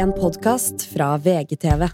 En 0.00 0.12
podkast 0.12 0.86
fra 0.92 1.08
VGTV. 1.18 1.88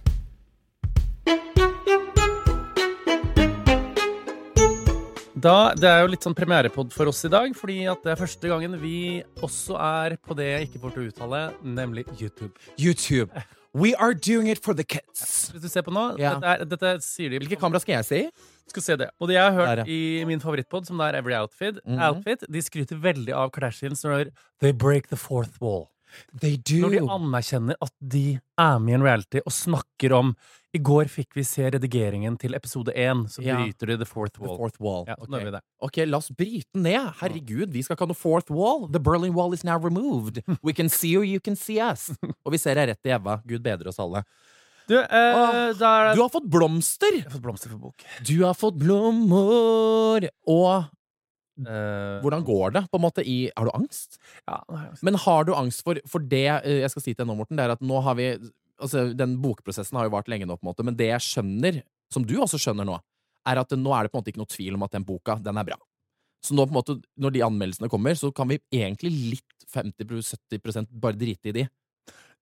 Da, 5.36 5.74
det 5.76 5.86
er 5.86 6.00
jo 6.02 6.08
litt 6.10 6.24
sånn 6.24 6.34
premierepod 6.34 6.94
for 6.96 7.10
oss 7.10 7.20
i 7.28 7.30
dag, 7.30 7.52
fordi 7.58 7.82
at 7.90 8.00
det 8.06 8.14
er 8.14 8.18
første 8.18 8.48
gangen 8.50 8.72
vi 8.80 9.20
også 9.44 9.76
er 9.78 10.16
på 10.24 10.34
det 10.38 10.46
jeg 10.48 10.68
ikke 10.70 10.80
får 10.82 10.94
til 10.94 11.02
å 11.04 11.10
uttale, 11.12 11.40
nemlig 11.76 12.06
YouTube. 12.16 12.54
YouTube. 12.80 13.44
We 13.76 13.92
are 14.00 14.14
doing 14.16 14.48
it 14.48 14.62
for 14.64 14.72
the 14.74 14.86
kids. 14.88 15.50
Hvis 15.52 15.66
du 15.66 15.68
ser 15.68 15.84
på 15.84 15.92
nå, 15.92 16.06
Ja. 16.18 16.34
dette, 16.38 16.54
er, 16.54 16.64
dette 16.64 16.92
sier 17.04 17.30
de 17.30 17.38
Hvilke 17.42 17.60
kamera 17.60 17.78
skal 17.84 17.98
jeg 17.98 18.04
se 18.08 18.20
i? 18.24 18.30
Skal 18.72 18.82
se 18.82 18.96
det. 18.96 19.10
Og 19.20 19.28
det 19.28 19.36
jeg 19.36 19.44
har 19.44 19.52
hørt 19.52 19.76
Der, 19.76 19.84
ja. 19.84 19.84
i 19.92 20.24
min 20.24 20.40
favorittpod, 20.40 20.86
som 20.88 20.96
det 20.98 21.06
er 21.12 21.18
Every 21.20 21.34
Outfit, 21.36 21.78
Mhm. 21.84 22.00
Outfit 22.00 22.40
de 22.50 22.62
skryter 22.62 22.96
veldig 22.98 23.34
av 23.36 23.50
Kardashians 23.52 24.02
når 24.02 24.32
they 24.60 24.72
break 24.72 25.08
the 25.08 25.16
fourth 25.16 25.60
wall. 25.60 25.90
Når 26.36 26.90
de 26.92 27.00
anerkjenner 27.16 27.76
at 27.82 27.92
de 28.00 28.38
er 28.58 28.78
med 28.78 28.92
i 28.92 28.94
en 28.98 29.02
reality 29.06 29.40
og 29.44 29.52
snakker 29.52 30.12
om 30.16 30.34
I 30.76 30.78
går 30.84 31.08
fikk 31.08 31.32
vi 31.38 31.42
se 31.48 31.70
redigeringen 31.72 32.34
til 32.38 32.52
episode 32.54 32.92
én, 32.92 33.22
så 33.32 33.40
Ja. 33.42 33.56
bryter 33.56 33.86
de 33.86 33.96
the 33.96 34.04
fourth 34.04 34.34
The 34.34 34.42
wall. 34.44 34.56
fourth 34.58 34.76
wall. 34.80 35.04
Ja, 35.08 35.14
så 35.16 35.26
nå 35.30 35.38
gjør 35.40 35.44
vi 35.44 35.50
det. 35.54 35.60
Ok, 35.80 35.96
la 36.04 36.18
oss 36.18 36.28
bryte 36.30 36.66
den 36.74 36.82
ned. 36.82 37.12
Herregud, 37.20 37.70
vi 37.72 37.82
skal 37.82 37.96
ikke 37.96 38.04
ha 38.04 38.10
noe 38.12 38.14
fourth 38.20 38.50
wall. 38.50 38.86
The 38.92 39.00
Berlin 39.00 39.32
wall 39.34 39.54
is 39.54 39.64
now 39.64 39.78
removed. 39.78 40.42
We 40.62 40.74
can 40.74 40.88
see 40.90 41.08
you, 41.14 41.22
you 41.22 41.40
can 41.40 41.56
see 41.56 41.80
us. 41.80 42.10
Og 42.44 42.52
vi 42.52 42.58
ser 42.58 42.74
deg 42.74 42.88
rett 42.90 43.06
i 43.08 43.14
Eva. 43.16 43.40
Gud 43.46 43.62
bedre 43.64 43.88
oss 43.88 43.98
alle. 43.98 44.24
Du, 44.86 44.94
eh, 45.00 45.08
Åh, 45.08 45.72
da 45.78 46.10
er 46.10 46.14
Du 46.14 46.20
har 46.22 46.28
fått 46.30 46.44
blomster! 46.50 47.10
Jeg 47.16 47.24
har 47.24 47.32
fått 47.32 47.42
blomster 47.42 47.70
for 47.72 47.78
bok. 47.78 48.04
Du 48.22 48.36
har 48.44 48.54
fått 48.54 48.76
blomster! 48.78 50.28
Og 50.46 50.84
hvordan 52.22 52.44
går 52.44 52.74
det? 52.76 52.82
på 52.90 52.98
en 52.98 53.04
måte 53.06 53.24
i 53.24 53.50
Har 53.56 53.64
du 53.64 53.72
angst? 53.72 54.18
ja, 54.46 54.62
har 54.68 54.86
angst. 54.90 55.02
Men 55.02 55.14
har 55.14 55.44
du 55.44 55.54
angst 55.56 55.82
for 55.82 55.96
For 56.06 56.20
det 56.20 56.46
eh, 56.64 56.82
jeg 56.82 56.90
skal 56.92 57.02
si 57.02 57.14
til 57.14 57.24
deg 57.24 57.30
nå, 57.30 57.36
Morten, 57.38 57.56
det 57.56 57.64
er 57.64 57.74
at 57.76 57.80
nå 57.80 58.00
har 58.04 58.14
vi 58.18 58.36
Altså, 58.76 59.06
den 59.16 59.38
bokprosessen 59.40 59.96
har 59.96 60.04
jo 60.04 60.12
vart 60.12 60.28
lenge 60.28 60.44
nå, 60.44 60.58
på 60.58 60.66
en 60.66 60.68
måte, 60.68 60.84
men 60.84 60.96
det 60.98 61.06
jeg 61.08 61.24
skjønner, 61.24 61.78
som 62.12 62.26
du 62.28 62.34
også 62.36 62.58
skjønner 62.60 62.84
nå, 62.84 62.98
er 63.48 63.56
at 63.62 63.70
nå 63.72 63.94
er 63.96 64.04
det 64.04 64.12
på 64.12 64.18
en 64.18 64.20
måte 64.20 64.28
ikke 64.34 64.42
noe 64.42 64.52
tvil 64.52 64.76
om 64.76 64.84
at 64.84 64.92
den 64.92 65.06
boka, 65.08 65.38
den 65.40 65.56
er 65.56 65.64
bra. 65.64 65.78
Så 66.44 66.52
nå 66.52 66.66
på 66.66 66.74
en 66.74 66.76
måte, 66.76 66.98
når 67.16 67.32
de 67.32 67.42
anmeldelsene 67.46 67.88
kommer, 67.88 68.12
så 68.20 68.28
kan 68.36 68.50
vi 68.52 68.58
egentlig 68.68 69.14
litt 69.16 69.66
50-70% 69.72 70.92
bare 70.92 71.16
drite 71.16 71.48
i 71.48 71.56
de. 71.56 71.64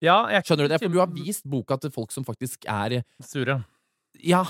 ja, 0.02 0.17
jeg 0.33 0.41
er 0.41 0.48
Skjønner 0.48 0.67
du 0.67 0.74
det? 0.74 0.80
For 0.83 0.96
du 0.96 0.98
har 0.98 1.14
vist 1.14 1.46
boka 1.46 1.78
til 1.78 1.94
folk 1.94 2.11
som 2.11 2.27
faktisk 2.27 2.67
er 2.67 3.05
sure. 3.22 3.61
Ja. 4.19 4.42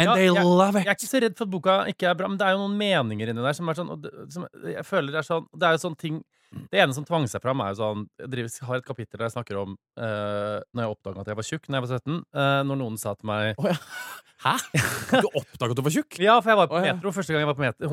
And 0.00 0.08
Ja, 0.08 0.14
they 0.16 0.28
jeg- 0.30 0.44
love 0.44 0.80
Jeg 0.80 0.86
er 0.88 0.96
ikke 0.96 1.10
så 1.10 1.20
redd 1.20 1.36
for 1.36 1.44
at 1.44 1.50
boka 1.52 1.74
ikke 1.92 2.08
er 2.08 2.14
bra, 2.16 2.28
men 2.32 2.38
det 2.40 2.46
er 2.48 2.54
jo 2.56 2.60
noen 2.64 2.76
meninger 2.80 3.28
inni 3.34 3.42
der 3.44 3.52
som 3.58 3.68
er 3.68 3.74
sånn 3.76 3.90
og 3.92 4.00
det- 4.06 4.32
som 4.32 4.46
Jeg 4.64 4.84
føler 4.88 5.12
det 5.12 5.20
er 5.20 5.28
sånn 5.28 5.46
Det 5.52 5.66
er 5.68 5.76
jo 5.76 5.82
sånn 5.88 5.98
ting 6.00 6.22
Det 6.70 6.80
ene 6.82 6.94
som 6.96 7.04
tvang 7.06 7.28
seg 7.30 7.42
fram, 7.44 7.60
er 7.62 7.74
jo 7.74 7.78
sånn 7.78 8.06
Jeg 8.18 8.30
driver, 8.32 8.54
har 8.66 8.80
et 8.80 8.86
kapittel 8.88 9.20
der 9.20 9.28
jeg 9.28 9.36
snakker 9.36 9.60
om 9.60 9.76
uh, 10.00 10.58
Når 10.74 10.82
jeg 10.82 10.94
oppdaga 10.96 11.22
at 11.22 11.30
jeg 11.30 11.38
var 11.38 11.46
tjukk 11.46 11.68
da 11.68 11.78
jeg 11.78 11.84
var 11.86 11.92
17. 12.00 12.16
Uh, 12.34 12.62
når 12.66 12.80
noen 12.80 12.98
sa 12.98 13.14
til 13.14 13.30
meg 13.30 13.60
oh, 13.60 13.68
ja. 13.70 13.76
Hæ? 14.40 14.54
Du 15.20 15.28
oppdaga 15.36 15.74
at 15.74 15.78
du 15.78 15.84
var 15.84 15.94
tjukk? 15.94 16.18
Ja, 16.24 16.38
for 16.40 16.50
jeg 16.50 16.58
var 16.62 16.70
på 16.70 16.78
oh, 16.78 16.86
ja. 16.86 16.94
Metro 16.96 17.12
første 17.12 17.34
gang 17.34 17.44
jeg 17.44 17.50
var 17.50 17.58
på 17.58 17.64
Metro, 17.66 17.90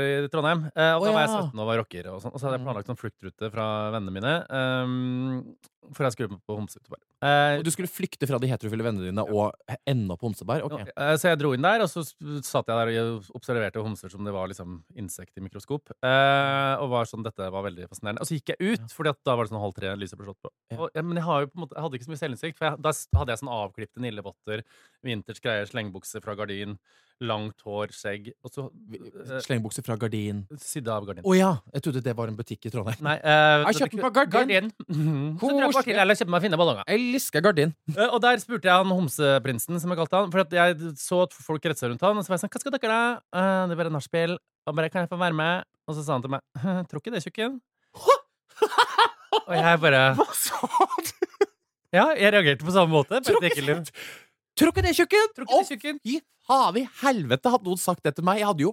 i 0.00 0.30
Trondheim. 0.32 0.64
Uh, 0.72 0.94
og 0.96 1.04
da 1.04 1.12
var 1.12 1.26
jeg 1.26 1.32
17 1.34 1.60
og 1.60 1.68
var 1.68 1.80
rocker. 1.82 2.08
Og, 2.14 2.22
sånn, 2.24 2.32
og 2.32 2.40
så 2.40 2.48
hadde 2.48 2.56
jeg 2.56 2.64
Mm. 2.64 2.68
planlagt 2.70 2.88
sånn 2.88 3.00
fluktrute 3.00 3.50
fra 3.52 3.66
vennene 3.92 4.14
mine. 4.16 4.34
Um, 4.48 5.56
for 5.92 6.06
jeg 6.06 6.14
skulle 6.14 6.38
på 6.40 6.56
Homseutebor. 6.56 7.00
Eh, 7.24 7.58
Og 7.58 7.64
du 7.64 7.70
skulle 7.72 7.90
flykte 7.90 8.26
fra 8.28 8.38
de 8.40 8.48
heterofile 8.48 8.84
vennene 8.84 9.10
dine 9.10 9.24
og 9.24 9.52
ende 9.88 10.14
opp 10.14 10.20
på 10.22 10.28
Homseberg? 10.30 10.64
Ok. 10.64 10.88
Eh, 10.96 11.14
Så 11.20 11.28
jeg 11.28 11.40
dro 11.40 11.52
inn 11.52 11.64
der, 11.64 11.84
og 11.84 11.88
så 11.90 12.04
satt 12.44 12.68
jeg 12.68 12.74
der 12.74 12.92
og 13.04 13.28
observerte 13.36 13.82
homser 13.84 14.10
som 14.12 14.24
det 14.24 14.32
var 14.32 14.48
liksom 14.48 14.82
insekt 14.96 15.36
i 15.36 15.44
mikroskop. 15.44 15.92
Eh, 16.02 16.74
og 16.80 16.90
var 16.90 17.04
sånn, 17.04 17.24
dette 17.24 17.50
var 17.52 17.64
veldig 17.68 17.83
fascinerende. 17.90 18.20
Og 18.24 18.26
så 18.30 18.38
gikk 18.38 18.54
jeg 18.54 18.74
ut, 18.80 18.98
at 19.14 19.20
da 19.24 19.36
var 19.36 19.44
det 19.44 19.52
sånn 19.52 19.60
halv 19.62 19.74
tre, 19.76 19.94
lyset 20.00 20.18
ble 20.18 20.26
slått 20.30 20.42
på. 20.42 20.50
Ja. 20.72 20.78
Og, 20.80 20.90
ja, 20.94 21.02
men 21.02 21.16
jeg, 21.20 21.24
har 21.28 21.40
jo 21.44 21.46
på 21.52 21.58
en 21.58 21.64
måte, 21.66 21.76
jeg 21.78 21.82
hadde 21.86 21.98
ikke 22.00 22.08
så 22.08 22.14
mye 22.14 22.22
selvinnsikt, 22.24 22.58
for 22.58 22.68
jeg, 22.70 22.82
da 22.84 22.92
hadde 23.20 23.34
jeg 23.34 23.42
sånn 23.44 23.54
avklipte 23.54 24.00
nillevotter, 24.04 24.62
vinters 25.04 25.40
greier, 25.44 25.66
slengbukse 25.70 26.22
fra 26.24 26.34
gardin, 26.38 26.78
langt 27.22 27.60
hår, 27.62 27.92
skjegg, 27.94 28.32
og 28.42 28.50
så 28.50 28.64
eh, 28.98 29.36
Slengbukse 29.44 29.84
fra 29.86 29.94
gardin. 29.96 30.40
sydde 30.58 30.90
av 30.90 31.04
gardin. 31.06 31.22
Å 31.24 31.34
ja! 31.38 31.50
Jeg 31.76 31.84
trodde 31.86 32.02
det 32.02 32.14
var 32.18 32.26
en 32.32 32.36
butikk 32.38 32.66
i 32.66 32.72
Trondheim. 32.74 32.98
Nei, 33.06 33.14
eh, 33.22 33.66
Jeg 33.68 33.78
kjøpte 33.84 33.94
den 33.94 34.02
på 34.02 34.10
Gardin. 34.34 34.70
Mhm. 34.88 35.38
Så 35.38 35.50
drar 35.52 35.62
jeg 35.68 35.76
bare 35.78 35.86
til 35.86 36.00
eller 36.02 36.18
kjøper 36.18 36.34
meg 36.34 36.42
fine 36.42 36.58
ballonger. 36.58 36.88
Jeg 36.90 37.04
elsker 37.14 37.44
gardin. 37.46 37.74
Eh, 37.94 38.08
Og 38.08 38.18
der 38.24 38.42
spurte 38.42 38.66
jeg 38.66 38.74
han 38.82 38.90
homseprinsen, 38.90 39.78
som 39.80 39.94
jeg 39.94 40.00
kalte 40.02 40.18
han. 40.24 40.34
For 40.34 40.56
jeg 40.58 40.96
så 40.98 41.22
at 41.28 41.38
folk 41.46 41.62
retsa 41.70 41.88
rundt 41.88 42.02
han. 42.02 42.18
Og 42.18 42.26
så 42.26 42.34
var 42.34 42.40
jeg 42.40 42.44
sånn, 42.48 42.52
hva 42.56 42.64
skal 42.64 42.74
dere? 42.78 42.98
«Eh, 43.30 43.62
det 43.70 43.76
er 43.78 43.80
bare 43.84 43.94
nachspiel. 43.94 44.34
Og 44.66 44.74
bare, 44.74 44.90
kan 44.90 45.04
jeg 45.06 45.10
få 45.14 45.18
være 45.20 45.36
med? 45.38 45.64
Og 45.86 45.94
så 45.94 46.02
sa 46.02 46.14
han 46.16 46.22
til 46.24 46.32
meg, 46.34 46.40
tror 46.88 46.98
ikke 47.02 47.12
det, 47.14 47.22
tjukken. 47.22 47.60
Og 49.48 49.54
jeg 49.58 49.80
bare 49.84 50.02
Hva 50.18 50.26
sa 50.36 50.60
du? 51.08 51.48
Ja, 51.94 52.08
jeg 52.18 52.32
reagerte 52.34 52.66
på 52.66 52.72
samme 52.74 52.90
måte. 52.90 53.20
Tror 53.22 53.38
ikke 53.44 53.62
det, 54.82 54.94
tjukken! 54.96 55.28
Tror 55.36 55.50
ikke 55.74 55.94
Å, 55.94 56.00
fy 56.02 56.16
faen 56.46 56.78
i 56.80 56.88
helvete, 57.02 57.50
hadde 57.54 57.66
noen 57.70 57.80
sagt 57.80 58.02
det 58.06 58.16
til 58.16 58.26
meg. 58.26 58.40
Jeg 58.42 58.48
hadde 58.50 58.66
jo 58.66 58.72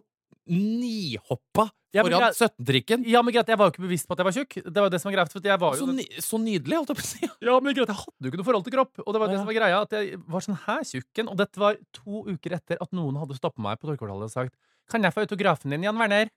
nihoppa 0.51 1.67
Ja, 1.93 2.03
foran 2.05 2.31
17-trikken. 2.33 3.03
Ja, 3.09 3.21
men 3.23 3.33
greit, 3.35 3.49
jeg 3.51 3.59
var 3.59 3.67
jo 3.69 3.73
ikke 3.75 3.83
bevisst 3.83 4.07
på 4.07 4.15
at 4.15 4.21
jeg 4.21 4.27
var 4.29 4.35
tjukk. 4.35 4.55
Det 4.63 4.73
var 4.79 4.87
jo 4.87 4.93
det 4.93 4.99
som 5.03 5.09
var 5.11 5.15
greit. 5.17 5.33
For 5.33 5.47
jeg 5.51 5.61
var 5.61 5.75
jo 5.77 5.85
Så, 5.87 5.95
ny, 5.97 6.05
så 6.23 6.39
nydelig, 6.41 6.77
holdt 6.79 6.93
jeg 6.93 6.99
på 6.99 7.03
å 7.03 7.09
si. 7.09 7.29
Ja, 7.45 7.55
men 7.59 7.75
greit, 7.77 7.91
jeg 7.91 7.99
hadde 8.01 8.25
jo 8.25 8.31
ikke 8.31 8.39
noe 8.41 8.47
forhold 8.47 8.65
til 8.67 8.75
kropp. 8.77 9.01
Og 9.05 9.09
det 9.15 9.21
var 9.21 9.27
det 9.31 9.35
Ja. 9.35 9.41
som 9.43 9.49
var 9.51 9.57
greia, 9.59 9.81
at 9.85 9.95
jeg 9.97 10.19
var 10.35 10.45
sånn 10.45 10.59
her 10.65 10.83
tjukken. 10.87 11.31
Og 11.31 11.37
dette 11.41 11.59
var 11.61 11.77
to 11.97 12.23
uker 12.31 12.55
etter 12.57 12.81
at 12.81 12.91
noen 12.95 13.19
hadde 13.21 13.37
stoppa 13.37 13.61
meg 13.65 13.79
på 13.81 13.89
Torgkvartalet 13.91 14.29
og 14.29 14.33
sagt 14.33 14.55
Kan 14.91 15.03
jeg 15.03 15.13
få 15.15 15.23
autografen 15.27 15.71
din, 15.71 15.83
Jan 15.87 15.99
Werner? 15.99 16.31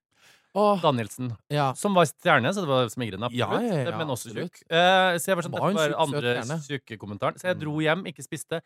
Åh, 0.55 0.81
Danielsen. 0.81 1.33
ja. 1.51 1.73
Som 1.75 1.95
var 1.95 2.05
stjerne, 2.07 2.53
så 2.55 2.63
det 2.63 2.69
var 2.71 2.87
smigrende. 2.93 3.29
Ja, 3.35 3.49
ja, 3.61 3.83
ja, 3.91 3.97
men 3.99 4.07
også 4.15 4.31
tjukk. 4.33 4.63
Eh, 4.71 5.17
så 5.19 5.27
jeg 5.33 5.37
var 5.37 5.43
sånn, 5.43 5.53
var 5.59 5.73
dette 5.73 5.97
var 5.97 6.03
andre 6.07 6.35
tjukkekommentaren. 6.69 7.39
Så 7.41 7.49
jeg 7.49 7.57
Mm. 7.57 7.61
dro 7.61 7.75
hjem, 7.83 8.05
ikke 8.07 8.23
spiste. 8.23 8.61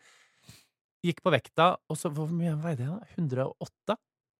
Gikk 1.03 1.21
på 1.23 1.31
vekta, 1.31 1.77
og 1.89 1.97
så 1.97 2.11
Hvor 2.13 2.29
mye 2.29 2.53
veide 2.61 2.79
jeg, 2.85 2.87
da? 2.89 2.99
108? 3.17 3.97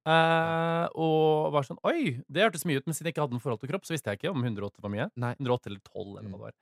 Eh, 0.09 0.87
og 0.95 1.51
var 1.53 1.63
sånn 1.63 1.77
Oi, 1.83 2.21
det 2.31 2.41
hørtes 2.43 2.65
mye 2.65 2.77
ut, 2.77 2.85
men 2.87 2.93
siden 2.93 3.09
jeg 3.09 3.13
ikke 3.15 3.21
hadde 3.25 3.35
noe 3.37 3.43
forhold 3.43 3.59
til 3.61 3.69
kropp, 3.69 3.85
så 3.85 3.93
visste 3.95 4.11
jeg 4.11 4.19
ikke 4.19 4.31
om 4.31 4.43
108 4.43 4.81
var 4.81 4.89
mye. 4.93 5.09
Nei. 5.16 5.33
108 5.39 5.67
eller 5.67 5.81
12, 5.85 6.17
eller 6.19 6.29
hva 6.29 6.29
Mm. 6.29 6.31
det 6.31 6.39
var. 6.39 6.53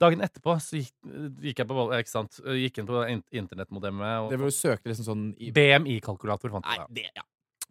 Dagen 0.00 0.20
etterpå 0.20 0.56
så 0.58 0.74
gikk, 0.82 0.92
gikk 1.40 1.56
jeg 1.62 1.68
på 1.68 1.90
ikke 1.94 2.08
sant, 2.08 2.40
gikk 2.44 2.78
inn 2.78 2.86
på 2.86 3.08
in- 3.08 3.24
internettmodemet 3.32 4.28
Det 4.30 4.38
var 4.40 4.48
jo 4.50 4.56
søkte 4.58 4.90
liksom 4.90 5.06
sånn 5.06 5.52
BMI-kalkulator 5.54 6.50
fant 6.50 6.64
jeg. 6.66 6.78
Nei, 6.78 6.86
det 6.90 7.10
ja. 7.14 7.22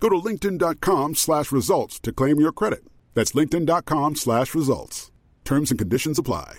Go 0.00 0.08
to 0.08 0.16
linkedin.com 0.16 1.14
slash 1.14 1.52
results 1.52 1.98
to 2.00 2.12
claim 2.12 2.40
your 2.40 2.52
credit. 2.52 2.84
That's 3.14 3.32
linkedin.com 3.32 4.16
slash 4.16 4.54
results. 4.54 5.10
Terms 5.44 5.70
and 5.70 5.78
conditions 5.78 6.18
apply. 6.18 6.58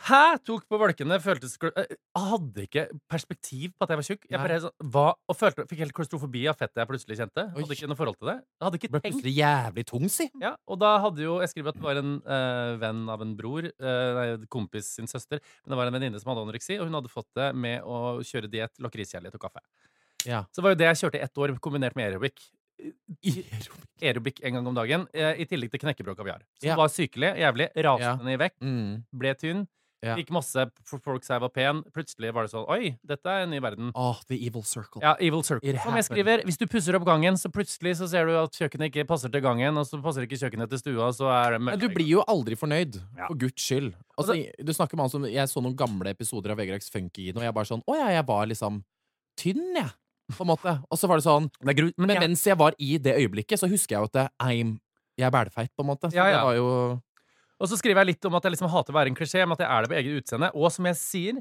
Hæ? 0.00 0.38
Tok 0.48 0.62
på 0.70 0.78
valkene, 0.80 1.18
føltes 1.20 1.58
eh, 1.68 1.90
Jeg 1.92 2.22
hadde 2.30 2.62
ikke 2.64 2.84
perspektiv 3.10 3.72
på 3.76 3.84
at 3.84 3.90
jeg 3.92 3.98
var 4.00 4.06
tjukk. 4.06 4.22
Jeg 4.32 4.40
bare 4.40 4.56
sånn, 4.62 4.72
hva, 4.94 5.02
og 5.28 5.36
følte, 5.36 5.66
fikk 5.68 5.82
helt 5.82 5.92
klaustrofobi 5.96 6.46
av 6.48 6.56
fettet 6.56 6.80
jeg 6.80 6.88
plutselig 6.88 7.18
kjente. 7.18 7.44
Hadde 7.52 7.76
ikke 7.76 7.90
noe 7.90 7.98
forhold 7.98 8.16
til 8.16 8.30
det. 8.30 8.36
Jeg 8.40 8.64
hadde 8.66 8.80
ikke 8.80 8.90
Ble 8.94 9.00
tenkt. 9.04 9.18
plutselig 9.18 9.34
jævlig 9.36 9.84
tung, 9.90 10.06
si. 10.12 10.26
Ja, 10.40 10.54
og 10.72 10.80
da 10.80 10.92
hadde 11.04 11.20
jo 11.26 11.34
Jeg 11.44 11.52
skriver 11.52 11.68
at 11.74 11.80
det 11.80 11.84
var 11.84 12.00
en 12.00 12.14
øh, 12.24 12.72
venn 12.80 13.02
av 13.12 13.24
en 13.26 13.34
bror, 13.36 13.68
øh, 13.68 14.10
nei, 14.16 14.46
kompis 14.48 14.88
sin 14.96 15.10
søster, 15.10 15.42
men 15.64 15.74
det 15.74 15.80
var 15.82 15.90
en 15.90 15.96
venninne 15.98 16.20
som 16.22 16.32
hadde 16.32 16.46
anoreksi, 16.46 16.78
og 16.80 16.88
hun 16.88 16.96
hadde 16.96 17.12
fått 17.12 17.28
det 17.36 17.50
med 17.54 17.82
å 17.84 18.00
kjøre 18.24 18.48
diett, 18.52 18.72
lakriskjærlighet 18.80 19.36
og 19.36 19.44
kaffe. 19.44 19.60
Ja. 20.24 20.46
Så 20.48 20.60
det 20.60 20.64
var 20.64 20.74
jo 20.74 20.80
det 20.80 20.88
jeg 20.94 21.00
kjørte 21.04 21.20
i 21.20 21.24
ett 21.28 21.38
år, 21.44 21.52
kombinert 21.60 21.96
med 21.96 22.08
aerobic. 22.08 22.40
aerobic 24.00 24.40
en 24.44 24.54
gang 24.56 24.66
om 24.70 24.74
dagen, 24.76 25.04
i 25.12 25.44
tillegg 25.48 25.70
til 25.74 25.82
knekkebrød 25.84 26.14
og 26.16 26.22
kaviar. 26.24 26.40
Som 26.60 26.70
Ja. 26.72 26.76
var 26.80 26.88
sykelig, 26.88 27.34
jævlig, 27.36 27.68
rasende 27.84 28.32
i 28.32 28.36
vekt, 28.40 28.56
Mm. 28.64 29.04
ble 29.12 29.34
tynn. 29.34 29.66
Ja. 30.02 30.14
Ikke 30.16 30.32
masse 30.32 30.62
folk 31.04 31.22
sa 31.26 31.34
jeg 31.36 31.42
var 31.44 31.50
pen. 31.52 31.82
Plutselig 31.92 32.30
var 32.32 32.46
det 32.46 32.52
sånn 32.54 32.64
Oi, 32.72 32.94
dette 33.04 33.28
er 33.28 33.42
en 33.44 33.50
ny 33.52 33.58
verden. 33.60 33.90
Åh, 33.94 34.22
the 34.30 34.38
evil 34.46 34.62
circle. 34.64 35.02
Ja, 35.04 35.12
Evil 35.20 35.42
Circle. 35.44 35.74
Som 35.84 35.94
jeg 35.98 36.06
skriver, 36.06 36.42
hvis 36.48 36.56
du 36.56 36.64
pusser 36.66 36.96
opp 36.96 37.04
gangen, 37.04 37.36
så 37.36 37.50
plutselig 37.52 37.98
så 37.98 38.08
ser 38.08 38.24
du 38.30 38.32
at 38.40 38.56
kjøkkenet 38.56 38.88
ikke 38.88 39.04
passer 39.10 39.28
til 39.28 39.42
gangen, 39.44 39.76
og 39.76 39.84
så 39.84 40.00
passer 40.00 40.24
ikke 40.24 40.38
kjøkkenet 40.40 40.70
til 40.72 40.80
stua, 40.80 41.10
så 41.12 41.28
er 41.28 41.52
det 41.52 41.60
Men 41.66 41.78
du 41.78 41.88
blir 41.92 42.08
jo 42.08 42.24
aldri 42.26 42.56
fornøyd, 42.56 42.96
Ja. 43.18 43.26
for 43.28 43.34
guds 43.36 43.60
skyld. 43.60 43.92
Altså, 44.16 44.38
du 44.64 44.72
snakker 44.72 44.96
med 44.96 45.04
han 45.04 45.10
som 45.10 45.24
Jeg 45.28 45.48
så 45.52 45.60
noen 45.60 45.76
gamle 45.76 46.08
episoder 46.16 46.50
av 46.52 46.56
Vegard 46.56 46.80
X 46.80 46.88
Funky, 46.88 47.28
og 47.36 47.42
jeg 47.44 47.52
bare 47.54 47.68
sånn 47.68 47.82
Å 47.86 47.96
ja, 48.00 48.08
jeg 48.16 48.26
var 48.26 48.46
liksom 48.46 48.82
tynn, 49.36 49.74
jeg. 49.76 49.90
På 50.32 50.44
en 50.46 50.52
måte. 50.54 50.76
Og 50.90 50.96
så 50.96 51.08
var 51.10 51.16
det 51.18 51.24
sånn. 51.26 51.50
Men 51.98 52.16
mens 52.20 52.44
jeg 52.46 52.56
var 52.56 52.72
i 52.78 52.96
det 52.96 53.16
øyeblikket, 53.18 53.58
så 53.58 53.68
husker 53.68 53.96
jeg 53.98 54.00
jo 54.00 54.10
at 54.14 54.32
I'm, 54.40 54.78
jeg 55.18 55.26
er 55.26 55.30
bælfeit, 55.34 55.70
på 55.76 55.82
en 55.84 55.90
måte. 55.92 56.08
Så 56.08 56.14
Ja, 56.14 56.26
ja. 56.30 56.36
det 56.38 56.44
var 56.46 56.54
jo 56.54 57.02
Og 57.60 57.68
så 57.70 57.76
skriver 57.78 58.02
jeg 58.02 58.14
litt 58.14 58.28
om 58.28 58.36
at 58.38 58.46
jeg 58.46 58.56
liksom 58.56 58.70
hater 58.72 58.94
å 58.94 58.96
være 58.96 59.12
en 59.12 59.16
klisjé, 59.18 59.42
men 59.44 59.56
at 59.56 59.64
jeg 59.64 59.70
er 59.70 59.84
det 59.84 59.90
på 59.92 59.98
eget 60.00 60.20
utseende. 60.22 60.48
Og 60.56 60.72
som 60.72 60.88
jeg 60.88 60.98
sier, 61.00 61.40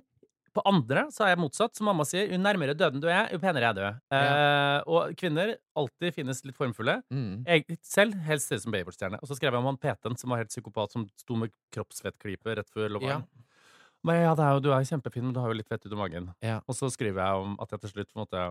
på 0.55 0.63
andre 0.67 1.05
så 1.13 1.25
er 1.25 1.33
jeg 1.33 1.41
motsatt. 1.43 1.75
Som 1.77 1.87
mamma 1.89 2.05
sier, 2.07 2.29
jo 2.31 2.39
nærmere 2.41 2.75
døden 2.77 3.01
du 3.03 3.07
er, 3.09 3.29
jo 3.33 3.39
penere 3.41 3.69
er 3.69 3.77
du. 3.77 3.83
Eh, 4.17 4.77
og 4.89 5.13
kvinner 5.19 5.53
alltid 5.79 6.15
finnes 6.15 6.41
litt 6.47 6.57
formfulle. 6.57 6.99
mm. 7.13 7.45
Jeg 7.47 7.79
selv 7.85 8.17
helst 8.27 8.49
ser 8.49 8.59
ut 8.59 8.65
som 8.65 8.75
Baywatch-stjerne. 8.75 9.21
Og 9.21 9.29
så 9.29 9.37
skrev 9.37 9.53
jeg 9.53 9.61
om 9.61 9.69
han 9.69 9.79
PT-en 9.79 10.17
som 10.19 10.33
var 10.33 10.41
helt 10.43 10.51
psykopat, 10.53 10.95
som 10.95 11.05
sto 11.19 11.37
med 11.39 11.53
kroppsfettklype 11.75 12.57
rett 12.59 12.73
før 12.73 12.97
Love 12.97 13.13
Ja. 13.13 13.21
Men 14.07 14.21
ja, 14.21 14.31
det 14.31 14.43
er 14.45 14.53
jo, 14.55 14.59
du 14.63 14.69
er 14.71 14.79
jo 14.79 14.87
kjempefin, 14.93 15.25
men 15.27 15.33
du 15.35 15.41
har 15.43 15.51
jo 15.51 15.57
litt 15.59 15.67
fett 15.67 15.83
ut 15.83 15.91
i 15.91 15.97
magen. 15.99 16.29
Ja. 16.45 16.61
Og 16.71 16.75
så 16.77 16.87
skriver 16.91 17.19
jeg 17.19 17.41
om 17.43 17.57
at 17.59 17.73
jeg 17.75 17.83
til 17.83 17.91
slutt 17.93 18.11
på 18.13 18.15
en 18.15 18.21
måte 18.23 18.43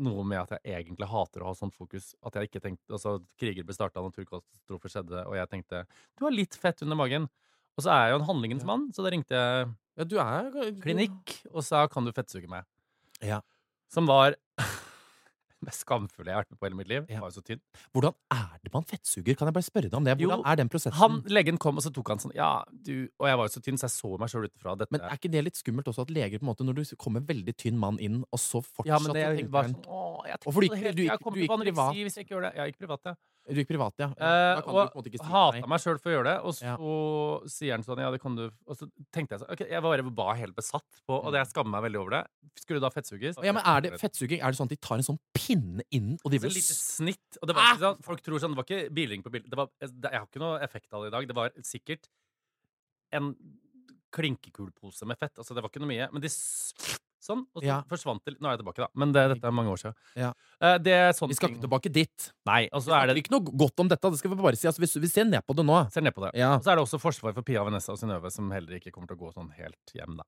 noe 0.00 0.24
med 0.24 0.40
at 0.40 0.54
jeg 0.56 0.84
egentlig 0.84 1.08
hater 1.10 1.42
å 1.42 1.50
ha 1.50 1.56
sånt 1.56 1.76
fokus. 1.76 2.12
At 2.24 2.36
jeg 2.38 2.48
ikke 2.48 2.62
tenkte, 2.64 2.86
altså 2.96 3.18
Kriger 3.40 3.66
ble 3.68 3.76
starta, 3.76 4.04
naturkatastrofer 4.04 4.92
skjedde, 4.94 5.24
og 5.28 5.36
jeg 5.36 5.50
tenkte 5.52 5.84
du 6.18 6.26
har 6.26 6.34
litt 6.34 6.56
fett 6.58 6.84
under 6.86 6.98
magen. 6.98 7.28
Og 7.76 7.84
så 7.84 7.92
er 7.92 8.06
jeg 8.06 8.14
jo 8.14 8.20
en 8.20 8.28
handlingens 8.28 8.66
mann, 8.68 8.88
så 8.92 9.04
da 9.04 9.12
ringte 9.12 9.36
jeg 9.36 9.70
ja, 9.92 10.06
du 10.08 10.16
er 10.20 10.72
klinikk 10.80 11.34
og 11.50 11.60
sa 11.66 11.84
kan 11.92 12.06
du 12.06 12.12
fettsuge 12.16 12.48
meg. 12.48 12.64
Ja. 13.20 13.42
Som 13.92 14.08
var 14.08 14.38
mest 15.68 15.84
skamfulle 15.84 16.30
jeg 16.32 16.36
har 16.36 16.44
vært 16.44 16.52
med 16.54 16.60
på 16.60 16.68
hele 16.68 16.78
mitt 16.78 16.90
liv. 16.90 17.06
Ja. 17.12 17.20
Var 17.22 17.32
jo 17.32 17.36
så 17.40 17.44
tynn. 17.46 17.60
Hvordan 17.94 18.16
er 18.34 18.58
det 18.62 18.72
man 18.74 18.86
fettsuger? 18.88 19.36
Kan 19.38 19.50
jeg 19.50 19.56
bare 19.58 19.66
spørre 19.66 19.90
deg 19.90 19.98
om 19.98 20.06
det? 20.06 20.16
Hvordan 20.20 20.42
Jo, 20.42 20.46
er 20.52 20.60
den 20.60 20.70
prosessen? 20.72 20.98
Han, 21.00 21.18
legen 21.32 21.58
kom, 21.62 21.80
og 21.80 21.86
så 21.86 21.92
tok 21.94 22.12
han 22.14 22.22
sånn 22.22 22.34
Ja, 22.36 22.50
du 22.70 23.08
Og 23.22 23.28
jeg 23.30 23.40
var 23.40 23.48
jo 23.48 23.54
så 23.54 23.62
tynn, 23.64 23.80
så 23.80 23.88
jeg 23.88 23.96
så 23.96 24.12
meg 24.20 24.32
sjøl 24.32 24.48
utenfra. 24.48 24.76
Dette 24.82 24.94
Men 24.96 25.04
er 25.08 25.18
ikke 25.18 25.32
det 25.32 25.44
litt 25.48 25.60
skummelt 25.60 25.90
også, 25.92 26.06
at 26.06 26.14
leger 26.14 26.42
på 26.42 26.46
en 26.46 26.52
måte, 26.52 26.66
når 26.66 26.80
du 26.80 26.96
kommer 27.00 27.24
veldig 27.26 27.56
tynn 27.58 27.78
mann 27.80 28.00
inn, 28.02 28.22
og 28.30 28.40
så 28.42 28.62
fortsatt 28.62 28.90
Ja, 28.90 29.00
men 29.02 29.16
det 29.16 29.50
var 29.52 29.70
sånn 29.70 29.78
Å, 29.86 30.02
jeg 30.28 30.40
du 30.42 30.50
tenkte 30.50 30.72
det 30.72 30.82
helt 30.82 30.96
du 30.98 31.04
Jeg 31.06 31.22
kommer 31.22 31.36
du 31.36 31.42
til 31.42 31.48
gikk 31.48 31.62
privat, 31.66 31.94
ja. 31.94 32.66
Du 32.66 32.72
gikk 32.72 32.78
privat, 32.82 33.00
ja. 33.04 33.12
ja. 33.12 33.12
Eh, 33.12 33.12
Da 33.12 33.12
kan 33.12 33.12
du 33.12 33.31
på 33.42 33.92
ja 33.98 34.08
eh, 34.12 34.60
og 34.64 35.04
si 35.04 35.32
hata 35.32 35.66
meg 35.68 35.80
sjøl 35.82 35.98
for 35.98 36.10
å 36.10 36.14
gjøre 36.14 36.24
det. 36.30 36.34
Og 36.46 36.54
så 36.54 36.62
Ja. 36.62 36.76
sier 37.50 37.72
han 37.74 37.82
sånn 37.82 37.98
Ja, 37.98 38.10
det 38.10 38.20
kan 38.22 38.36
du 38.36 38.50
Og 38.66 38.76
så 38.78 38.86
tenkte 39.12 39.34
jeg 39.34 39.40
sånn 39.42 39.50
okay, 39.52 39.66
jeg 39.68 39.82
bare 39.82 40.02
var 40.14 40.34
helt 40.38 40.54
besatt 40.54 40.86
på 41.08 41.18
Og 41.24 41.32
det 41.32 41.40
jeg 41.42 41.50
skammer 41.52 41.70
meg 41.74 41.82
veldig 41.90 42.00
over 42.00 42.10
det. 42.10 42.22
Skulle 42.62 42.80
da 42.80 42.88
fettsuges? 42.90 43.36
Ja, 43.42 43.52
men 43.52 43.62
er 43.66 43.80
det 43.80 43.98
fettsuging? 44.00 44.40
Er 44.40 44.52
det 44.52 44.56
sånn 44.60 44.70
at 44.70 44.76
de 44.76 44.76
tar 44.76 44.96
en 44.96 45.02
sånn 45.02 45.18
pinne 45.34 45.82
inn 45.90 46.18
og 46.24 46.30
de 46.30 46.38
vil 46.38 46.50
og 46.50 46.62
snitt. 46.62 47.38
Og 47.42 47.48
det 47.48 47.54
var 47.56 47.62
Ah! 47.62 47.74
ikke 47.74 47.86
sånn 47.88 48.02
Folk 48.02 48.22
tror 48.22 48.38
sånn 48.38 48.54
Det 48.54 48.60
var 48.62 48.68
ikke 48.70 48.94
bilring 48.94 49.22
på 49.22 49.30
biling 49.32 49.50
Det 49.50 49.56
var, 49.58 49.68
det, 49.80 49.90
jeg 50.12 50.20
har 50.20 50.26
ikke 50.30 50.40
noe 50.44 50.60
effekt 50.62 50.92
av 50.92 51.02
det 51.02 51.08
i 51.08 51.16
dag. 51.16 51.26
Det 51.28 51.34
var 51.36 51.50
sikkert 51.62 52.08
en 53.12 53.34
klinkekulpose 54.12 55.06
med 55.08 55.18
fett. 55.18 55.34
Altså, 55.38 55.54
det 55.54 55.62
var 55.64 55.70
ikke 55.72 55.80
noe 55.82 55.88
mye. 55.90 56.08
Men 56.12 56.22
de 56.22 56.28
Sånn. 57.22 57.44
Og 57.54 57.62
så 57.62 57.68
Ja. 57.68 57.76
forsvant 57.86 58.24
det. 58.26 58.34
Nå 58.42 58.48
er 58.50 58.56
jeg 58.56 58.64
tilbake, 58.64 58.82
da. 58.82 58.88
Men 58.98 59.12
det, 59.14 59.22
dette 59.36 59.46
er 59.46 59.54
mange 59.54 59.70
år 59.70 59.78
siden. 59.78 59.94
Ja. 60.18 60.32
Eh, 60.60 60.78
det 60.82 60.96
Vi 61.20 61.34
skal 61.38 61.52
ikke 61.52 61.62
tilbake 61.62 61.92
dit. 61.94 62.32
Nei, 62.44 62.68
og 62.72 62.82
så 62.82 62.96
er 62.98 63.06
det 63.12 63.22
ikke 63.22 63.30
noe 63.36 63.54
godt 63.62 63.78
om 63.78 63.88
dette. 63.88 64.10
Det 64.10 64.18
skal 64.18 64.34
vi 64.34 64.42
bare 64.42 64.58
si. 64.58 64.66
Altså, 64.66 64.82
vi, 64.82 64.90
vi 65.04 65.10
ser 65.12 65.24
ned 65.30 65.46
på 65.46 65.54
det 65.54 65.64
nå. 65.64 65.76
Ser 65.94 66.02
ned 66.02 66.14
på 66.16 66.24
det. 66.26 66.32
Ja. 66.40 66.56
Og 66.56 66.64
så 66.66 66.72
er 66.74 66.80
det 66.80 66.84
også 66.84 66.98
forsvar 67.00 67.32
for 67.36 67.42
Pia 67.46 67.62
Vanessa 67.62 67.92
og 67.94 67.98
Synnøve, 68.02 68.32
som 68.34 68.50
heller 68.50 68.74
ikke 68.80 68.90
kommer 68.90 69.06
til 69.06 69.16
å 69.16 69.22
gå 69.22 69.32
sånn 69.36 69.52
helt 69.54 69.94
hjem, 69.94 70.16
da. 70.18 70.24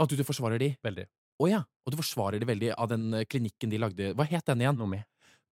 At 0.00 0.08
du, 0.08 0.16
du 0.16 0.24
forsvarer 0.24 0.58
de. 0.62 0.70
Veldig. 0.82 1.04
Å 1.42 1.48
ja. 1.50 1.60
Og 1.86 1.92
du 1.92 1.98
forsvarer 2.00 2.40
de 2.40 2.46
veldig 2.48 2.72
av 2.78 2.88
den 2.88 3.12
eh, 3.14 3.24
klinikken 3.28 3.70
de 3.70 3.78
lagde. 3.78 4.14
Hva 4.16 4.26
het 4.30 4.46
den 4.46 4.62
igjen? 4.64 4.78
Naomi. 4.78 5.02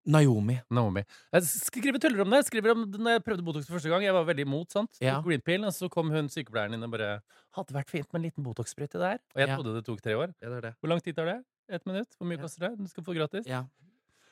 Naomi. 0.07 0.57
Naomi. 0.71 1.03
Jeg 1.35 1.43
skriver 1.51 1.99
tuller 2.03 2.23
om 2.23 2.31
det. 2.31 2.39
Jeg 2.45 2.49
skriver 2.53 2.71
om 2.77 2.85
når 2.91 3.17
jeg 3.17 3.25
prøvde 3.27 3.45
Botox 3.47 3.67
for 3.67 3.77
første 3.79 3.91
gang. 3.91 4.03
Jeg 4.07 4.15
var 4.15 4.25
veldig 4.29 4.47
imot, 4.47 4.71
sant. 4.71 4.99
Ja. 5.03 5.21
Green 5.25 5.41
pill, 5.43 5.65
og 5.67 5.73
så 5.75 5.89
kom 5.91 6.11
hun 6.15 6.29
sykepleieren 6.33 6.75
inn 6.79 6.87
og 6.87 6.93
bare 6.95 7.21
Hadde 7.57 7.73
vært 7.75 7.89
fint 7.91 8.07
med 8.13 8.21
en 8.21 8.27
liten 8.31 8.45
Botox-sprøyte 8.45 9.01
der. 9.01 9.19
Og 9.35 9.41
jeg 9.41 9.49
Ja. 9.49 9.57
trodde 9.57 9.75
det 9.75 9.85
tok 9.87 10.01
tre 10.03 10.13
år. 10.15 10.35
Ja, 10.43 10.49
det 10.49 10.57
er 10.59 10.61
det. 10.71 10.75
Hvor 10.81 10.89
lang 10.93 11.01
tid 11.03 11.17
tar 11.17 11.25
det? 11.27 11.45
Ett 11.69 11.85
minutt? 11.87 12.09
Hvor 12.21 12.27
mye 12.29 12.37
Ja. 12.39 12.43
koster 12.43 12.69
det? 12.69 12.79
Du 12.79 12.87
skal 12.87 13.03
få 13.05 13.15
gratis. 13.17 13.47
Ja. 13.47 13.65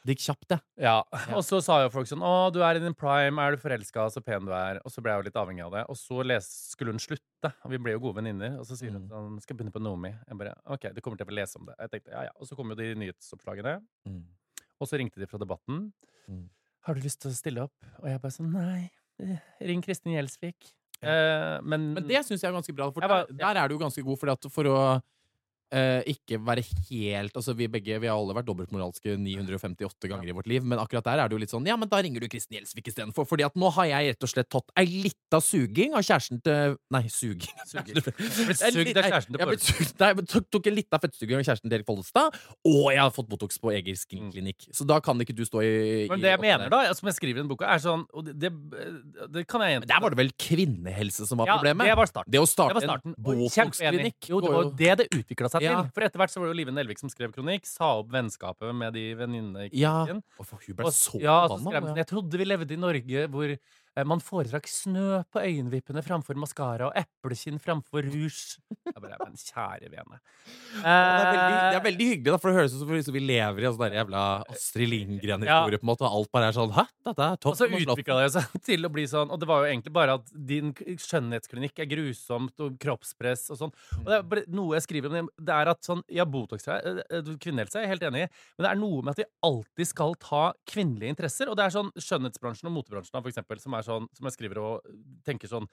Det 0.04 0.18
gikk 0.18 0.26
kjapt, 0.36 0.48
det. 0.48 0.60
Ja. 0.76 1.02
Ja. 1.14 1.34
Og 1.36 1.42
så 1.42 1.62
sa 1.64 1.80
jo 1.82 1.88
folk 1.88 2.06
sånn 2.06 2.20
Å, 2.20 2.52
du 2.52 2.60
er 2.62 2.76
i 2.76 2.78
din 2.78 2.92
prime, 2.92 3.38
er 3.40 3.52
du 3.52 3.56
forelska, 3.56 4.04
så 4.12 4.22
pen 4.22 4.44
du 4.44 4.52
er. 4.52 4.76
Og 4.84 4.92
så 4.92 5.00
ble 5.02 5.10
jeg 5.12 5.24
jo 5.24 5.24
litt 5.30 5.40
avhengig 5.40 5.64
av 5.64 5.72
det. 5.72 5.86
Og 5.88 5.96
så 5.96 6.22
les, 6.22 6.44
skulle 6.76 6.92
hun 6.92 6.98
slutte, 7.00 7.54
og 7.64 7.70
vi 7.70 7.78
ble 7.78 7.92
jo 7.92 8.00
gode 8.00 8.16
venninner. 8.20 8.58
Og 8.60 8.66
så 8.66 8.76
sier 8.76 8.92
hun 8.92 9.08
Mm. 9.08 9.08
sånn 9.08 9.40
Skal 9.42 9.56
jeg 9.56 9.64
begynne 9.64 9.72
på 9.72 9.80
Naomi? 9.82 10.10
Jeg 10.28 10.36
bare 10.36 10.54
OK, 10.66 10.92
du 10.92 11.00
kommer 11.00 11.16
til 11.16 11.24
å 11.24 11.30
få 11.30 11.34
lese 11.34 11.56
om 11.56 11.64
det. 11.64 11.74
Jeg 11.80 11.90
tenkte 11.90 12.10
ja, 12.12 12.22
ja. 12.24 12.30
Og 12.38 12.46
så 12.46 12.54
kom 12.54 12.68
jo 12.68 12.74
de 12.74 12.94
nyhetsoppslagene. 12.94 13.80
Og 14.80 14.88
så 14.90 14.98
ringte 15.00 15.20
de 15.22 15.26
fra 15.30 15.38
Debatten. 15.38 15.92
Mm. 16.28 16.48
Har 16.84 16.94
du 16.94 17.00
lyst 17.04 17.20
til 17.22 17.30
å 17.30 17.34
stille 17.36 17.62
opp? 17.64 17.74
Og 18.02 18.08
jeg 18.10 18.20
bare 18.20 18.34
sånn 18.34 18.52
Nei. 18.52 18.90
eh, 19.22 19.38
Ring 19.62 19.82
Kristin 19.84 20.12
Gjelsvik. 20.16 20.72
Eh, 21.04 21.60
men, 21.62 21.92
Men 21.94 22.06
det 22.08 22.24
syns 22.26 22.40
jeg 22.42 22.48
er 22.50 22.56
ganske 22.56 22.74
bra, 22.74 22.90
for 22.90 23.00
var- 23.06 23.26
der, 23.28 23.36
der 23.54 23.60
er 23.62 23.68
du 23.68 23.78
ganske 23.78 24.02
god. 24.04 24.18
Fordi 24.18 24.32
at 24.32 24.50
for 24.52 24.64
å 24.64 24.78
eh, 25.74 26.00
ikke 26.14 26.38
være 26.46 26.62
helt 26.88 27.34
Altså 27.36 27.54
Vi 27.58 27.66
begge 27.68 27.98
Vi 28.00 28.08
har 28.08 28.16
alle 28.16 28.34
vært 28.36 28.46
dobbeltmoralske 28.48 29.16
958 29.20 30.08
ganger 30.12 30.30
i 30.30 30.34
vårt 30.36 30.48
liv, 30.50 30.64
men 30.64 30.78
akkurat 30.82 31.04
der 31.08 31.22
er 31.24 31.28
det 31.28 31.36
jo 31.36 31.42
litt 31.42 31.52
sånn 31.52 31.66
Ja, 31.68 31.76
men 31.80 31.90
da 31.90 32.00
ringer 32.04 32.22
du 32.24 32.28
Kristin 32.32 32.58
Gjelsvik 32.60 32.88
istedenfor. 32.92 33.26
Fordi 33.28 33.44
at 33.46 33.54
nå 33.58 33.70
har 33.76 33.90
jeg 33.90 34.14
rett 34.14 34.26
og 34.28 34.32
slett 34.32 34.50
tatt 34.54 34.72
ei 34.80 34.86
lita 35.04 35.40
suging 35.42 35.96
av 35.98 36.04
kjæresten 36.06 36.40
til 36.46 36.76
Nei, 36.94 37.02
suging 37.12 37.50
Suging. 37.66 38.00
Blitt 38.04 38.62
sugd 38.62 39.00
av 39.00 39.08
kjæresten 39.10 39.34
til 39.36 39.44
Jeg 39.44 39.90
Nei, 40.00 40.10
jeg 40.14 40.28
tok, 40.30 40.48
tok 40.58 40.70
en 40.70 40.76
lita 40.78 41.00
fettsuging 41.02 41.38
av 41.40 41.44
kjæresten 41.48 41.68
til 41.70 41.78
Erik 41.80 41.88
Follestad, 41.88 42.36
og 42.70 42.84
jeg 42.94 43.00
har 43.02 43.12
fått 43.14 43.28
Botox 43.30 43.58
på 43.62 43.72
Eger 43.74 43.96
skinklinikk. 43.98 44.68
Så 44.74 44.86
da 44.88 45.00
kan 45.04 45.18
ikke 45.24 45.34
du 45.36 45.44
stå 45.48 45.62
i, 45.64 45.72
Mm. 46.04 46.08
Men 46.14 46.18
i 46.18 46.22
det 46.24 46.30
jeg 46.34 46.40
mener, 46.42 46.68
der. 46.68 46.88
da, 46.88 46.94
som 46.94 47.08
jeg 47.08 47.16
skriver 47.16 47.38
i 47.38 47.42
den 47.42 47.48
boka, 47.50 47.66
er 47.70 47.80
sånn 47.82 48.02
Og 48.14 48.24
det, 48.26 48.34
det, 48.40 48.50
det 49.34 49.42
kan 49.50 49.62
jeg 49.64 49.74
gjenta. 49.76 49.88
der 49.90 50.00
var 50.04 50.12
det 50.14 50.18
vel 50.20 50.30
kvinnehelse 50.40 51.26
som 51.28 51.40
var 51.40 51.48
ja, 51.50 51.56
problemet? 51.58 51.88
Det 51.88 51.96
var 51.98 52.08
starten. 52.10 52.30
Det 52.34 52.40
å 52.40 52.46
Det 52.46 52.76
var 52.78 52.84
starten. 52.86 53.14
en. 53.14 53.24
Botox-klinikk 53.24 54.28
Jo, 54.30 54.40
det 54.44 54.52
var 54.52 54.62
jo 54.66 54.72
det 54.78 54.92
det 55.00 55.06
utvikla 55.18 55.50
seg 55.52 55.63
Ja. 55.64 55.82
til. 55.82 55.90
For 55.96 56.06
etter 56.06 56.20
hvert 56.22 56.30
så 56.34 56.40
var 56.40 56.48
det 56.48 56.54
jo 56.54 56.58
Live 56.62 56.74
Nelvik 56.76 57.00
som 57.00 57.10
skrev 57.12 57.32
kronikk, 57.34 57.66
sa 57.68 57.94
opp 58.00 58.10
vennskapet 58.14 58.74
med 58.76 58.94
de 58.94 59.06
venninnene 59.18 59.66
i 59.66 59.70
Ja. 59.80 60.04
kronikken. 60.04 60.22
Og 60.38 60.46
for 60.46 60.60
hun 60.64 60.76
ble 60.78 60.86
Og, 60.86 60.92
så 60.92 61.20
ja, 61.20 61.38
forbanna, 61.48 61.72
ja. 61.72 61.80
sånn 61.80 61.96
Jeg 62.02 62.06
trodde 62.12 62.38
vi 62.38 62.44
levde 62.48 62.72
i 62.76 62.80
Norge 62.80 63.28
hvor 63.32 63.56
man 64.10 64.18
foretrakk 64.18 64.66
snø 64.66 65.20
på 65.30 65.38
øyenvippene 65.38 66.02
framfor 66.02 66.34
maskara 66.40 66.88
og 66.88 66.96
eplekinn 66.98 67.60
framfor 67.62 68.02
rouge. 68.02 68.58
Jeg 68.84 68.96
bare, 68.98 69.18
men 69.22 69.36
kjære 69.38 69.90
vene. 69.92 70.18
Det 70.74 70.82
er, 70.82 71.28
veldig, 71.30 71.44
det 71.44 71.68
Eh, 71.70 71.76
er 71.78 71.84
veldig 71.84 72.06
hyggelig, 72.10 72.32
da, 72.34 72.38
for 72.42 72.50
det 72.50 72.56
høres 72.58 72.74
ut 72.74 73.04
som 73.06 73.14
vi 73.14 73.22
lever 73.22 73.62
i 73.62 73.68
en 73.68 73.76
sånn 73.76 73.94
jævla 73.94 74.22
Astrid 74.50 74.90
Lindgren-historie, 74.90 75.78
på 75.78 75.86
en 75.86 75.90
måte, 75.92 76.04
og 76.08 76.18
alt 76.18 76.32
bare 76.34 76.48
er 76.50 76.56
sånn 76.56 76.72
Hæ, 76.74 76.84
dette 77.06 77.28
er 77.28 77.36
topp. 77.38 77.52
Og 77.54 77.60
så 77.60 77.68
utvikla 77.70 78.18
det 78.24 78.32
seg 78.34 78.56
til 78.68 78.88
å 78.88 78.90
bli 78.92 79.04
sånn 79.10 79.30
Og 79.30 79.38
det 79.40 79.46
var 79.48 79.62
jo 79.62 79.70
egentlig 79.70 79.92
bare 79.94 80.16
at 80.18 80.34
din 80.34 80.72
skjønnhetsklinikk 80.74 81.78
er 81.84 81.88
grusomt, 81.90 82.54
og 82.64 82.74
kroppspress 82.82 83.46
og 83.54 83.60
sånn. 83.62 83.72
Og 84.02 84.10
det 84.10 84.18
er 84.18 84.26
bare 84.34 84.44
noe 84.58 84.74
jeg 84.78 84.86
skriver 84.88 85.14
om, 85.22 85.30
det- 85.38 85.54
er 85.54 85.70
at 85.70 85.86
sånn 85.86 86.02
Ja, 86.10 86.24
Botox 86.26 86.66
eh, 86.68 87.30
kvinnehelse, 87.38 87.78
er 87.78 87.86
jeg 87.86 87.92
helt 87.94 88.08
enig 88.10 88.24
i, 88.26 88.28
men 88.58 88.66
det 88.66 88.70
er 88.72 88.80
noe 88.80 89.02
med 89.06 89.14
at 89.14 89.22
vi 89.22 89.28
alltid 89.46 89.86
skal 89.92 90.14
ta 90.18 90.42
kvinnelige 90.66 91.14
interesser. 91.14 91.48
Og 91.52 91.56
det 91.58 91.68
er 91.68 91.74
sånn 91.76 91.92
skjønnhetsbransjen 91.94 92.68
og 92.70 92.74
motebransjen, 92.80 93.14
for 93.22 93.30
eksempel, 93.30 93.60
som 93.62 93.76
er 93.78 93.83
sånn 93.86 94.08
Som 94.16 94.28
jeg 94.28 94.36
skriver 94.38 94.60
og 94.62 94.94
tenker 95.26 95.50
sånn 95.50 95.68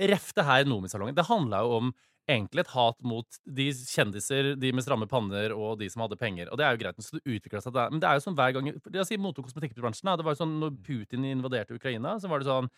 Ref 0.00 0.30
det 0.32 0.46
her 0.48 0.64
Nomi-salongen. 0.64 1.12
Det 1.12 1.26
handla 1.28 1.58
jo 1.60 1.74
om 1.76 1.90
egentlig 2.30 2.64
et 2.64 2.72
hat 2.74 2.96
mot 3.06 3.38
de 3.58 3.66
kjendiser, 3.74 4.54
de 4.60 4.72
med 4.76 4.84
stramme 4.84 5.08
panner 5.10 5.54
og 5.56 5.78
de 5.80 5.90
som 5.92 6.04
hadde 6.04 6.18
penger. 6.20 6.50
Og 6.50 6.60
det 6.60 6.66
er 6.66 6.74
jo 6.76 6.82
greit, 6.84 7.02
så 7.04 7.18
det 7.18 7.36
utvikla 7.36 7.62
seg. 7.64 7.76
Men 7.92 8.02
det 8.02 8.08
er 8.08 8.18
jo 8.18 8.24
sånn 8.24 8.38
hver 8.38 8.56
gang 8.56 8.70
Jeg 8.70 9.06
sier 9.08 9.20
mote- 9.22 9.42
og 9.42 9.48
kosmetikkbransjen. 9.48 10.10
Det 10.16 10.26
var 10.26 10.36
jo 10.36 10.42
sånn 10.42 10.58
når 10.62 10.76
Putin 10.86 11.26
invaderte 11.28 11.76
Ukraina, 11.76 12.16
så 12.20 12.30
var 12.30 12.40
det 12.40 12.48
sånn 12.48 12.70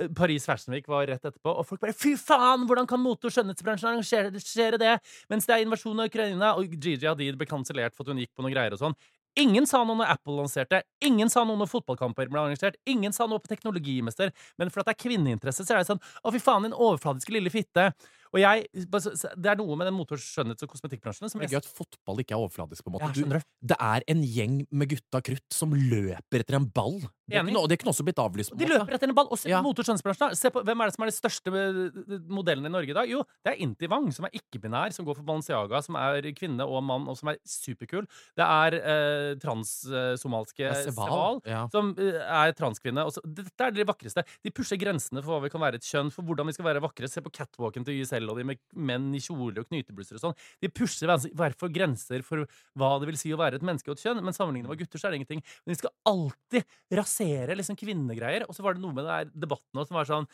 eh, 0.00 0.08
Paris 0.16 0.46
Fashion 0.48 0.74
Week 0.74 0.88
var 0.88 1.06
rett 1.06 1.24
etterpå, 1.24 1.52
og 1.54 1.66
folk 1.66 1.80
bare 1.80 1.92
'fy 1.96 2.16
faen, 2.16 2.66
hvordan 2.66 2.86
kan 2.88 3.00
mote- 3.00 3.26
og 3.26 3.32
skjønnhetsbransjen 3.32 3.92
arrangere 3.92 4.78
det?' 4.78 5.00
Mens 5.30 5.46
det 5.46 5.54
er 5.54 5.64
invasjon 5.64 6.00
av 6.00 6.06
Ukraina, 6.10 6.56
og 6.56 6.68
Gigi 6.68 7.06
Hadid 7.06 7.38
ble 7.38 7.46
kansellert 7.46 7.94
for 7.94 8.04
at 8.04 8.08
hun 8.08 8.18
gikk 8.18 8.34
på 8.34 8.42
noen 8.42 8.54
greier 8.54 8.72
og 8.72 8.78
sånn. 8.80 8.96
Ingen 9.36 9.66
sa 9.68 9.82
noe 9.84 9.98
når 9.98 10.08
Apple 10.14 10.32
lanserte, 10.38 10.78
ingen 11.04 11.28
sa 11.28 11.42
noe 11.44 11.58
når 11.60 11.68
fotballkamper 11.68 12.30
ble 12.32 12.40
arrangert, 12.40 12.78
ingen 12.88 13.12
sa 13.12 13.26
noe 13.28 13.42
på 13.42 13.50
Teknologimester, 13.50 14.30
men 14.56 14.70
for 14.72 14.80
at 14.80 14.88
det 14.88 14.94
er 14.94 15.02
kvinneinteresse, 15.04 15.66
så 15.66 15.74
er 15.74 15.82
det 15.82 15.90
sånn 15.90 16.00
'Å, 16.24 16.32
fy 16.32 16.40
faen, 16.40 16.64
din 16.64 16.72
overfladiske 16.72 17.34
lille 17.36 17.52
fitte'. 17.52 17.90
Og 18.36 18.42
jeg, 18.42 18.66
det 18.76 19.48
er 19.48 19.56
noe 19.56 19.76
med 19.80 19.88
den 19.88 19.96
motor-, 19.96 20.20
skjønnhets- 20.20 20.62
og 20.66 20.68
kosmetikkbransjen 20.74 21.30
som 21.32 21.40
Det 21.40 21.48
er 21.48 21.56
gøy 21.56 21.62
at 21.64 21.70
fotball 21.72 22.20
ikke 22.20 22.36
er 22.36 22.42
overfladisk. 22.44 22.84
på 22.84 22.92
en 22.92 22.96
måte 22.98 23.08
Ja, 23.08 23.40
du. 23.40 23.40
Det 23.72 23.76
er 23.80 24.04
en 24.12 24.22
gjeng 24.22 24.58
med 24.70 24.90
gutta 24.92 25.22
krutt 25.24 25.56
som 25.56 25.72
løper 25.72 26.44
etter 26.44 26.58
en 26.60 26.68
ball. 26.68 27.00
Det 27.26 27.40
kunne, 27.42 27.64
det 27.66 27.78
kunne 27.80 27.90
også 27.90 28.04
blitt 28.06 28.20
avlyst. 28.22 28.52
på 28.52 28.58
De 28.60 28.66
måte. 28.68 28.76
løper 28.78 28.94
etter 28.94 29.08
en 29.08 29.14
ball. 29.16 29.28
Og 29.32 29.38
se 29.40 29.48
Ja. 29.50 29.58
på 29.62 29.66
motor- 29.66 29.82
og 29.82 29.88
skjønnhetsbransjen. 29.88 30.36
Se 30.36 30.50
på, 30.54 30.62
hvem 30.62 30.80
er 30.84 30.86
det 30.86 30.94
som 30.94 31.02
er 31.02 31.10
de 31.10 31.16
største 31.16 31.48
eh, 31.48 32.18
modellene 32.28 32.68
i 32.68 32.74
Norge 32.76 32.90
i 32.92 32.98
dag? 33.00 33.08
Jo, 33.08 33.24
det 33.44 33.54
er 33.56 33.62
Inti 33.64 33.88
Wang, 33.88 34.12
som 34.12 34.26
er 34.28 34.36
ikke-binær, 34.36 34.92
som 34.92 35.06
går 35.08 35.16
for 35.16 35.24
Balenciaga, 35.26 35.82
som 35.82 35.96
er 35.96 36.20
kvinne 36.36 36.60
og 36.68 36.84
mann, 36.84 37.08
og 37.08 37.16
som 37.18 37.30
er 37.32 37.38
superkul. 37.46 38.06
Det 38.36 38.44
er 38.46 38.76
eh, 38.78 39.34
transsomalske 39.42 40.66
Det 40.70 40.84
Seval, 40.92 41.40
Ja. 41.46 41.66
som 41.72 41.94
eh, 41.98 42.20
er 42.20 42.52
transkvinne. 42.52 43.04
Dette 43.26 43.60
er 43.60 43.70
de 43.74 43.84
vakreste. 43.88 44.24
De 44.44 44.50
pusher 44.50 44.76
grensene 44.78 45.22
for 45.22 45.36
hva 45.38 45.42
vi 45.46 45.50
kan 45.50 45.60
være 45.60 45.76
et 45.80 45.86
kjønn, 45.86 46.10
for 46.12 46.22
hvordan 46.26 46.46
vi 46.46 46.52
skal 46.56 46.66
være 46.68 46.82
vakre. 46.84 47.08
Se 47.08 47.20
på 47.22 47.32
catwalken 47.32 47.84
til 47.84 48.00
YSL 48.02 48.25
og 48.32 48.40
de 48.40 48.46
med 48.48 48.60
menn 48.74 49.08
i 49.16 49.22
kjole 49.22 49.62
og 49.62 49.68
knyteblusser 49.68 50.18
og 50.18 50.24
sånn. 50.24 50.36
De 50.62 50.70
pusher 50.72 51.10
hver 51.10 51.26
hver 51.36 51.56
for 51.58 51.72
grenser 51.72 52.24
for 52.26 52.46
hva 52.78 52.90
det 53.00 53.10
vil 53.10 53.20
si 53.20 53.32
å 53.34 53.40
være 53.40 53.60
et 53.60 53.66
menneske 53.66 53.92
og 53.92 53.98
et 53.98 54.06
kjønn. 54.06 54.22
Men 54.24 54.36
sammenlignet 54.36 54.70
med 54.72 54.82
gutter 54.82 55.00
så 55.00 55.08
er 55.08 55.14
det 55.14 55.22
ingenting. 55.22 55.44
Men 55.64 55.74
de 55.74 55.80
skal 55.80 55.94
alltid 56.12 56.76
rasere 57.00 57.58
liksom 57.58 57.78
kvinnegreier. 57.78 58.46
Og 58.48 58.56
så 58.56 58.66
var 58.66 58.76
det 58.76 58.84
noe 58.84 58.96
med 58.96 59.08
den 59.08 59.34
debatten 59.46 59.82
også 59.82 59.92
som 59.92 60.00
var 60.00 60.10
sånn 60.10 60.30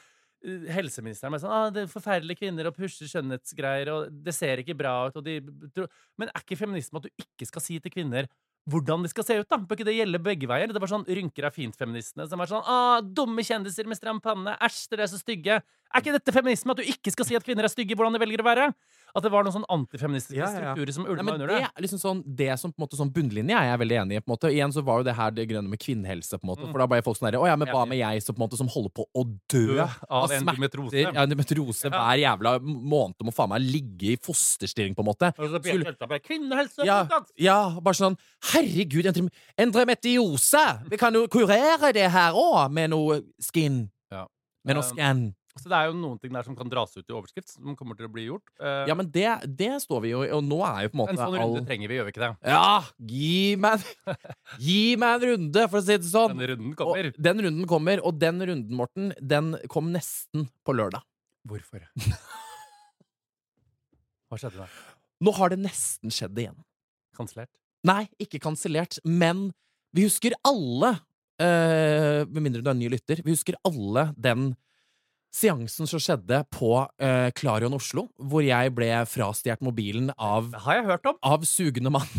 eh, 0.46 0.70
Helseministeren 0.76 1.34
var 1.34 1.42
sånn 1.42 1.56
ah, 1.56 1.66
det 1.74 1.84
er 1.84 1.92
forferdelige 1.92 2.44
kvinner 2.44 2.70
og 2.70 2.78
pusher 2.78 3.10
skjønnhetsgreier, 3.10 3.92
og 3.92 4.22
det 4.24 4.36
ser 4.36 4.62
ikke 4.62 4.78
bra 4.78 4.94
ut, 5.08 5.20
og 5.20 5.26
de 5.26 5.38
Men 6.20 6.30
er 6.32 6.44
ikke 6.44 6.60
feminisme 6.64 7.02
at 7.02 7.08
du 7.08 7.26
ikke 7.26 7.50
skal 7.50 7.64
si 7.64 7.78
til 7.82 7.94
kvinner 7.94 8.30
hvordan 8.70 9.02
de 9.02 9.10
skal 9.10 9.26
se 9.26 9.36
ut, 9.40 9.48
da? 9.50 9.58
Bør 9.58 9.78
ikke 9.78 9.86
det 9.88 9.96
gjelde 9.96 10.20
begge 10.22 10.48
veier? 10.50 10.70
Det 10.70 10.82
var 10.82 10.90
sånn 10.92 11.06
rynker 11.08 11.48
er 11.48 11.54
fint-feministene 11.54 12.28
som 12.30 12.38
var 12.38 12.50
sånn 12.50 12.68
ah, 12.70 13.00
dumme 13.02 13.42
kjendiser 13.46 13.88
med 13.90 13.98
stram 13.98 14.20
panne, 14.22 14.54
æsj, 14.62 14.84
dere 14.92 15.06
er 15.06 15.10
så 15.10 15.18
stygge. 15.18 15.58
Er 15.94 16.00
ikke 16.00 16.12
dette 16.16 16.32
feminisme 16.32 16.70
at 16.72 16.76
du 16.78 16.82
ikke 16.88 17.10
skal 17.12 17.24
si 17.28 17.36
at 17.36 17.44
kvinner 17.44 17.64
er 17.64 17.68
stygge, 17.68 17.94
hvordan 17.94 18.12
de 18.16 18.20
velger 18.22 18.40
å 18.40 18.44
være? 18.48 18.72
At 19.14 19.22
det 19.22 19.30
var 19.30 19.44
noen 19.44 19.52
sånn 19.52 19.66
antifeministiske 19.68 20.38
Ja, 20.38 20.46
ja, 20.48 20.52
ja. 20.52 20.72
strukturer 20.72 20.92
som 20.96 21.04
ulma 21.04 21.32
under 21.34 21.46
det 21.46 21.56
det. 21.60 21.66
er 21.68 21.82
liksom 21.84 22.00
sånn, 22.00 22.22
det 22.24 22.58
som 22.58 22.72
på 22.72 22.80
en 22.80 22.86
måte 22.86 22.96
sånn 22.96 23.10
bunnlinje 23.12 23.52
er 23.52 23.66
jeg 23.68 23.78
veldig 23.82 23.98
enig 24.00 24.16
i. 24.16 24.20
på 24.24 24.30
en 24.30 24.32
måte 24.32 24.48
Igjen 24.54 24.72
så 24.72 24.80
var 24.82 24.98
jo 25.02 25.04
det 25.04 25.14
her 25.18 25.30
det 25.36 25.44
grønne 25.50 25.68
med 25.68 25.78
kvinnehelse. 25.78 26.38
på 26.40 26.44
en 26.44 26.48
måte 26.48 26.64
Mm. 26.64 26.72
For 26.72 26.78
da 26.78 26.86
ble 26.86 27.02
folk 27.04 27.18
sånn 27.18 27.28
herre 27.28 27.42
Å 27.42 27.46
ja, 27.46 27.56
men 27.56 27.68
hva 27.68 27.82
med 27.86 27.98
jeg 27.98 28.22
som 28.22 28.34
på 28.34 28.40
en 28.40 28.48
måte 28.48 28.56
som 28.56 28.68
holder 28.72 28.88
på 28.96 29.04
å 29.14 29.24
dø 29.52 29.66
Dø 29.76 29.80
av 29.82 30.24
av 30.24 30.30
endometrose? 30.32 30.96
Ja, 30.96 31.12
endometrose 31.26 31.84
Ja. 31.84 31.90
hver 31.92 32.18
jævla 32.24 32.58
måned 32.64 33.20
må 33.20 33.34
faen 33.36 33.50
meg 33.50 33.60
ligge 33.60 34.12
i 34.12 34.16
fosterstilling, 34.16 34.94
på 34.96 35.00
en 35.04 35.10
måte. 35.12 35.28
Og 35.38 35.50
så 35.50 35.60
Skulle- 35.60 36.20
Kvinnehelse! 36.24 36.84
Ja, 36.86 37.06
ja, 37.36 37.80
bare 37.80 37.94
sånn 37.94 38.16
Herregud, 38.54 39.04
endometriose! 39.58 40.64
Vi 40.88 40.96
kan 40.96 41.12
jo 41.14 41.26
kurere 41.28 41.92
det 41.92 42.08
her 42.10 42.32
òg, 42.32 42.70
med 42.72 42.90
noe 42.90 43.20
skin. 43.40 43.90
Ja. 44.10 44.26
Med 44.64 44.76
noe 44.76 44.84
Um, 44.84 44.96
scan. 44.96 45.34
Så 45.60 45.68
det 45.68 45.76
er 45.76 45.90
jo 45.90 45.96
noen 46.00 46.16
ting 46.16 46.32
der 46.32 46.46
som 46.46 46.54
kan 46.56 46.70
dras 46.72 46.94
ut 46.96 47.04
i 47.04 47.12
overskrift, 47.12 47.50
som 47.52 47.74
kommer 47.76 47.96
til 47.98 48.06
å 48.08 48.12
bli 48.12 48.24
gjort. 48.24 48.44
Uh, 48.56 48.86
Ja, 48.88 48.94
men 48.96 49.10
det, 49.12 49.26
det 49.58 49.74
står 49.84 50.00
vi 50.06 50.12
jo 50.14 50.22
i, 50.24 50.30
og 50.32 50.40
nå 50.46 50.62
er 50.64 50.86
jo 50.86 50.92
på 50.92 50.96
en 50.96 51.00
måte 51.02 51.12
en 51.12 51.20
sånn 51.20 51.36
all 51.36 51.52
runde 51.52 51.68
trenger 51.68 51.92
vi, 51.92 51.98
gjør 51.98 52.08
vi 52.08 52.14
ikke 52.14 52.22
det? 52.24 52.30
Ja, 52.54 52.70
gi 53.12 53.34
meg 53.60 53.84
gi 54.68 54.78
meg 55.02 55.18
en 55.18 55.26
runde, 55.34 55.66
for 55.68 55.82
å 55.82 55.84
si 55.84 55.98
det 56.00 56.08
sånn. 56.08 56.32
Den 56.40 56.54
runden 56.54 56.72
kommer. 56.78 57.10
Og 57.12 57.20
den 57.28 57.44
runden 57.46 57.68
kommer, 57.74 58.04
og 58.08 58.22
den 58.22 58.40
runden, 58.52 58.78
Morten, 58.80 59.12
den 59.20 59.52
kom 59.72 59.92
nesten 59.92 60.48
på 60.64 60.76
lørdag. 60.78 61.04
Hvorfor? 61.52 61.84
Hva 64.32 64.40
skjedde 64.40 64.62
da? 64.62 64.70
Nå 65.22 65.36
har 65.36 65.52
det 65.52 65.60
nesten 65.60 66.12
skjedd 66.14 66.38
igjen. 66.40 66.58
Kansellert? 67.18 67.52
Nei, 67.86 68.06
ikke 68.22 68.40
kansellert, 68.42 68.96
men 69.04 69.50
vi 69.92 70.06
husker 70.06 70.32
alle, 70.48 70.94
uh, 71.42 72.22
med 72.24 72.40
mindre 72.40 72.64
du 72.64 72.70
er 72.72 72.78
ny 72.78 72.88
lytter, 72.94 73.20
vi 73.20 73.34
husker 73.34 73.58
alle 73.68 74.08
den 74.16 74.54
seansen 75.32 75.88
som 75.88 76.00
skjedde 76.02 76.42
på 76.52 76.74
uh, 76.84 77.28
Klarion 77.36 77.74
Oslo, 77.76 78.06
hvor 78.20 78.44
jeg 78.44 78.72
ble 78.76 78.90
frastjålet 79.08 79.64
mobilen 79.64 80.10
av 80.16 80.50
Det 80.52 80.64
har 80.66 80.78
jeg 80.78 80.88
hørt 80.90 81.08
om. 81.08 81.20
av 81.24 81.46
sugende 81.48 81.92
mann. 81.94 82.10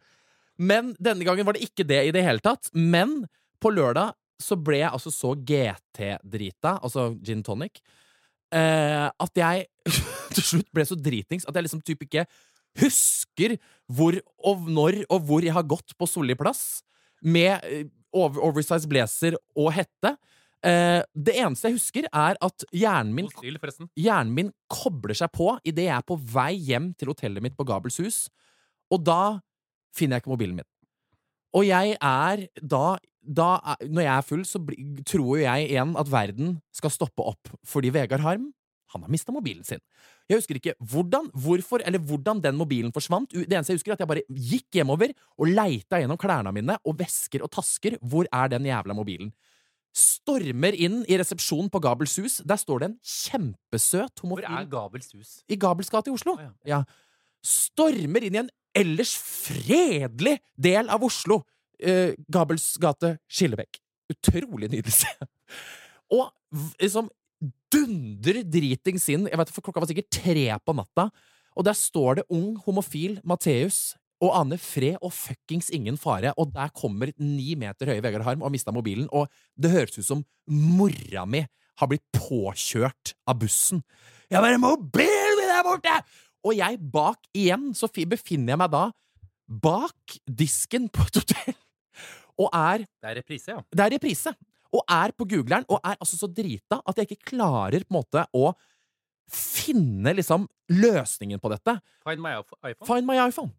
Men 0.70 0.94
denne 0.98 1.26
gangen 1.26 1.46
var 1.46 1.54
det 1.54 1.68
ikke 1.68 1.86
det 1.86 2.02
i 2.08 2.14
det 2.14 2.24
hele 2.26 2.42
tatt. 2.42 2.72
Men 2.74 3.22
på 3.62 3.70
lørdag 3.70 4.16
så 4.42 4.58
ble 4.58 4.82
jeg 4.82 4.90
altså 4.90 5.12
så 5.14 5.32
GT-drita, 5.34 6.76
altså 6.82 7.12
gin 7.22 7.42
tonic, 7.46 7.80
uh, 8.54 9.08
at 9.10 9.42
jeg 9.42 9.66
til 10.34 10.44
slutt 10.52 10.70
ble 10.74 10.86
så 10.86 10.98
dritings 10.98 11.46
at 11.48 11.56
jeg 11.56 11.66
liksom 11.66 11.82
typ 11.86 12.04
ikke 12.06 12.26
husker 12.78 13.56
hvor 13.90 14.18
og 14.46 14.66
når 14.70 15.02
og 15.08 15.24
hvor 15.26 15.44
jeg 15.44 15.54
har 15.56 15.66
gått 15.66 15.94
på 15.98 16.06
Solli 16.06 16.36
plass 16.38 16.82
med 17.24 17.64
eh, 17.66 17.86
over 18.14 18.44
oversized 18.46 18.88
blazer 18.90 19.36
og 19.58 19.72
hette. 19.74 20.14
Eh, 20.66 21.02
det 21.14 21.36
eneste 21.38 21.70
jeg 21.70 21.76
husker, 21.76 22.08
er 22.10 22.38
at 22.42 22.64
hjernen 22.74 23.14
min 23.14 23.28
stil, 23.30 23.58
hjernen 23.94 24.34
min 24.34 24.48
kobler 24.72 25.14
seg 25.14 25.30
på 25.34 25.52
idet 25.62 25.86
jeg 25.86 25.94
er 25.94 26.06
på 26.08 26.18
vei 26.18 26.52
hjem 26.70 26.90
til 26.98 27.12
hotellet 27.12 27.44
mitt 27.44 27.54
på 27.58 27.66
Gabels 27.68 28.00
hus, 28.02 28.24
og 28.90 29.04
da 29.06 29.38
finner 29.94 30.18
jeg 30.18 30.24
ikke 30.24 30.34
mobilen 30.34 30.58
min. 30.58 30.68
Og 31.56 31.64
jeg 31.64 31.94
er 31.96 32.42
da, 32.60 32.98
da 33.24 33.76
Når 33.88 34.02
jeg 34.04 34.12
er 34.12 34.26
full, 34.26 34.44
så 34.44 34.60
tror 35.08 35.38
jo 35.38 35.40
jeg 35.40 35.70
igjen 35.70 35.94
at 35.96 36.10
verden 36.12 36.58
skal 36.76 36.92
stoppe 36.92 37.24
opp 37.24 37.54
fordi 37.66 37.92
Vegard 37.94 38.24
Harm 38.24 38.50
han 38.92 39.04
har 39.04 39.12
mista 39.12 39.32
mobilen 39.32 39.66
sin. 39.68 39.80
Jeg 40.28 40.40
husker 40.40 40.56
ikke 40.56 40.72
hvordan, 40.80 41.26
hvorfor 41.36 41.82
eller 41.84 42.00
hvordan 42.00 42.40
den 42.40 42.56
mobilen 42.56 42.92
forsvant. 42.92 43.34
Det 43.34 43.52
eneste 43.52 43.74
jeg 43.74 43.82
husker, 43.82 43.92
er 43.92 43.98
at 43.98 44.04
jeg 44.04 44.08
bare 44.08 44.24
gikk 44.32 44.78
hjemover 44.80 45.12
og 45.36 45.50
leita 45.50 46.00
gjennom 46.00 46.20
klærne 46.20 46.52
mine 46.56 46.78
og 46.88 46.96
vesker 46.96 47.44
og 47.44 47.52
tasker. 47.52 47.98
Hvor 48.00 48.28
er 48.32 48.48
den 48.52 48.68
jævla 48.68 48.96
mobilen? 48.96 49.28
Stormer 49.98 50.76
inn 50.78 51.00
i 51.10 51.16
resepsjonen 51.18 51.70
på 51.72 51.80
Gabels 51.82 52.14
hus. 52.20 52.38
Der 52.46 52.60
står 52.60 52.82
det 52.84 52.88
en 52.92 52.96
kjempesøt 53.02 54.22
homofil 54.22 54.46
Hvor 54.46 54.60
er 54.60 54.68
Gabels 54.70 55.10
hus? 55.16 55.32
i 55.50 55.58
Gabels 55.58 55.90
gate 55.90 56.10
i 56.10 56.14
Oslo. 56.14 56.36
Å, 56.38 56.46
ja. 56.46 56.52
Ja. 56.70 56.80
Stormer 57.42 58.26
inn 58.26 58.36
i 58.38 58.42
en 58.44 58.50
ellers 58.78 59.16
fredelig 59.18 60.38
del 60.56 60.90
av 60.92 61.02
Oslo. 61.06 61.42
Eh, 61.78 62.14
Gabels 62.30 62.70
gate, 62.82 63.16
Skillebekk. 63.30 63.80
Utrolig 64.14 64.70
nydelig. 64.72 65.10
Og 66.14 66.30
liksom 66.80 67.10
dundrer 67.72 68.40
dritings 68.48 69.04
inn, 69.12 69.26
jeg 69.28 69.38
vet, 69.38 69.50
for 69.52 69.66
klokka 69.66 69.82
var 69.82 69.90
sikkert 69.90 70.08
tre 70.14 70.46
på 70.64 70.74
natta, 70.78 71.08
og 71.58 71.66
der 71.66 71.76
står 71.76 72.20
det 72.20 72.24
ung 72.32 72.54
homofil 72.64 73.18
Matheus 73.28 73.92
og 74.24 74.34
aner 74.34 74.58
fred 74.60 74.98
og 75.04 75.12
fuckings 75.14 75.70
ingen 75.74 75.98
fare, 76.00 76.32
og 76.36 76.50
der 76.54 76.72
kommer 76.74 77.12
ni 77.22 77.54
meter 77.58 77.92
høye 77.92 78.02
Vegard 78.02 78.26
Harm 78.26 78.42
og 78.42 78.48
har 78.48 78.54
mista 78.54 78.74
mobilen, 78.74 79.08
og 79.14 79.30
det 79.54 79.72
høres 79.72 79.98
ut 79.98 80.08
som 80.08 80.24
mora 80.50 81.26
mi 81.28 81.44
har 81.78 81.90
blitt 81.90 82.04
påkjørt 82.16 83.14
av 83.28 83.38
bussen. 83.38 83.84
Jeg 84.28 84.42
bare 84.42 84.58
'Mobilen 84.58 85.38
min 85.38 85.52
er 85.54 85.62
borte!' 85.62 86.02
Og 86.44 86.54
jeg 86.54 86.78
bak 86.92 87.18
igjen, 87.34 87.74
så 87.74 87.88
befinner 87.88 88.54
jeg 88.54 88.58
meg 88.58 88.70
da 88.70 88.90
bak 89.48 90.18
disken 90.26 90.88
på 90.88 91.02
et 91.06 91.18
hotell, 91.18 91.54
og 92.38 92.48
er 92.52 92.78
Det 92.78 93.10
er 93.10 93.16
reprise, 93.16 93.48
ja. 93.50 93.62
det 93.72 93.80
er 93.80 93.94
reprise. 93.96 94.34
Og 94.72 94.82
er 94.88 95.12
på 95.16 95.24
googleren, 95.24 95.64
og 95.68 95.80
er 95.82 95.96
altså 95.96 96.18
så 96.18 96.28
drita 96.28 96.82
at 96.86 96.96
jeg 96.96 97.08
ikke 97.08 97.36
klarer 97.36 97.80
på 97.86 97.94
en 97.94 97.98
måte 98.02 98.26
å 98.36 98.52
finne 99.28 100.12
liksom 100.12 100.46
løsningen 100.68 101.40
på 101.40 101.50
dette. 101.52 101.80
Find 102.04 102.20
my 102.20 102.36
iPhone. 102.36 102.74
Find 102.84 103.06
my 103.08 103.16
iPhone. 103.28 103.52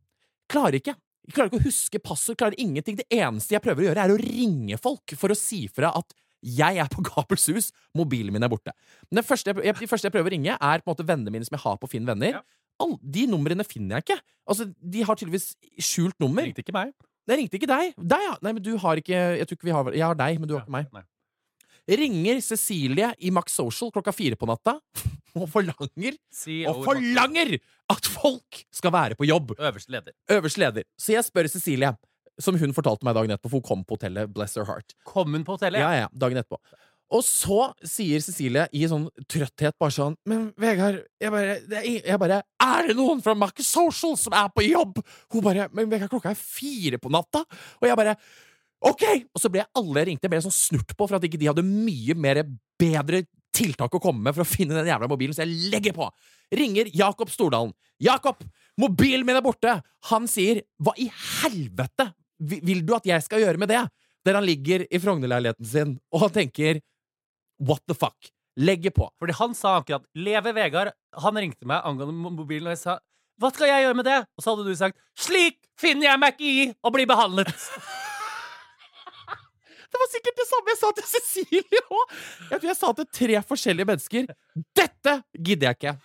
Klarer 0.49 0.79
ikke. 0.79 0.95
Jeg 1.29 1.35
klarer 1.35 1.51
ikke 1.51 1.59
å 1.61 1.67
huske 1.67 2.01
passord, 2.01 2.37
klarer 2.39 2.57
ingenting. 2.61 2.97
Det 2.97 3.05
eneste 3.13 3.53
jeg 3.53 3.61
prøver 3.61 3.83
å 3.83 3.87
gjøre, 3.89 4.05
er 4.07 4.13
å 4.15 4.21
ringe 4.21 4.79
folk 4.81 5.13
for 5.19 5.33
å 5.33 5.37
si 5.37 5.67
fra 5.69 5.91
at 5.99 6.15
jeg 6.45 6.79
er 6.81 6.89
på 6.91 7.03
Gabels 7.09 7.45
hus, 7.51 7.69
mobilen 7.97 8.33
min 8.33 8.45
er 8.45 8.51
borte. 8.51 8.73
Men 9.09 9.21
det 9.21 9.27
første 9.27 9.53
jeg, 9.53 9.75
de 9.81 9.89
første 9.91 10.09
jeg 10.09 10.15
prøver 10.15 10.31
å 10.31 10.35
ringe, 10.37 10.55
er 10.55 10.81
på 10.81 10.89
en 10.89 10.93
måte 10.95 11.05
vennene 11.05 11.33
mine 11.35 11.45
som 11.45 11.57
jeg 11.57 11.65
har 11.65 11.77
på 11.81 11.89
Finn 11.91 12.07
venner. 12.07 12.39
Ja. 12.39 12.43
All, 12.79 12.95
de 13.03 13.25
numrene 13.27 13.65
finner 13.67 13.99
jeg 13.99 14.07
ikke. 14.07 14.19
Altså, 14.49 14.69
De 14.79 15.03
har 15.03 15.19
tydeligvis 15.19 15.51
skjult 15.83 16.15
nummer. 16.23 16.47
Ringte 16.47 16.63
ikke 16.63 16.75
meg. 16.77 16.93
Det 17.27 17.37
ringte 17.37 17.59
ikke 17.59 17.69
deg. 17.69 17.93
Deg, 17.99 18.25
ja. 18.25 18.35
Nei, 18.41 18.55
men 18.55 18.63
du 18.65 18.71
har 18.81 18.97
ikke 18.97 19.17
Jeg 19.37 19.45
tror 19.45 19.57
ikke 19.59 19.67
vi 19.67 19.73
har 19.75 19.89
Jeg 19.93 20.05
har 20.07 20.17
deg, 20.17 20.39
men 20.41 20.49
du 20.49 20.55
har 20.55 20.63
ikke 20.63 20.77
meg. 20.79 20.87
Nei. 20.95 21.03
Ringer 21.89 22.41
Cecilie 22.45 23.09
i 23.25 23.31
Max 23.33 23.55
Social 23.57 23.89
klokka 23.93 24.13
fire 24.13 24.37
på 24.39 24.49
natta 24.49 24.77
og 25.39 25.47
forlanger 25.49 26.17
Og 26.69 26.83
forlanger 26.85 27.55
at 27.89 28.09
folk 28.09 28.63
skal 28.75 28.93
være 28.93 29.17
på 29.17 29.25
jobb! 29.29 29.55
Øverste 29.57 29.93
leder. 29.95 30.13
Øverste 30.29 30.61
leder. 30.61 30.85
Så 30.99 31.15
jeg 31.15 31.25
spør 31.25 31.49
Cecilie, 31.49 31.93
som 32.41 32.57
hun 32.59 32.75
fortalte 32.75 33.07
meg 33.07 33.17
dagen 33.17 33.33
etterpå, 33.33 33.49
for 33.49 33.61
hun 33.61 33.67
kom 33.69 33.81
på 33.87 33.97
hotellet, 33.97 34.29
bless 34.33 34.57
her 34.59 34.67
heart. 34.69 34.93
Kom 35.07 35.33
hun 35.33 35.45
på 35.47 35.57
hotellet? 35.57 35.81
Ja, 35.81 36.05
ja, 36.05 36.11
dagen 36.13 36.41
etterpå. 36.41 36.61
Og 37.09 37.23
så 37.25 37.71
sier 37.89 38.21
Cecilie 38.21 38.67
i 38.77 38.83
sånn 38.89 39.07
trøtthet 39.29 39.73
bare 39.81 39.93
sånn 39.95 40.13
Men 40.29 40.49
Vegard, 40.61 40.99
jeg 41.21 41.33
bare, 41.33 41.55
det 41.65 41.81
jeg 41.87 42.19
bare 42.21 42.43
Er 42.61 42.89
det 42.89 42.95
noen 42.99 43.23
fra 43.25 43.33
Max 43.37 43.65
Social 43.65 44.13
som 44.19 44.35
er 44.37 44.51
på 44.53 44.67
jobb? 44.67 44.99
Hun 45.33 45.45
bare 45.45 45.65
Men 45.73 45.89
Vegard, 45.89 46.11
klokka 46.11 46.35
er 46.35 46.37
fire 46.37 47.01
på 47.01 47.09
natta! 47.13 47.41
Og 47.81 47.89
jeg 47.89 47.97
bare 47.97 48.13
OK! 48.85 49.03
Og 49.35 49.41
så 49.41 49.51
ble 49.51 49.65
alle 49.75 50.05
ringte, 50.07 50.29
ble 50.31 50.39
sånn 50.43 50.55
snurt 50.55 50.95
på 50.95 51.07
for 51.07 51.17
at 51.17 51.25
ikke 51.27 51.39
de 51.39 51.49
hadde 51.51 51.65
mye 51.65 52.15
mer 52.15 52.43
bedre 52.79 53.25
tiltak 53.55 53.95
å 53.95 54.01
komme 54.01 54.23
med 54.27 54.35
for 54.35 54.45
å 54.45 54.49
finne 54.49 54.77
den 54.77 54.87
jævla 54.87 55.09
mobilen, 55.09 55.35
så 55.35 55.43
jeg 55.43 55.71
legger 55.73 55.95
på. 55.95 56.07
Ringer 56.55 56.89
Jakob 56.95 57.31
Stordalen. 57.33 57.73
Jakob, 57.99 58.39
mobilen 58.79 59.27
min 59.27 59.39
er 59.39 59.45
borte! 59.45 59.79
Han 60.11 60.29
sier 60.31 60.63
hva 60.79 60.95
i 61.01 61.09
helvete 61.41 62.11
vil 62.39 62.85
du 62.87 62.93
at 62.95 63.07
jeg 63.07 63.25
skal 63.25 63.43
gjøre 63.43 63.59
med 63.59 63.71
det? 63.71 63.81
Der 64.23 64.37
han 64.37 64.47
ligger 64.47 64.85
i 64.87 64.99
Frogner-leiligheten 65.01 65.67
sin, 65.67 65.95
og 66.13 66.25
han 66.25 66.35
tenker 66.35 66.79
what 67.59 67.83
the 67.87 67.95
fuck? 67.97 68.31
Legger 68.59 68.91
på. 68.95 69.07
Fordi 69.19 69.35
han 69.37 69.53
sa 69.55 69.77
akkurat 69.79 70.03
'Leve 70.15 70.51
Vegard'. 70.55 70.95
Han 71.23 71.37
ringte 71.37 71.67
meg 71.67 71.83
angående 71.83 72.31
mobilen, 72.31 72.67
og 72.67 72.75
jeg 72.75 72.83
sa 72.83 72.99
'Hva 73.39 73.53
skal 73.53 73.67
jeg 73.67 73.83
gjøre 73.85 73.95
med 73.95 74.05
det?' 74.05 74.25
Og 74.37 74.43
så 74.43 74.55
hadde 74.55 74.67
du 74.67 74.75
sagt 74.75 74.97
'Slik 75.15 75.59
finner 75.79 76.11
jeg 76.11 76.19
meg 76.19 76.33
ikke 76.33 76.47
i 76.47 76.73
å 76.83 76.91
bli 76.91 77.05
behandlet'. 77.05 77.55
Det 79.89 79.99
var 80.01 80.09
sikkert 80.11 80.37
det 80.37 80.47
samme 80.49 80.73
jeg 80.73 80.79
sa 80.79 80.91
til 80.95 81.07
Cecilie 81.09 81.83
òg! 81.89 82.15
Jeg 82.51 82.55
tror 82.55 82.69
jeg 82.69 82.79
sa 82.79 82.93
til 82.97 83.09
tre 83.19 83.41
forskjellige 83.51 83.89
mennesker 83.89 84.31
Dette 84.77 85.15
gidder 85.33 85.71
jeg 85.71 85.79
ikke! 85.79 85.95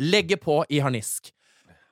Legge 0.00 0.38
på 0.40 0.62
i 0.72 0.80
harnisk. 0.80 1.28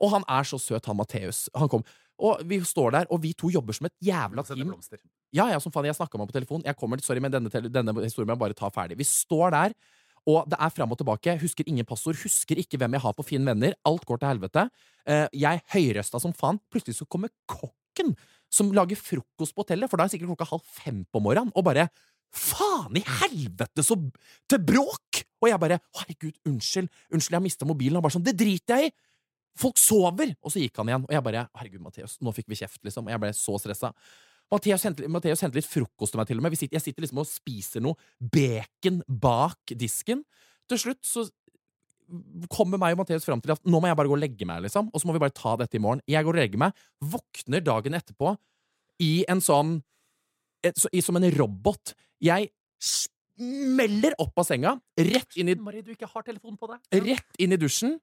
Og 0.01 0.15
han 0.15 0.25
er 0.25 0.47
så 0.49 0.57
søt, 0.57 0.87
han 0.89 0.97
Matheus. 0.97 1.49
Han 1.53 1.69
kom. 1.69 1.85
Og 2.21 2.41
vi 2.49 2.61
står 2.65 2.95
der, 2.97 3.09
og 3.13 3.21
vi 3.21 3.35
to 3.37 3.51
jobber 3.53 3.77
som 3.77 3.89
et 3.89 3.97
jævla 4.05 4.45
team. 4.49 4.73
Ja, 5.37 5.47
ja, 5.53 5.61
som 5.63 5.73
faen, 5.73 5.89
jeg 5.89 5.97
snakka 5.99 6.17
med 6.17 6.25
ham 6.25 6.33
på 6.33 6.37
telefon. 6.39 6.65
Jeg 6.65 6.77
kommer, 6.81 7.01
sorry, 7.05 7.21
men 7.23 7.33
denne, 7.33 7.53
denne 7.69 7.95
historien 8.01 8.29
må 8.29 8.37
jeg 8.37 8.43
bare 8.43 8.57
ta 8.57 8.71
ferdig. 8.73 8.99
Vi 8.99 9.07
står 9.09 9.53
der, 9.55 9.77
og 10.29 10.49
det 10.51 10.59
er 10.61 10.73
fram 10.75 10.93
og 10.93 11.01
tilbake. 11.01 11.37
Husker 11.41 11.69
ingen 11.69 11.87
passord, 11.89 12.19
husker 12.21 12.61
ikke 12.61 12.81
hvem 12.81 12.97
jeg 12.97 13.05
har 13.05 13.17
på 13.17 13.25
Finn 13.29 13.47
venner. 13.49 13.77
Alt 13.89 14.05
går 14.09 14.21
til 14.21 14.33
helvete. 14.33 14.67
Eh, 15.09 15.27
jeg 15.45 15.63
høyrøsta 15.73 16.21
som 16.21 16.35
faen. 16.37 16.61
Plutselig 16.73 16.99
så 16.99 17.09
kommer 17.09 17.33
kokken 17.49 18.17
som 18.51 18.73
lager 18.75 18.99
frokost 18.99 19.55
på 19.55 19.65
hotellet, 19.65 19.91
for 19.91 19.99
da 19.99 20.05
er 20.05 20.11
det 20.11 20.17
sikkert 20.17 20.33
klokka 20.33 20.51
halv 20.51 20.65
fem 20.81 21.05
på 21.07 21.23
morgenen, 21.23 21.53
og 21.55 21.67
bare 21.67 21.89
Faen 22.31 22.95
i 22.95 23.03
helvete, 23.03 23.83
så 23.83 23.97
til 24.47 24.61
bråk! 24.63 25.25
Og 25.43 25.49
jeg 25.51 25.59
bare 25.59 25.81
Herregud, 25.99 26.37
unnskyld, 26.47 26.87
unnskyld, 27.11 27.35
jeg 27.35 27.41
har 27.41 27.43
mista 27.43 27.67
mobilen. 27.67 27.99
Han 27.99 28.05
bare 28.05 28.15
sånn 28.15 28.27
Det 28.27 28.37
driter 28.39 28.79
jeg 28.79 28.91
i! 28.91 28.95
Folk 29.59 29.81
sover! 29.83 30.37
Og 30.39 30.55
så 30.55 30.63
gikk 30.63 30.79
han 30.79 30.93
igjen, 30.93 31.07
og 31.09 31.17
jeg 31.17 31.25
bare 31.27 31.49
Herregud, 31.59 31.83
Matheus, 31.83 32.19
nå 32.23 32.35
fikk 32.37 32.47
vi 32.53 32.61
kjeft, 32.61 32.79
liksom. 32.87 33.09
Og 33.09 33.15
jeg 33.17 33.23
ble 33.25 33.33
så 33.35 33.57
stressa. 33.59 33.91
Matheus 34.51 34.85
henter, 34.87 35.59
litt 35.59 35.67
frokost 35.67 36.15
til 36.15 36.21
meg, 36.21 36.31
til 36.31 36.39
og 36.39 36.47
med. 36.47 36.55
Jeg 36.55 36.83
sitter 36.83 37.05
liksom 37.05 37.23
og 37.23 37.29
spiser 37.31 37.83
noe 37.83 37.99
bacon 38.19 39.03
bak 39.11 39.75
disken. 39.79 40.23
Til 40.71 40.79
slutt 40.79 41.03
så 41.07 41.27
kommer 42.53 42.81
meg 42.81 42.95
og 42.95 43.03
Mathias 43.03 43.27
fram 43.27 43.43
til 43.43 43.55
at 43.55 43.63
nå 43.67 43.81
må 43.81 43.91
jeg 43.91 43.99
bare 43.99 44.11
gå 44.11 44.17
og 44.17 44.23
legge 44.23 44.49
meg, 44.49 44.65
liksom. 44.67 44.91
Og 44.93 45.03
så 45.03 45.09
må 45.09 45.15
vi 45.17 45.23
bare 45.23 45.37
ta 45.37 45.55
dette 45.61 45.79
i 45.79 45.83
morgen. 45.83 46.03
Jeg 46.11 46.27
går 46.27 46.37
og 46.37 46.43
legger 46.43 46.63
meg, 46.63 46.85
våkner 47.13 47.65
dagen 47.65 47.99
etterpå 47.99 48.35
i 49.05 49.13
en 49.31 49.43
sånn 49.45 49.79
et, 50.67 50.77
så, 50.77 50.91
i, 50.93 51.01
Som 51.01 51.17
en 51.17 51.31
robot. 51.33 51.95
Jeg 52.21 52.51
smeller 52.81 54.13
opp 54.21 54.43
av 54.43 54.45
senga, 54.45 54.75
rett 55.01 55.41
inn 55.41 55.49
i 55.53 55.57
Marie, 55.57 55.85
du 55.85 55.95
ikke 55.95 56.11
har 56.11 56.25
telefonen 56.27 56.59
på 56.61 56.69
deg. 56.69 57.03
Rett 57.07 57.41
inn 57.41 57.57
i 57.57 57.61
dusjen. 57.61 57.97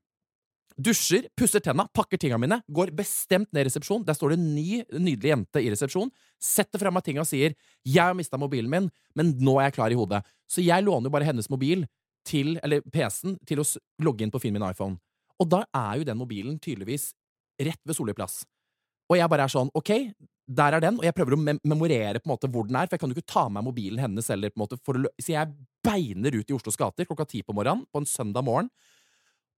Dusjer, 0.77 1.25
pusser 1.37 1.61
tenna, 1.65 1.87
pakker 1.89 2.19
tinga 2.21 2.37
mine, 2.37 2.59
går 2.69 2.91
bestemt 2.97 3.49
ned 3.49 3.65
i 3.65 3.69
resepsjon. 3.69 4.03
Der 4.05 4.17
står 4.17 4.33
det 4.33 4.37
en 4.37 4.49
ny, 4.53 4.81
nydelig 4.93 5.31
jente 5.31 5.61
i 5.63 5.71
resepsjon. 5.73 6.11
Setter 6.37 6.81
fra 6.81 6.91
meg 6.93 7.05
tinga 7.05 7.23
og 7.23 7.29
sier 7.29 7.55
'Jeg 7.83 8.03
har 8.03 8.13
mista 8.13 8.37
mobilen 8.37 8.69
min, 8.69 8.91
men 9.15 9.33
nå 9.41 9.57
er 9.57 9.69
jeg 9.69 9.73
klar 9.73 9.91
i 9.91 9.97
hodet'. 9.97 10.23
Så 10.47 10.61
jeg 10.61 10.83
låner 10.83 11.09
jo 11.09 11.09
bare 11.09 11.25
hennes 11.25 11.49
mobil, 11.49 11.87
til, 12.27 12.55
eller 12.63 12.83
PC-en, 12.93 13.37
til 13.47 13.63
å 13.63 13.67
logge 14.03 14.25
inn 14.25 14.33
på 14.33 14.41
Finn 14.43 14.55
min 14.57 14.65
iPhone. 14.67 14.99
Og 15.41 15.49
da 15.49 15.63
er 15.75 15.99
jo 15.99 16.07
den 16.07 16.19
mobilen 16.19 16.57
tydeligvis 16.59 17.11
rett 17.61 17.81
ved 17.85 17.97
Solli 17.97 18.15
plass. 18.17 18.41
Og 19.07 19.19
jeg 19.19 19.31
bare 19.31 19.47
er 19.47 19.53
sånn, 19.53 19.71
ok, 19.77 19.91
der 20.47 20.77
er 20.77 20.83
den, 20.83 20.99
og 20.99 21.05
jeg 21.07 21.15
prøver 21.15 21.35
å 21.35 21.39
mem 21.41 21.59
memorere 21.67 22.21
på 22.21 22.29
en 22.29 22.33
måte 22.33 22.49
hvor 22.51 22.67
den 22.67 22.77
er, 22.79 22.87
for 22.87 22.95
jeg 22.95 23.03
kan 23.03 23.11
jo 23.11 23.17
ikke 23.17 23.33
ta 23.33 23.45
med 23.51 23.65
mobilen 23.67 23.99
hennes 24.03 24.29
heller, 24.31 24.51
på 24.51 24.59
en 24.59 24.63
måte, 24.65 24.79
for 24.83 24.99
å 24.99 25.11
så 25.19 25.33
jeg 25.33 25.53
beiner 25.87 26.37
ut 26.37 26.51
i 26.51 26.55
Oslos 26.55 26.79
gater 26.79 27.07
klokka 27.07 27.27
ti 27.27 27.43
på 27.43 27.55
morgenen 27.55 27.85
på 27.91 28.01
en 28.01 28.09
søndag 28.09 28.45
morgen. 28.47 28.71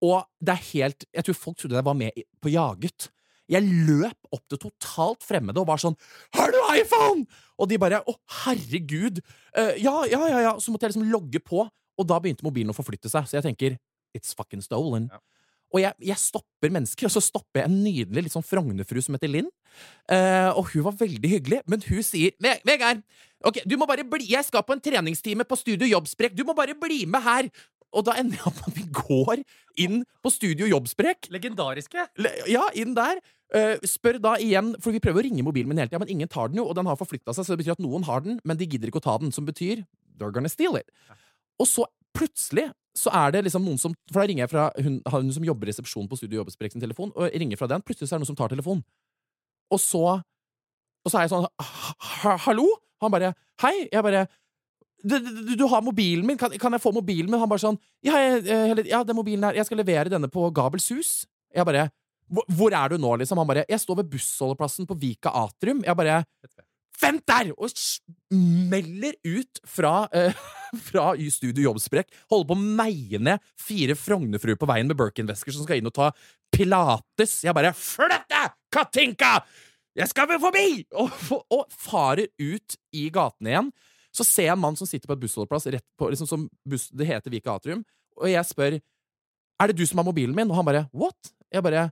Og 0.06 0.24
det 0.40 0.54
er 0.54 0.68
helt 0.70 1.04
Jeg 1.12 1.26
tror 1.28 1.36
folk 1.36 1.58
trodde 1.60 1.76
jeg 1.76 1.86
var 1.86 1.98
med 1.98 2.22
på 2.40 2.52
Jaget. 2.54 3.10
Jeg 3.50 3.66
løp 3.66 4.30
opp 4.32 4.46
til 4.48 4.62
totalt 4.62 5.26
fremmede 5.26 5.60
og 5.60 5.68
var 5.68 5.82
sånn 5.82 5.98
'Har 6.34 6.52
du 6.54 6.60
iPhone?!' 6.78 7.26
Og 7.58 7.68
de 7.68 7.78
bare 7.78 8.02
'Å, 8.06 8.14
herregud'. 8.46 9.20
Uh, 9.58 9.74
ja, 9.76 10.06
ja, 10.06 10.22
ja, 10.30 10.40
ja. 10.40 10.54
Så 10.58 10.72
måtte 10.72 10.86
jeg 10.86 10.94
liksom 10.94 11.12
logge 11.12 11.42
på, 11.42 11.68
og 12.00 12.08
da 12.08 12.20
begynte 12.24 12.46
mobilen 12.48 12.72
å 12.72 12.78
forflytte 12.78 13.12
seg. 13.12 13.28
Så 13.28 13.38
jeg 13.40 13.46
tenker 13.50 13.76
'It's 14.16 14.32
fucking 14.36 14.64
stolen'. 14.66 15.10
Ja. 15.12 15.20
Og 15.70 15.82
jeg, 15.84 15.94
jeg 16.02 16.18
stopper 16.18 16.72
mennesker, 16.74 17.06
og 17.06 17.12
så 17.14 17.22
stopper 17.22 17.62
jeg 17.62 17.70
en 17.70 17.84
nydelig 17.86 18.24
litt 18.26 18.34
sånn 18.34 18.42
Frogner-fru 18.42 19.04
som 19.06 19.14
heter 19.14 19.30
Linn. 19.30 19.50
Uh, 20.10 20.50
og 20.58 20.72
hun 20.74 20.82
var 20.88 20.96
veldig 20.98 21.30
hyggelig, 21.30 21.60
men 21.70 21.84
hun 21.86 22.02
sier 22.02 22.32
«Ve- 22.42 22.58
Vegard, 22.66 23.04
ok, 23.46 23.60
du 23.70 23.76
må 23.78 23.86
bare 23.86 24.02
bli 24.04 24.26
Jeg 24.32 24.48
skal 24.48 24.64
på 24.66 24.74
en 24.74 24.82
treningstime 24.82 25.46
på 25.46 25.56
Studio 25.60 25.86
Jobbsprek. 25.86 26.34
Du 26.36 26.42
må 26.44 26.56
bare 26.58 26.74
bli 26.74 27.06
med 27.06 27.22
her! 27.22 27.52
Og 27.94 28.04
da 28.06 28.14
ender 28.18 28.38
jeg 28.38 28.46
opp 28.50 28.64
at 28.68 28.74
vi 28.74 28.84
går 28.94 29.44
inn 29.78 30.02
på 30.26 30.32
Studio 30.34 30.66
Jobbsprek. 30.70 31.30
Legendariske. 31.30 32.08
Le- 32.18 32.34
Ja, 32.50 32.66
inn 32.74 32.96
der. 32.98 33.22
Uh, 33.54 33.78
spør 33.86 34.18
da 34.22 34.36
igjen, 34.42 34.76
for 34.82 34.92
vi 34.94 35.00
prøver 35.02 35.22
å 35.22 35.26
ringe 35.30 35.46
mobilen 35.46 35.70
min 35.70 35.78
hele 35.78 35.90
tida, 35.90 36.00
men 36.02 36.10
ingen 36.10 36.28
tar 36.30 36.50
den 36.50 36.58
jo, 36.62 36.66
og 36.70 36.76
den 36.78 36.86
har 36.90 36.98
forflytta 36.98 37.34
seg, 37.34 37.46
så 37.46 37.54
det 37.54 37.62
betyr 37.64 37.78
at 37.78 37.82
noen 37.86 38.04
har 38.06 38.22
den, 38.22 38.40
men 38.46 38.58
de 38.58 38.66
gidder 38.66 38.90
ikke 38.90 39.02
å 39.02 39.06
ta 39.06 39.18
den, 39.22 39.32
som 39.32 39.46
betyr 39.46 39.86
they're 40.20 40.34
gonna 40.34 40.50
steal 40.50 40.76
it. 40.78 40.90
Og 41.60 41.68
så 41.68 41.86
plutselig 42.16 42.70
så 42.98 43.12
er 43.16 43.32
det 43.36 43.44
liksom 43.46 43.64
noen 43.64 43.78
som 43.80 43.94
For 44.10 44.20
da 44.20 44.26
ringer 44.28 44.44
jeg 44.44 44.52
fra 44.52 44.66
hun, 44.84 44.98
hun 45.06 45.30
som 45.36 45.46
jobber 45.46 45.70
i 45.70 45.72
resepsjonen 45.72 46.10
på 46.10 46.18
Studio 46.20 46.42
Jobbesprek 46.42 46.74
sin 46.74 46.82
telefon, 46.84 47.14
og 47.16 47.28
jeg 47.30 47.40
ringer 47.44 47.60
fra 47.60 47.70
den. 47.72 47.84
Plutselig 47.86 48.10
så 48.10 48.16
er 48.16 48.20
det 48.20 48.26
noen 48.26 48.32
som 48.34 48.40
tar 48.40 48.52
telefonen. 48.52 48.84
Og 49.72 49.80
så 49.80 50.04
Og 51.06 51.12
så 51.12 51.20
er 51.20 51.28
jeg 51.28 51.32
sånn 51.32 51.46
«Ha- 51.64 52.38
Hallo? 52.48 52.66
Han 53.02 53.12
bare 53.14 53.34
Hei. 53.62 53.88
Jeg 53.92 54.04
bare 54.04 54.28
du, 55.00 55.16
du, 55.56 55.64
har 55.72 55.80
mobilen 55.80 56.26
min, 56.28 56.36
kan, 56.38 56.52
kan 56.60 56.76
jeg 56.76 56.82
få 56.84 56.92
mobilen 56.92 57.30
min? 57.32 57.40
Han 57.40 57.48
bare 57.48 57.64
sånn 57.64 57.78
ja, 58.04 58.18
jeg, 58.20 58.84
ja, 58.90 59.00
den 59.08 59.16
mobilen 59.16 59.46
her, 59.48 59.56
jeg 59.56 59.70
skal 59.70 59.80
levere 59.80 60.12
denne 60.12 60.28
på 60.28 60.50
Gabels 60.52 60.90
hus. 60.92 61.12
Jeg 61.56 61.64
bare 61.68 61.86
hvor, 62.30 62.44
hvor 62.52 62.76
er 62.76 62.92
du 62.92 62.98
nå, 63.02 63.14
liksom? 63.22 63.40
Han 63.40 63.48
bare 63.48 63.64
Jeg 63.70 63.80
står 63.80 64.02
ved 64.02 64.10
bussholdeplassen 64.12 64.90
på 64.90 64.98
Vika 65.00 65.32
Atrium. 65.32 65.80
Jeg 65.88 65.96
bare 65.98 66.20
Vent 67.00 67.24
der! 67.30 67.52
Og 67.56 67.72
smeller 67.72 69.16
ut 69.24 69.62
fra, 69.68 69.94
eh, 70.16 70.36
fra 70.90 71.12
Studio 71.32 71.70
Jobbsprekk. 71.70 72.12
Holder 72.32 72.50
på 72.50 72.58
å 72.58 72.68
meie 72.82 73.22
ned 73.22 73.46
fire 73.60 73.96
Frognerfruer 73.98 74.60
på 74.60 74.70
veien 74.70 74.90
med 74.90 75.00
Birkin-vesker 75.00 75.56
som 75.56 75.66
skal 75.66 75.80
inn 75.80 75.90
og 75.90 75.96
ta 75.96 76.12
pilates. 76.54 77.40
Jeg 77.46 77.56
bare 77.56 77.74
Flytt 77.78 78.28
deg, 78.32 78.56
Katinka! 78.74 79.38
Jeg 80.00 80.12
skal 80.12 80.30
vel 80.30 80.42
forbi! 80.42 80.84
Og, 81.00 81.16
og 81.52 81.64
farer 81.74 82.30
ut 82.40 82.78
i 82.96 83.08
gatene 83.14 83.54
igjen. 83.54 83.72
Så 84.16 84.26
ser 84.26 84.50
jeg 84.50 84.56
en 84.56 84.62
mann 84.62 84.78
som 84.80 84.90
sitter 84.90 85.10
på 85.10 85.16
et 85.16 85.22
bussholdeplass 85.22 85.70
rett 85.70 85.86
på, 86.00 86.10
liksom 86.10 86.30
som 86.30 86.48
buss, 86.68 86.88
Det 86.90 87.08
heter 87.08 87.34
Vika 87.34 87.56
Atrium. 87.56 87.84
Og 88.20 88.30
jeg 88.32 88.46
spør 88.48 88.80
Er 89.60 89.70
det 89.70 89.78
du 89.78 89.86
som 89.88 90.02
har 90.02 90.08
mobilen 90.08 90.36
min? 90.36 90.50
Og 90.50 90.58
han 90.60 90.68
bare 90.68 90.88
What? 90.94 91.34
Jeg 91.54 91.66
bare 91.66 91.90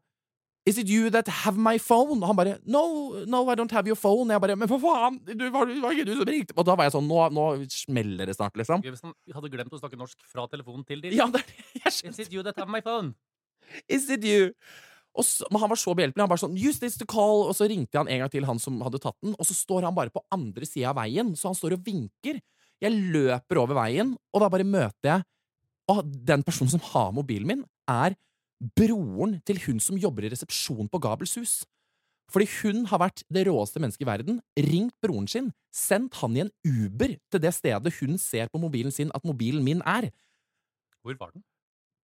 Is 0.67 0.77
it 0.81 0.89
you 0.91 1.09
that 1.15 1.29
have 1.45 1.55
my 1.55 1.77
phone? 1.79 2.19
Og 2.19 2.27
han 2.27 2.37
bare 2.37 2.57
No, 2.67 2.81
no, 3.25 3.45
I 3.51 3.55
don't 3.55 3.71
have 3.71 3.87
your 3.87 3.95
phone. 3.99 4.33
Jeg 4.33 4.43
bare 4.43 4.57
Men 4.59 4.67
for 4.71 4.83
faen! 4.83 5.21
Du, 5.27 5.45
var, 5.53 5.69
var 5.83 5.95
ikke 5.95 6.07
du 6.09 6.13
som 6.17 6.27
ringte? 6.27 6.55
Og 6.57 6.67
da 6.67 6.75
var 6.75 6.89
jeg 6.89 6.97
sånn 6.97 7.07
Nå, 7.07 7.21
nå 7.35 7.45
smeller 7.71 8.27
det 8.27 8.35
snart, 8.35 8.57
liksom. 8.59 8.83
Han 8.83 9.15
hadde 9.37 9.53
glemt 9.53 9.71
å 9.73 9.79
snakke 9.79 9.99
norsk 9.99 10.19
fra 10.27 10.47
telefonen 10.51 10.83
til 10.87 11.05
din. 11.05 11.15
Ja, 11.15 11.29
det 11.31 11.45
jeg 11.79 12.11
Is 12.11 12.19
it 12.25 12.35
you 12.35 12.43
that 12.43 12.59
have 12.59 12.71
my 12.71 12.83
phone? 12.83 13.15
Is 13.87 14.09
it 14.11 14.27
you? 14.27 14.51
Så, 15.17 15.47
men 15.49 15.63
han 15.63 15.71
var 15.71 15.79
så 15.81 15.95
behjelpelig. 15.97 16.21
Han 16.21 16.29
bare 16.29 16.43
sånn 16.43 16.59
Use 16.59 16.81
this 16.83 16.99
to 16.99 17.07
call. 17.09 17.47
Og 17.47 17.55
så 17.57 17.69
ringte 17.71 17.97
han 17.97 18.11
en 18.11 18.25
gang 18.25 18.33
til 18.33 18.45
han 18.49 18.59
som 18.61 18.81
hadde 18.85 19.01
tatt 19.01 19.17
den, 19.23 19.37
og 19.37 19.47
så 19.47 19.55
står 19.57 19.87
han 19.87 19.95
bare 19.97 20.13
på 20.13 20.23
andre 20.35 20.67
sida 20.67 20.91
av 20.91 20.99
veien, 20.99 21.33
så 21.39 21.51
han 21.51 21.57
står 21.57 21.77
og 21.77 21.87
vinker. 21.87 22.41
Jeg 22.83 22.93
løper 23.15 23.63
over 23.63 23.79
veien, 23.79 24.13
og 24.35 24.43
da 24.43 24.51
bare 24.53 24.67
møter 24.67 25.09
jeg 25.09 25.23
Og 25.89 26.03
den 26.05 26.43
personen 26.45 26.69
som 26.69 26.83
har 26.91 27.13
mobilen 27.15 27.47
min, 27.49 27.63
er 27.89 28.13
broren 28.77 29.37
til 29.47 29.59
hun 29.67 29.81
som 29.83 29.99
jobber 29.99 30.25
i 30.25 30.31
resepsjon 30.33 30.89
på 30.89 31.01
Gabels 31.01 31.35
hus. 31.39 31.57
Fordi 32.33 32.47
hun 32.59 32.85
har 32.89 32.99
vært 32.99 33.23
det 33.31 33.45
råeste 33.47 33.79
mennesket 33.79 34.03
i 34.03 34.09
verden, 34.09 34.39
ringt 34.59 34.95
broren 35.03 35.29
sin, 35.31 35.51
sendt 35.71 36.17
han 36.19 36.35
i 36.35 36.43
en 36.43 36.51
Uber 36.67 37.13
til 37.31 37.43
det 37.43 37.53
stedet 37.55 37.93
hun 38.01 38.17
ser 38.19 38.51
på 38.51 38.59
mobilen 38.59 38.91
sin 38.91 39.13
at 39.15 39.23
mobilen 39.27 39.63
min 39.63 39.83
er. 39.87 40.09
Hvor 41.05 41.15
var 41.21 41.31
den? 41.31 41.45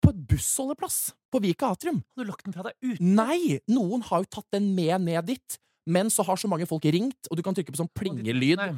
På 0.04 0.13
et 0.13 0.22
bussholdeplass 0.30 1.12
på 1.32 1.42
Vika 1.44 1.74
Atrium. 1.74 2.02
Har 2.16 2.24
du 2.24 2.32
lagt 2.32 2.48
den 2.48 2.56
fra 2.56 2.70
deg 2.70 2.94
ut? 2.94 3.04
Nei! 3.04 3.60
Noen 3.72 4.04
har 4.08 4.24
jo 4.24 4.32
tatt 4.38 4.48
den 4.56 4.72
med 4.76 5.04
ned 5.04 5.28
dit, 5.28 5.60
men 5.86 6.10
så 6.13 6.24
har 6.28 6.39
så 6.39 6.50
mange 6.52 6.67
folk 6.69 6.86
ringt, 6.86 7.30
og 7.30 7.38
du 7.38 7.43
kan 7.46 7.56
trykke 7.56 7.74
på 7.74 7.82
sånn 7.82 7.91
plingelyd. 7.98 8.58
Nei, 8.60 8.69
ja. 8.69 8.76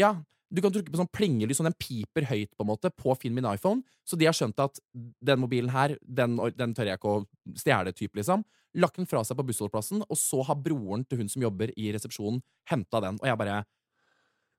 Ja, 0.00 0.12
du 0.54 0.60
kan 0.62 0.74
trykke 0.74 0.92
på 0.92 1.00
sånn 1.00 1.10
plingelyd, 1.10 1.56
sånn 1.56 1.70
den 1.70 1.78
piper 1.80 2.28
høyt 2.30 2.52
på 2.54 2.62
en 2.62 2.70
måte, 2.70 2.90
på 2.94 3.14
Finn 3.18 3.34
min 3.34 3.48
iPhone, 3.50 3.82
så 4.06 4.18
de 4.20 4.28
har 4.28 4.36
skjønt 4.36 4.60
at 4.62 4.78
den 4.94 5.40
mobilen 5.42 5.72
her, 5.74 5.96
den, 6.02 6.36
den 6.54 6.74
tør 6.76 6.92
jeg 6.92 7.00
ikke 7.00 7.14
å 7.14 7.24
stjele, 7.58 7.94
typ, 7.96 8.14
liksom. 8.20 8.44
Lagt 8.78 8.98
den 8.98 9.06
fra 9.06 9.22
seg 9.26 9.38
på 9.38 9.46
bussholdeplassen, 9.46 10.02
og 10.06 10.18
så 10.18 10.42
har 10.46 10.58
broren 10.58 11.04
til 11.06 11.22
hun 11.22 11.30
som 11.30 11.42
jobber 11.46 11.72
i 11.78 11.92
resepsjonen, 11.94 12.42
henta 12.70 13.02
den, 13.02 13.18
og 13.22 13.30
jeg 13.30 13.40
bare 13.40 13.62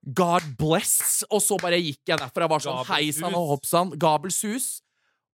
God 0.05 0.45
bless! 0.59 1.23
Og 1.33 1.41
så 1.41 1.57
bare 1.57 1.79
gikk 1.81 2.11
jeg 2.11 2.19
derfra. 2.21 2.45
Jeg 2.45 2.51
var 2.51 2.61
sånn 2.61 2.81
heisan 2.83 2.93
hei 2.93 3.05
sann 3.15 3.33
og 3.33 3.47
hoppsan 3.55 3.87
hopp 3.89 3.95
sann. 3.95 3.99
Gabels 4.03 4.37
hus. 4.45 4.67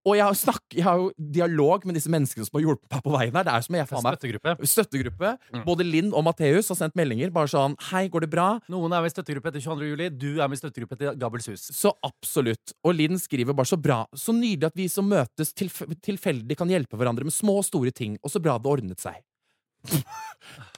Og 0.08 0.16
jeg 0.18 0.26
har, 0.26 0.38
snakk, 0.38 0.64
jeg 0.74 0.86
har 0.86 0.98
jo 0.98 1.12
dialog 1.18 1.84
med 1.86 1.98
disse 1.98 2.10
menneskene 2.10 2.48
som 2.48 2.58
har 2.58 2.64
hjulpet 2.66 2.90
meg 2.96 3.04
på 3.06 3.14
veien 3.14 3.36
her. 3.38 3.46
Det 3.46 3.54
er 3.54 3.66
som 3.68 3.78
jeg 3.78 3.90
faen 3.90 4.06
meg 4.06 4.18
Støttegruppe. 4.18 4.70
støttegruppe. 4.72 5.34
Mm. 5.54 5.64
Både 5.68 5.86
Linn 5.86 6.10
og 6.10 6.26
Matheus 6.26 6.72
har 6.74 6.80
sendt 6.80 6.98
meldinger. 6.98 7.30
Bare 7.34 7.52
sånn 7.52 7.76
'Hei, 7.78 8.08
går 8.10 8.26
det 8.26 8.32
bra?' 8.32 8.60
Noen 8.68 8.94
er 8.94 9.02
med 9.06 9.12
i 9.12 9.16
støttegruppe 9.16 9.54
etter 9.54 9.62
22. 9.62 9.90
juli. 9.94 10.10
Du 10.10 10.42
er 10.42 10.48
med 10.48 10.58
i 10.58 10.62
støttegruppe 10.62 10.98
etter 10.98 11.16
Gabels 11.16 11.46
hus. 11.46 11.70
Så 11.70 11.94
absolutt. 12.04 12.74
Og 12.84 12.96
Linn 12.96 13.20
skriver 13.20 13.54
bare 13.54 13.70
så 13.70 13.78
bra. 13.78 14.06
Så 14.16 14.34
nydelig 14.34 14.66
at 14.66 14.76
vi 14.76 14.88
som 14.88 15.08
møtes 15.08 15.54
tilf 15.54 15.84
tilfeldig 16.02 16.58
kan 16.58 16.68
hjelpe 16.68 16.98
hverandre 16.98 17.24
med 17.24 17.34
små 17.34 17.60
og 17.62 17.66
store 17.66 17.92
ting, 17.92 18.18
og 18.24 18.32
så 18.32 18.42
bra 18.42 18.58
det 18.58 18.66
ordnet 18.72 19.00
seg. 19.00 19.22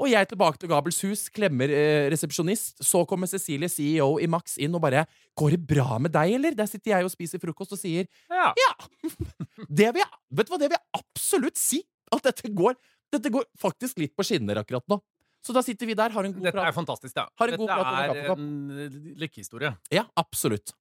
Og 0.01 0.07
jeg 0.09 0.27
tilbake 0.29 0.59
til 0.59 0.69
Gabels 0.71 0.99
hus, 1.05 1.25
klemmer 1.33 1.71
eh, 1.71 2.07
resepsjonist. 2.13 2.83
Så 2.85 3.03
kommer 3.09 3.29
Cecilie, 3.29 3.69
CEO 3.71 4.17
i 4.21 4.27
Max, 4.29 4.57
inn 4.61 4.75
og 4.75 4.83
bare 4.83 5.05
'Går 5.35 5.55
det 5.55 5.61
bra 5.67 5.97
med 5.99 6.13
deg, 6.13 6.35
eller?' 6.37 6.57
Der 6.57 6.69
sitter 6.69 6.95
jeg 6.95 7.07
og 7.07 7.13
spiser 7.13 7.41
frokost 7.41 7.73
og 7.73 7.79
sier 7.79 8.07
Ja. 8.29 8.73
det 9.69 9.89
vil 9.93 10.03
jeg, 10.03 10.11
Vet 10.31 10.47
du 10.47 10.53
hva, 10.53 10.59
det 10.61 10.69
vil 10.69 10.77
jeg 10.77 11.01
absolutt 11.01 11.57
si! 11.57 11.81
At 12.13 12.23
dette 12.23 12.49
går, 12.53 12.77
dette 13.11 13.31
går 13.33 13.45
faktisk 13.57 13.97
litt 13.97 14.15
på 14.15 14.25
skinner 14.25 14.61
akkurat 14.61 14.85
nå. 14.87 14.99
Så 15.43 15.51
da 15.51 15.63
sitter 15.65 15.89
vi 15.89 15.95
der, 15.97 16.13
har 16.13 16.23
en 16.23 16.31
god 16.31 16.45
Dette 16.45 16.55
er 16.55 16.69
prat. 16.69 16.75
fantastisk, 16.75 17.15
da. 17.17 17.27
Har 17.39 17.51
en 17.51 17.59
Dette 17.59 17.73
er 17.73 18.31
en 18.31 18.51
eh, 18.71 18.99
lykkehistorie. 19.19 19.73
Ja, 19.91 20.05
absolutt. 20.15 20.71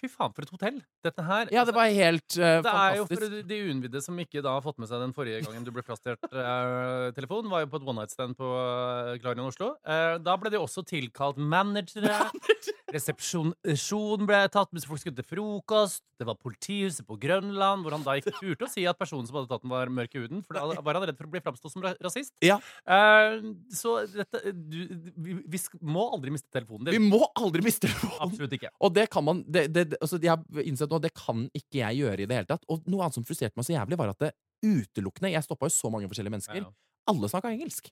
Fy 0.00 0.08
faen, 0.10 0.32
for 0.34 0.44
et 0.44 0.52
hotell. 0.52 0.78
Dette 1.06 1.24
her 1.24 1.50
Ja, 1.54 1.62
det 1.68 1.74
var 1.76 1.90
helt 1.92 2.36
uh, 2.36 2.58
Det 2.64 2.72
er 2.72 2.96
jo 2.98 3.06
for 3.08 3.36
de 3.50 3.58
uinnvidde 3.68 4.02
som 4.04 4.18
ikke 4.20 4.42
da 4.44 4.56
har 4.56 4.64
fått 4.64 4.80
med 4.82 4.90
seg 4.90 5.02
den 5.04 5.14
forrige 5.16 5.44
gangen 5.46 5.66
du 5.66 5.70
ble 5.74 5.84
frastjålet 5.86 6.26
uh, 6.34 7.10
telefon, 7.18 7.48
var 7.52 7.64
jo 7.64 7.70
på 7.72 7.80
et 7.80 7.88
one 7.88 8.02
night 8.02 8.14
stand 8.14 8.36
på 8.38 8.48
uh, 8.48 9.14
Klarion 9.22 9.48
Oslo. 9.50 9.74
Uh, 9.86 10.16
da 10.22 10.36
ble 10.40 10.52
de 10.54 10.60
også 10.60 10.84
tilkalt 10.88 11.38
managere. 11.38 12.18
Resepsjon 12.92 14.26
ble 14.28 14.40
tatt 14.52 14.72
mens 14.74 14.84
folk 14.88 15.00
skulle 15.00 15.16
til 15.16 15.26
frokost. 15.26 16.02
Det 16.20 16.26
var 16.28 16.36
politihuset 16.38 17.06
på 17.08 17.16
Grønland, 17.20 17.82
hvor 17.82 17.94
han 17.96 18.04
da 18.04 18.14
ikke 18.20 18.34
turte 18.36 18.66
å 18.66 18.70
si 18.70 18.84
at 18.86 18.98
personen 19.00 19.26
som 19.26 19.38
hadde 19.38 19.50
tatt 19.50 19.64
den, 19.64 19.72
var 19.72 19.90
mørk 19.92 20.14
i 20.14 20.22
huden, 20.22 20.42
for 20.44 20.58
da 20.58 20.82
var 20.84 20.98
han 20.98 21.06
redd 21.08 21.16
for 21.18 21.26
å 21.26 21.32
bli 21.32 21.42
framstått 21.42 21.74
som 21.74 21.84
rasist. 21.84 22.34
Ja. 22.44 22.58
Uh, 22.84 23.54
så 23.74 23.96
dette 24.12 24.52
du, 24.52 24.78
vi, 25.16 25.38
vi 25.56 25.62
må 25.80 26.04
aldri 26.14 26.34
miste 26.34 26.52
telefonen 26.54 26.92
Vi 26.94 27.00
må 27.02 27.22
aldri 27.40 27.64
miste 27.64 27.88
telefonen! 27.88 28.20
Absolutt 28.28 28.54
ikke. 28.58 28.70
Og 28.84 28.94
det 28.94 29.08
kan 29.12 29.26
man 29.26 29.42
det, 29.48 29.66
det- 29.74 29.98
altså, 30.00 30.20
Jeg 30.22 30.34
har 30.36 30.62
innsett 30.68 30.92
nå, 30.92 31.00
det 31.02 31.14
kan 31.16 31.46
ikke 31.56 31.80
jeg 31.80 32.02
gjøre 32.04 32.20
i 32.24 32.28
det 32.30 32.40
hele 32.42 32.50
tatt. 32.52 32.64
Og 32.70 32.84
noe 32.86 33.06
annet 33.06 33.16
som 33.18 33.26
frustrerte 33.26 33.56
meg 33.58 33.66
så 33.66 33.74
jævlig, 33.78 33.98
var 34.00 34.12
at 34.14 34.22
det 34.28 34.32
utelukkende 34.64 35.32
Jeg 35.34 35.44
stoppa 35.44 35.68
jo 35.68 35.74
så 35.74 35.90
mange 35.92 36.08
forskjellige 36.10 36.36
mennesker. 36.36 36.60
Ja, 36.62 36.68
ja. 36.68 36.74
Alle 37.10 37.28
snakka 37.28 37.50
engelsk. 37.52 37.90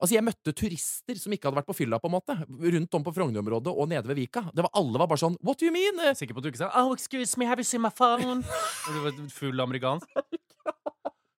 Altså, 0.00 0.14
Jeg 0.16 0.24
møtte 0.24 0.54
turister 0.56 1.18
som 1.20 1.32
ikke 1.36 1.48
hadde 1.48 1.60
vært 1.60 1.68
på 1.68 1.76
fylla, 1.76 1.98
på 2.00 2.08
en 2.08 2.14
måte 2.16 2.36
rundt 2.48 2.96
om 2.96 3.04
på 3.04 3.12
Frogner-området 3.16 3.72
og 3.74 3.88
nede 3.90 4.08
ved 4.08 4.16
Vika. 4.22 4.46
Det 4.56 4.64
var, 4.64 4.72
alle 4.80 5.02
var 5.02 5.10
bare 5.10 5.20
sånn 5.20 5.36
What 5.44 5.60
do 5.60 5.68
you 5.68 5.74
mean? 5.74 6.00
Sikker 6.16 6.36
på 6.36 6.40
at 6.40 6.46
du 6.46 6.52
ikke 6.52 6.62
sa 6.62 6.70
Oh, 6.80 6.94
excuse 6.96 7.36
me, 7.40 7.48
have 7.48 7.60
you 7.60 7.68
seen 7.68 7.84
my 7.84 7.92
phone? 7.92 8.40
og 8.88 8.96
du 8.96 9.02
var 9.04 9.18
full 9.34 9.60
amerikansk. 9.60 10.08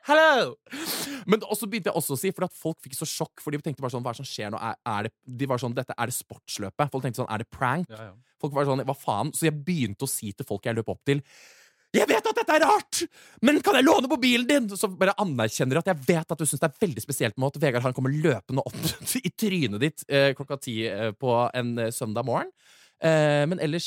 Hello! 0.06 0.54
Men 1.30 1.44
også 1.46 1.68
begynte 1.70 1.90
jeg 1.90 1.98
også 1.98 2.16
å 2.16 2.18
si, 2.18 2.30
for 2.34 2.46
at 2.48 2.54
folk 2.58 2.78
fikk 2.82 2.96
så 2.98 3.06
sjokk, 3.06 3.42
for 3.42 3.54
de 3.54 3.60
tenkte 3.62 3.82
bare 3.84 3.94
sånn 3.94 4.02
Hva 4.02 4.10
er 4.10 4.18
det 4.18 4.24
som 4.24 4.30
skjer 4.30 4.50
nå? 4.50 4.58
Er, 4.58 4.78
er 4.94 5.06
det, 5.06 5.12
de 5.42 5.48
var 5.50 5.62
sånn, 5.62 5.74
dette, 5.76 5.94
er 5.94 6.10
det 6.10 6.16
sportsløpet? 6.16 6.90
Folk 6.90 7.06
tenkte 7.06 7.22
sånn 7.22 7.30
Er 7.30 7.44
det 7.44 7.50
prank? 7.54 7.90
Ja, 7.90 8.08
ja. 8.10 8.14
Folk 8.42 8.56
var 8.56 8.66
sånn 8.66 8.82
Hva 8.88 8.96
faen? 8.98 9.30
Så 9.38 9.46
jeg 9.46 9.58
begynte 9.62 10.06
å 10.06 10.10
si 10.10 10.32
til 10.34 10.48
folk 10.48 10.66
jeg 10.66 10.78
løp 10.78 10.90
opp 10.90 11.02
til 11.06 11.22
jeg 11.92 12.08
vet 12.08 12.28
at 12.28 12.38
dette 12.38 12.54
er 12.56 12.64
rart, 12.64 13.02
men 13.44 13.58
kan 13.64 13.76
jeg 13.76 13.84
låne 13.84 14.08
mobilen 14.08 14.46
din? 14.48 14.68
Så 14.78 14.88
bare 14.96 15.12
anerkjenner 15.20 15.76
jeg 15.76 15.84
at 15.84 15.90
jeg 15.92 16.06
vet 16.08 16.34
at 16.34 16.40
du 16.40 16.46
syns 16.48 16.62
det 16.62 16.70
er 16.70 16.86
veldig 16.86 17.04
spesielt 17.04 17.36
med 17.36 17.52
at 17.52 17.60
Vegard 17.60 17.84
han 17.84 17.96
kommer 17.96 18.14
løpende 18.14 18.64
opp 18.64 18.78
i 19.28 19.32
trynet 19.36 19.82
ditt 19.82 20.06
eh, 20.08 20.30
klokka 20.38 20.56
ti 20.62 20.78
eh, 20.88 21.10
på 21.12 21.36
en 21.52 21.74
eh, 21.78 21.92
søndag 21.92 22.28
morgen. 22.28 22.52
Men 23.02 23.58
ellers 23.58 23.86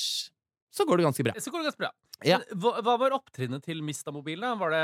så 0.75 0.85
går 0.87 0.99
det 0.99 1.05
ganske 1.07 1.23
bra. 1.27 1.33
Så 1.39 1.51
går 1.53 1.63
det 1.63 1.69
ganske 1.71 1.83
bra. 1.85 1.91
Ja. 2.23 2.37
Hva, 2.55 2.77
hva 2.83 2.93
var 2.99 3.13
opptrinnet 3.17 3.63
til 3.65 3.81
Mista 3.83 4.11
mobilen? 4.15 4.55
Var 4.59 4.71
det 4.71 4.83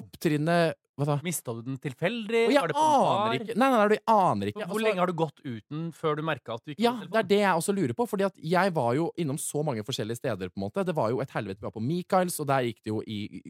Opptrinnet 0.00 0.74
Hva 0.98 1.04
da? 1.06 1.14
Mista 1.22 1.52
du 1.54 1.60
den 1.66 1.76
tilfeldig? 1.82 2.40
Oh, 2.48 2.54
jeg 2.54 2.72
aner 2.74 3.34
ikke. 3.36 3.54
Nei, 3.60 3.68
nei, 3.70 3.78
nei, 3.82 3.88
du 3.92 4.10
aner 4.10 4.50
ikke. 4.50 4.62
Hvor 4.64 4.72
Altså- 4.74 4.84
lenge 4.86 5.02
har 5.02 5.10
du 5.10 5.12
gått 5.20 5.42
uten 5.44 5.92
før 5.94 6.16
du 6.16 6.22
merka 6.26 6.54
at 6.56 6.64
du 6.64 6.72
ikke 6.72 6.82
Ja, 6.86 6.92
det 7.04 7.20
er 7.20 7.28
det 7.34 7.38
jeg 7.42 7.60
også 7.60 7.74
lurer 7.76 7.94
på. 7.94 8.06
Fordi 8.08 8.24
at 8.26 8.34
jeg 8.40 8.72
var 8.74 8.94
jo 8.96 9.10
innom 9.18 9.38
så 9.38 9.62
mange 9.62 9.84
forskjellige 9.84 10.16
steder. 10.22 10.48
på 10.48 10.56
en 10.56 10.64
måte 10.70 10.84
Det 10.86 10.94
var 10.96 11.10
jo 11.10 11.20
et 11.20 11.30
helvete. 11.30 11.60
Vi 11.60 11.68
var 11.68 11.76
på 11.76 11.84
Michaels, 11.86 12.40
og 12.40 12.46
der 12.48 12.62
gikk 12.70 12.82
det 12.82 12.90
jo 12.94 13.02
i 13.06 13.42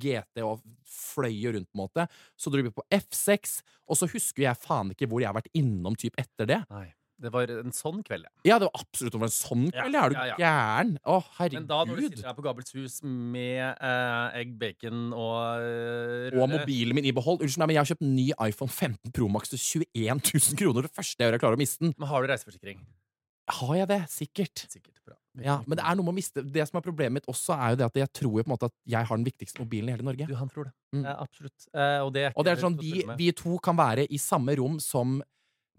GT 0.00 0.42
og 0.42 0.62
fløy 0.86 1.52
rundt. 1.52 1.68
på 1.68 1.74
en 1.74 1.88
måte 1.88 2.08
Så 2.36 2.50
dro 2.50 2.62
vi 2.62 2.70
på 2.70 2.82
F6, 2.90 3.62
og 3.88 3.96
så 3.96 4.08
husker 4.08 4.42
jeg 4.44 4.56
faen 4.56 4.90
ikke 4.94 5.08
hvor 5.08 5.20
jeg 5.20 5.28
har 5.28 5.34
vært 5.40 5.50
innom 5.54 5.96
typ 5.96 6.14
etter 6.16 6.46
det. 6.46 6.64
Nei. 6.70 6.92
Det 7.24 7.32
var 7.34 7.52
en 7.54 7.74
sånn 7.74 8.02
kveld, 8.06 8.26
ja. 8.28 8.32
Ja, 8.50 8.58
det 8.62 8.68
var 8.68 8.82
absolutt 8.84 9.16
en 9.18 9.34
sånn 9.34 9.66
Ja, 9.70 9.84
kveld. 9.84 9.98
Er 10.00 10.12
du 10.12 10.16
ja, 10.18 10.24
ja. 10.30 10.38
gæren? 10.42 10.94
Å, 11.02 11.18
herregud. 11.38 11.58
Men 11.60 11.68
da 11.70 11.80
når 11.88 12.00
du 12.00 12.06
sitter 12.08 12.28
her 12.28 12.36
på 12.38 12.44
Gabels 12.46 12.74
hus 12.76 12.98
med 13.04 13.62
eh, 13.64 14.40
egg, 14.42 14.56
bacon 14.60 15.06
og 15.12 15.64
eh, 15.64 16.36
Og 16.38 16.52
mobilen 16.54 16.98
min 16.98 17.08
i 17.08 17.14
behold. 17.16 17.42
Unnskyld 17.44 17.64
meg, 17.64 17.72
men 17.72 17.78
jeg 17.78 17.84
har 17.84 17.92
kjøpt 17.94 18.06
ny 18.08 18.28
iPhone 18.50 18.72
15 18.72 19.14
Pro 19.16 19.30
Max 19.32 19.54
til 19.54 19.62
21 19.84 20.22
000 20.28 20.60
kroner. 20.60 20.88
Det 20.88 20.94
første 20.94 21.18
jeg 21.18 21.26
gjør, 21.28 21.38
er 21.38 21.42
å 21.42 21.46
klare 21.46 21.58
å 21.58 21.64
miste 21.64 21.86
den. 21.86 21.96
Men 21.98 22.12
har 22.12 22.22
du 22.24 22.32
reiseforsikring? 22.32 22.84
Har 23.58 23.74
jeg 23.76 23.88
det? 23.90 24.00
Sikkert. 24.08 24.66
Sikkert. 24.72 25.00
Bra. 25.04 25.18
Ja, 25.42 25.58
men 25.66 25.76
det 25.76 25.82
er 25.82 25.96
noe 25.98 26.06
med 26.06 26.14
å 26.14 26.16
miste 26.16 26.44
Det 26.46 26.62
som 26.68 26.78
er 26.78 26.84
problemet 26.84 27.18
mitt 27.18 27.28
også, 27.28 27.56
er 27.58 27.74
jo 27.74 27.78
det 27.80 27.86
at 27.88 27.98
jeg 27.98 28.10
tror 28.20 28.38
jo 28.38 28.44
på 28.44 28.48
en 28.48 28.52
måte 28.54 28.68
at 28.70 28.74
jeg 28.88 29.08
har 29.08 29.18
den 29.18 29.26
viktigste 29.26 29.60
mobilen 29.64 29.90
i 29.90 29.94
hele 29.96 30.06
Norge. 30.06 30.28
Du, 30.30 30.34
han 30.38 30.50
tror 30.52 30.68
det. 30.68 30.74
Mm. 30.94 31.02
Ja, 31.02 31.14
absolutt. 31.24 31.66
Eh, 31.74 32.00
og 32.04 32.12
det 32.14 32.22
er, 32.28 32.36
Og 32.38 32.46
det 32.46 32.54
er 32.54 32.62
sånn, 32.62 32.78
vi, 32.80 33.02
vi 33.18 33.30
to 33.36 33.58
kan 33.64 33.76
være 33.78 34.06
i 34.06 34.20
samme 34.22 34.54
rom 34.60 34.78
som 34.82 35.18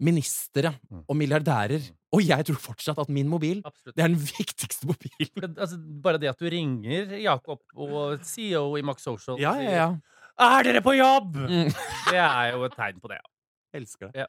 ministre 0.00 0.74
Mm. 0.90 1.04
og 1.08 1.16
milliardærer. 1.16 1.86
Og 2.12 2.22
jeg 2.24 2.44
tror 2.46 2.58
fortsatt 2.60 2.98
at 2.98 3.08
min 3.12 3.28
mobil 3.28 3.62
Absolutt. 3.64 3.96
det 3.96 4.04
er 4.04 4.08
den 4.08 4.18
viktigste 4.38 4.86
mobilen. 4.86 5.30
Men, 5.40 5.54
altså, 5.58 5.78
bare 6.02 6.18
det 6.22 6.28
at 6.30 6.38
du 6.38 6.46
ringer 6.52 7.16
Jakob 7.20 7.60
og 7.74 8.20
CEO 8.24 8.76
i 8.76 8.82
Max 8.82 9.02
Social 9.02 9.40
Ja, 9.40 9.54
ja, 9.60 9.70
ja. 9.70 9.88
Er 10.38 10.62
dere 10.68 10.82
på 10.84 10.92
jobb?! 10.96 11.36
Mm. 11.36 11.72
Det 12.10 12.20
er 12.20 12.52
jo 12.52 12.64
et 12.68 12.74
tegn 12.76 13.00
på 13.00 13.08
det. 13.08 13.18
Elsker 13.76 14.08
det. 14.12 14.22
Ja. 14.24 14.26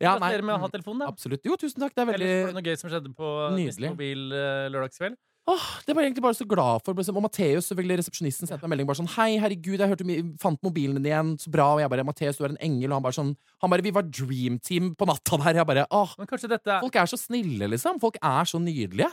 Ja, 0.00 0.12
Gratulerer 0.16 0.42
med 0.46 0.54
å 0.56 0.58
ha 0.62 0.66
mm, 0.68 0.72
telefonen, 0.74 1.00
da. 1.04 1.08
Absolutt. 1.12 1.44
Jo, 1.46 1.56
tusen 1.58 1.82
takk. 1.82 1.94
Det 1.94 2.02
er 2.02 2.12
Ellers 2.14 2.30
var 2.42 2.52
det 2.52 2.56
noe 2.58 2.66
gøy 2.66 2.78
som 2.78 2.90
skjedde 2.90 3.12
på 3.14 3.32
Nydelig. 3.54 3.90
Mobil 3.94 4.24
uh, 4.32 4.66
lørdagskveld. 4.74 5.18
Åh, 5.48 5.66
Det 5.86 5.94
var 5.96 6.04
jeg 6.04 6.10
egentlig 6.10 6.24
bare 6.26 6.36
så 6.36 6.44
glad 6.44 6.82
for. 6.84 6.92
Og 6.92 7.22
Matheus, 7.24 7.70
selvfølgelig 7.70 8.02
resepsjonisten, 8.02 8.48
sendte 8.48 8.60
meg 8.60 8.68
en 8.68 8.72
melding 8.74 8.88
bare 8.90 9.00
sånn 9.00 9.12
Hei, 9.14 9.30
herregud, 9.40 9.80
jeg 9.80 9.88
hørte 9.88 10.16
fant 10.42 10.60
mobilen 10.66 10.98
din 10.98 11.08
igjen. 11.08 11.30
Så 11.40 11.52
bra. 11.52 11.70
Og 11.76 11.80
jeg 11.80 11.92
bare 11.92 12.04
Matheus, 12.04 12.36
du 12.36 12.44
er 12.44 12.52
en 12.52 12.60
engel. 12.68 12.90
Og 12.92 12.98
han 12.98 13.06
bare 13.06 13.16
sånn 13.16 13.32
Han 13.64 13.72
bare 13.72 13.86
Vi 13.86 13.94
var 13.96 14.04
dream 14.10 14.58
team 14.60 14.92
på 14.98 15.08
natta 15.08 15.40
der. 15.46 15.62
Jeg 15.62 15.70
bare 15.70 15.86
Åh, 15.88 16.12
folk 16.84 17.00
er 17.00 17.08
så 17.08 17.20
snille, 17.20 17.70
liksom. 17.72 18.00
Folk 18.02 18.20
er 18.20 18.44
så 18.50 18.60
nydelige. 18.60 19.08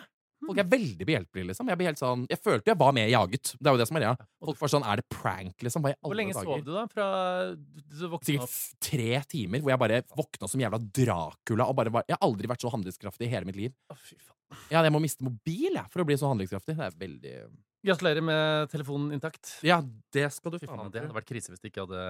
Folk 0.46 0.60
er 0.62 0.68
veldig 0.70 1.06
behjelpelige, 1.08 1.48
liksom. 1.50 1.70
Jeg, 1.72 1.80
helt 1.88 2.00
sånn, 2.02 2.26
jeg 2.30 2.42
følte 2.44 2.72
jeg 2.74 2.80
var 2.80 2.94
mer 2.96 3.08
jaget. 3.10 3.54
Det 3.56 3.70
er 3.70 3.78
jo 3.78 3.82
det 3.82 3.88
som 3.90 3.98
er 3.98 4.04
greia. 4.04 4.28
Folk 4.46 4.60
var 4.62 4.72
sånn 4.74 4.86
Er 4.86 5.02
det 5.02 5.06
prank, 5.10 5.56
liksom? 5.64 5.86
Hvor 5.88 6.18
lenge 6.18 6.36
dager? 6.36 6.50
sov 6.52 6.66
du, 6.66 6.72
da? 6.76 6.86
Fra 6.92 7.08
du 7.56 8.06
våkna 8.12 8.28
Sikkert 8.28 8.88
tre 8.90 9.22
timer 9.32 9.64
hvor 9.64 9.74
jeg 9.74 9.82
bare 9.86 10.02
våkna 10.12 10.50
som 10.52 10.62
jævla 10.62 10.82
Dracula. 11.00 11.70
Og 11.72 11.78
bare 11.80 11.94
var, 11.96 12.08
jeg 12.10 12.18
har 12.18 12.28
aldri 12.28 12.52
vært 12.52 12.66
så 12.66 12.74
handlingskraftig 12.74 13.30
i 13.30 13.32
hele 13.32 13.50
mitt 13.50 13.60
liv. 13.60 13.78
Å, 13.90 13.98
fy 13.98 14.18
faen. 14.20 14.34
Ja, 14.70 14.84
jeg 14.86 14.94
må 14.94 15.02
miste 15.02 15.26
mobil 15.26 15.72
jeg, 15.72 15.88
for 15.92 16.04
å 16.04 16.08
bli 16.08 16.18
så 16.20 16.30
handlingskraftig. 16.30 16.78
Det 16.78 16.90
er 16.90 17.00
veldig 17.00 17.38
Gratulerer 17.86 18.24
med 18.26 18.72
telefonen 18.72 19.14
intakt. 19.14 19.60
Ja, 19.66 19.78
det 20.14 20.30
skal 20.34 20.56
du 20.56 20.58
Fy 20.58 20.66
faen, 20.66 20.88
det 20.90 21.04
hadde 21.04 21.14
vært 21.14 21.30
krise 21.30 21.54
hvis 21.54 21.62
det 21.62 21.70
ikke 21.70 21.84
hadde 21.86 22.02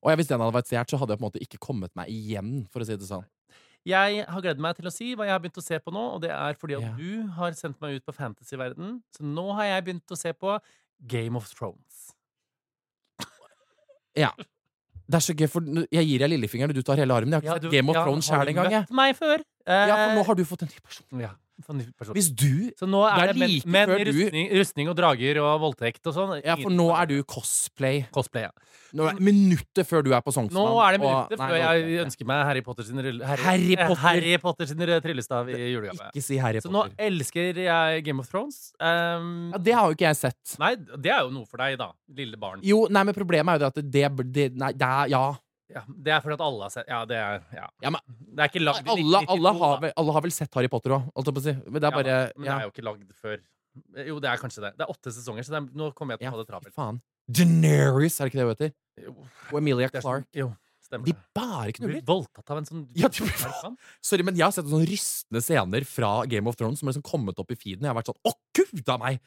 Og 0.00 0.08
jeg, 0.08 0.20
hvis 0.22 0.30
den 0.30 0.40
hadde 0.40 0.56
vært 0.56 0.70
stjålet, 0.70 0.92
så 0.92 1.00
hadde 1.02 1.12
jeg 1.12 1.20
på 1.20 1.24
en 1.24 1.28
måte 1.28 1.42
ikke 1.44 1.60
kommet 1.60 1.92
meg 1.98 2.12
igjen, 2.12 2.52
for 2.72 2.80
å 2.80 2.88
si 2.88 2.96
det 2.96 3.08
sånn. 3.08 3.26
Jeg 3.86 4.24
har 4.26 4.42
gledet 4.42 4.58
meg 4.64 4.74
til 4.76 4.88
å 4.88 4.92
si 4.92 5.12
hva 5.14 5.24
jeg 5.28 5.30
har 5.36 5.38
begynt 5.44 5.60
å 5.60 5.62
se 5.62 5.78
på 5.78 5.92
nå, 5.94 6.02
og 6.16 6.20
det 6.24 6.32
er 6.34 6.54
fordi 6.58 6.74
at 6.74 6.82
Ja. 6.82 6.94
du 6.98 7.28
har 7.36 7.52
sendt 7.54 7.80
meg 7.80 7.94
ut 8.00 8.04
på 8.08 8.12
fantasyverden. 8.16 9.00
Så 9.14 9.22
nå 9.22 9.54
har 9.54 9.64
jeg 9.70 9.84
begynt 9.86 10.10
å 10.10 10.18
se 10.18 10.32
på 10.34 10.58
Game 11.06 11.36
of 11.38 11.46
Thrones. 11.54 12.12
Ja. 14.16 14.30
Det 15.06 15.14
er 15.20 15.22
så 15.22 15.34
gøy, 15.38 15.46
for 15.52 15.60
jeg 15.92 16.06
gir 16.08 16.18
deg 16.24 16.30
lillefingeren, 16.32 16.72
og 16.72 16.78
du 16.80 16.82
tar 16.82 16.98
hele 16.98 17.14
armen. 17.14 17.30
Jeg 17.36 17.46
har 17.46 17.60
ikke 17.60 17.68
Ja, 17.68 17.70
sett 17.70 17.76
Game 17.76 17.90
of 17.92 17.94
ja, 17.98 18.02
Thrones 18.06 18.28
har 18.32 18.40
sjæl 18.40 18.46
du 18.46 18.50
engang, 18.54 18.70
jeg. 18.72 18.82
møtt 18.88 18.96
meg 18.98 19.16
før. 19.16 19.44
Ja, 19.66 19.96
for 19.96 20.14
nå 20.16 20.20
Eh, 20.20 20.26
har 20.26 20.34
du 20.34 20.44
fått 20.44 20.62
en 20.62 20.68
ny 20.72 20.80
person. 20.82 21.20
ja, 21.20 21.30
Hvis 21.56 22.28
du 22.36 22.70
Så 22.76 22.84
nå 22.86 23.00
Det 23.06 23.12
er 23.16 23.28
er 23.28 23.32
det 23.32 23.48
like 23.48 23.66
men, 23.66 23.88
du- 23.88 24.10
rustning, 24.10 24.50
rustning 24.52 24.88
og 24.92 24.96
drager 24.98 25.38
og 25.40 25.60
voldtekt 25.62 26.06
og 26.06 26.14
sånn. 26.14 26.34
Ja, 26.44 26.56
for 26.60 26.70
nå 26.70 26.90
er 26.94 27.06
du 27.06 27.22
cosplay. 27.24 28.04
cosplay. 28.12 28.42
Ja. 28.42 28.50
Nå 28.96 29.08
er 29.10 29.18
Minuttet 29.20 29.86
før 29.88 30.04
du 30.04 30.12
er 30.14 30.20
på 30.20 30.32
Sognsvann. 30.32 30.52
Nå 30.52 30.76
er 30.84 30.96
det 30.96 31.00
Nei, 31.00 31.36
før 31.40 31.56
jeg 31.56 32.04
ønsker 32.04 32.28
meg 32.28 32.44
Harry 32.46 32.60
Potter 32.62 32.84
sin, 32.84 32.96
Harry, 33.00 33.40
Harry 33.42 33.72
eh, 33.74 33.86
Potter. 33.88 34.02
Harry 34.02 34.36
Potter 34.38 34.66
sin 34.66 34.76
tryllestav 34.78 35.48
i 35.50 35.72
julegave. 35.72 36.10
Ikke 36.12 36.22
si 36.22 36.36
Harry 36.38 36.60
Potter. 36.60 36.68
Så 36.68 36.72
nå 36.72 36.84
elsker 37.08 37.56
jeg 37.64 38.04
Game 38.04 38.20
of 38.20 38.28
Thrones. 38.30 38.72
Um, 38.80 39.50
Ja, 39.52 39.58
det 39.58 39.74
har 39.74 39.88
jo 39.90 39.96
ikke 39.96 40.06
jeg 40.10 40.16
sett. 40.16 40.56
Nei, 40.60 40.74
det 40.76 41.10
er 41.12 41.24
jo 41.24 41.30
noe 41.34 41.46
for 41.48 41.56
deg, 41.58 41.78
da. 41.80 41.90
Lille 42.16 42.36
barn. 42.36 42.60
Jo, 42.62 42.86
nei, 42.90 43.02
men 43.02 43.14
problemet 43.16 43.56
er 43.56 43.58
jo 43.58 43.64
det 43.64 43.72
at 43.72 43.92
det, 43.92 44.32
det 44.32 44.46
Nei, 44.56 44.72
det 44.72 44.82
er 44.86 45.08
Ja. 45.08 45.26
Ja, 45.68 45.82
det 45.88 46.12
er 46.14 46.20
fordi 46.22 46.34
at 46.36 46.40
alle 46.46 46.62
har 46.62 46.70
sett 46.70 46.86
Ja, 46.88 47.00
det 47.04 47.16
er 47.18 47.40
ja. 47.52 47.66
Ja, 47.82 47.90
men 47.90 48.00
Det 48.06 48.38
er 48.44 48.48
ikke 48.52 48.62
lagd 48.62 48.86
i 48.86 48.90
alle, 48.92 49.20
1992, 49.24 49.34
alle, 49.34 49.52
har 49.58 49.80
vel, 49.82 49.92
alle 49.96 50.12
har 50.12 50.22
vel 50.22 50.30
sett 50.36 50.54
Harry 50.54 50.68
Potter 50.68 50.90
òg, 50.94 51.08
holdt 51.16 51.26
jeg 51.26 51.34
på 51.34 51.42
å 51.42 51.46
si. 51.48 51.54
Men 51.66 51.80
det 51.82 51.88
er 51.88 51.96
bare 51.96 52.06
ja, 52.06 52.30
Men 52.36 52.44
det 52.46 52.54
er 52.54 52.66
jo 52.68 52.70
ikke 52.74 52.84
lagd 52.86 53.14
før 53.18 53.36
Jo, 54.06 54.18
det 54.20 54.30
er 54.30 54.36
kanskje 54.40 54.62
det. 54.62 54.70
Det 54.78 54.86
er 54.86 54.92
åtte 54.94 55.10
sesonger, 55.12 55.44
så 55.44 55.50
det 55.52 55.58
er, 55.58 55.66
nå 55.76 55.90
kommer 55.98 56.14
jeg 56.14 56.20
til 56.22 56.28
å 56.30 56.36
ha 56.36 56.38
det 56.38 56.46
fy 56.46 56.52
travelt. 56.52 56.74
faen. 56.76 57.00
Daenerys, 57.28 58.20
er 58.20 58.24
det 58.24 58.30
ikke 58.32 58.38
det 58.38 58.46
hun 58.46 58.54
heter? 58.54 58.72
Jo, 59.02 59.12
Og 59.52 59.58
Emilia 59.60 59.88
det 59.90 59.98
er 59.98 60.00
Clark. 60.00 60.24
sånn- 60.24 60.38
Jo, 60.38 60.46
stemmer 60.86 61.04
De 61.04 61.12
det. 61.12 61.20
bare 61.34 61.66
Du 61.72 61.72
knuller. 61.80 61.92
blir 62.00 62.06
voldtatt 62.06 62.50
av 62.54 62.58
en 62.58 62.64
sånn 62.64 62.86
Ja, 62.94 63.08
du- 63.08 63.24
Er 63.24 63.28
det 63.28 63.60
sant? 63.60 63.78
Sorry, 64.00 64.22
men 64.22 64.34
jeg 64.36 64.44
har 64.46 64.52
sett 64.52 64.64
sånne 64.64 64.86
rystende 64.88 65.42
scener 65.42 65.84
fra 65.84 66.24
Game 66.26 66.46
of 66.46 66.56
Thrones 66.56 66.78
som 66.78 66.86
har 66.88 66.94
liksom 66.94 67.02
kommet 67.10 67.38
opp 67.38 67.50
i 67.50 67.54
feeden. 67.56 67.82
Jeg 67.82 67.92
har 67.92 67.98
vært 68.00 68.06
sånn 68.14 68.22
Å, 68.24 68.32
gud 68.54 68.88
a 68.88 68.96
meg! 68.98 69.20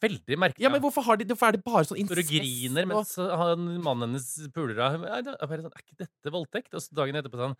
Veldig 0.00 0.36
merkelig. 0.40 0.64
Ja, 0.64 0.70
men 0.72 0.80
hvorfor, 0.80 1.04
har 1.04 1.16
de, 1.20 1.24
hvorfor 1.28 1.48
er 1.48 1.56
det 1.58 1.64
bare 1.64 1.84
sånn 1.84 1.98
Når 2.00 2.16
du 2.16 2.22
incest 2.22 2.32
griner 2.32 2.86
mens 2.88 3.14
han, 3.16 3.64
mannen 3.84 4.14
hennes 4.14 4.28
puler. 4.54 4.78
Er, 4.80 4.98
det- 5.22 5.36
er, 5.40 5.46
bare 5.50 5.62
sånn, 5.66 5.72
er 5.76 5.82
ikke 5.84 5.98
dette 6.06 6.32
voldtekt? 6.32 6.72
Og 6.74 6.80
så 6.84 6.94
dagen 6.96 7.16
etterpå 7.20 7.40
sånn 7.40 7.56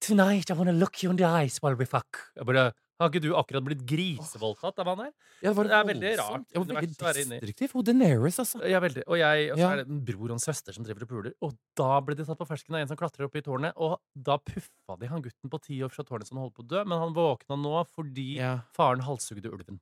Tonight 0.00 0.50
I 0.50 0.54
wanna 0.54 0.72
look 0.72 1.02
you 1.02 1.10
in 1.10 1.16
the 1.18 1.24
eyes 1.26 1.58
while 1.60 1.74
we 1.74 1.84
fuck. 1.84 2.20
Jeg 2.36 2.46
bare 2.46 2.72
Har 3.00 3.10
ikke 3.10 3.22
du 3.22 3.32
akkurat 3.34 3.62
blitt 3.66 3.82
grisevoldtatt 3.86 4.78
av 4.82 4.86
han 4.92 5.00
her? 5.06 5.12
Ja, 5.42 5.52
var 5.54 5.64
Det 5.70 5.74
er 5.74 5.84
veldig 5.88 6.12
rart 6.18 6.46
Ja, 6.54 6.62
veldig 6.62 6.88
destruktiv. 6.98 7.72
Hun 7.74 7.84
Daenerys, 7.86 8.38
altså. 8.42 8.62
Ja, 8.66 8.78
veldig. 8.82 9.02
Og, 9.06 9.18
jeg, 9.18 9.50
og 9.52 9.58
så 9.58 9.68
er 9.72 9.76
det 9.82 9.86
en 9.90 10.00
bror 10.06 10.24
og 10.30 10.36
en 10.36 10.42
søster 10.42 10.74
som 10.74 10.86
driver 10.86 11.02
og 11.06 11.10
puler. 11.10 11.34
Og 11.42 11.54
da 11.78 12.00
ble 12.02 12.14
de 12.18 12.26
tatt 12.26 12.38
på 12.38 12.46
fersken 12.48 12.74
av 12.74 12.82
en 12.82 12.88
som 12.90 12.98
klatrer 12.98 13.26
opp 13.26 13.36
i 13.38 13.42
tårnet. 13.46 13.74
Og 13.78 13.98
da 14.14 14.38
puffa 14.38 14.98
de 14.98 15.10
han 15.10 15.22
gutten 15.22 15.50
på 15.50 15.60
ti 15.62 15.78
år 15.86 15.90
fra 15.94 16.02
tårnet 16.06 16.26
som 16.30 16.38
holdt 16.42 16.54
på 16.58 16.62
å 16.66 16.70
dø. 16.74 16.82
Men 16.84 16.98
han 16.98 17.14
våkna 17.14 17.58
nå 17.58 17.74
fordi 17.94 18.36
Ja. 18.38 18.60
faren 18.74 19.02
halshugde 19.06 19.46
ulven. 19.50 19.78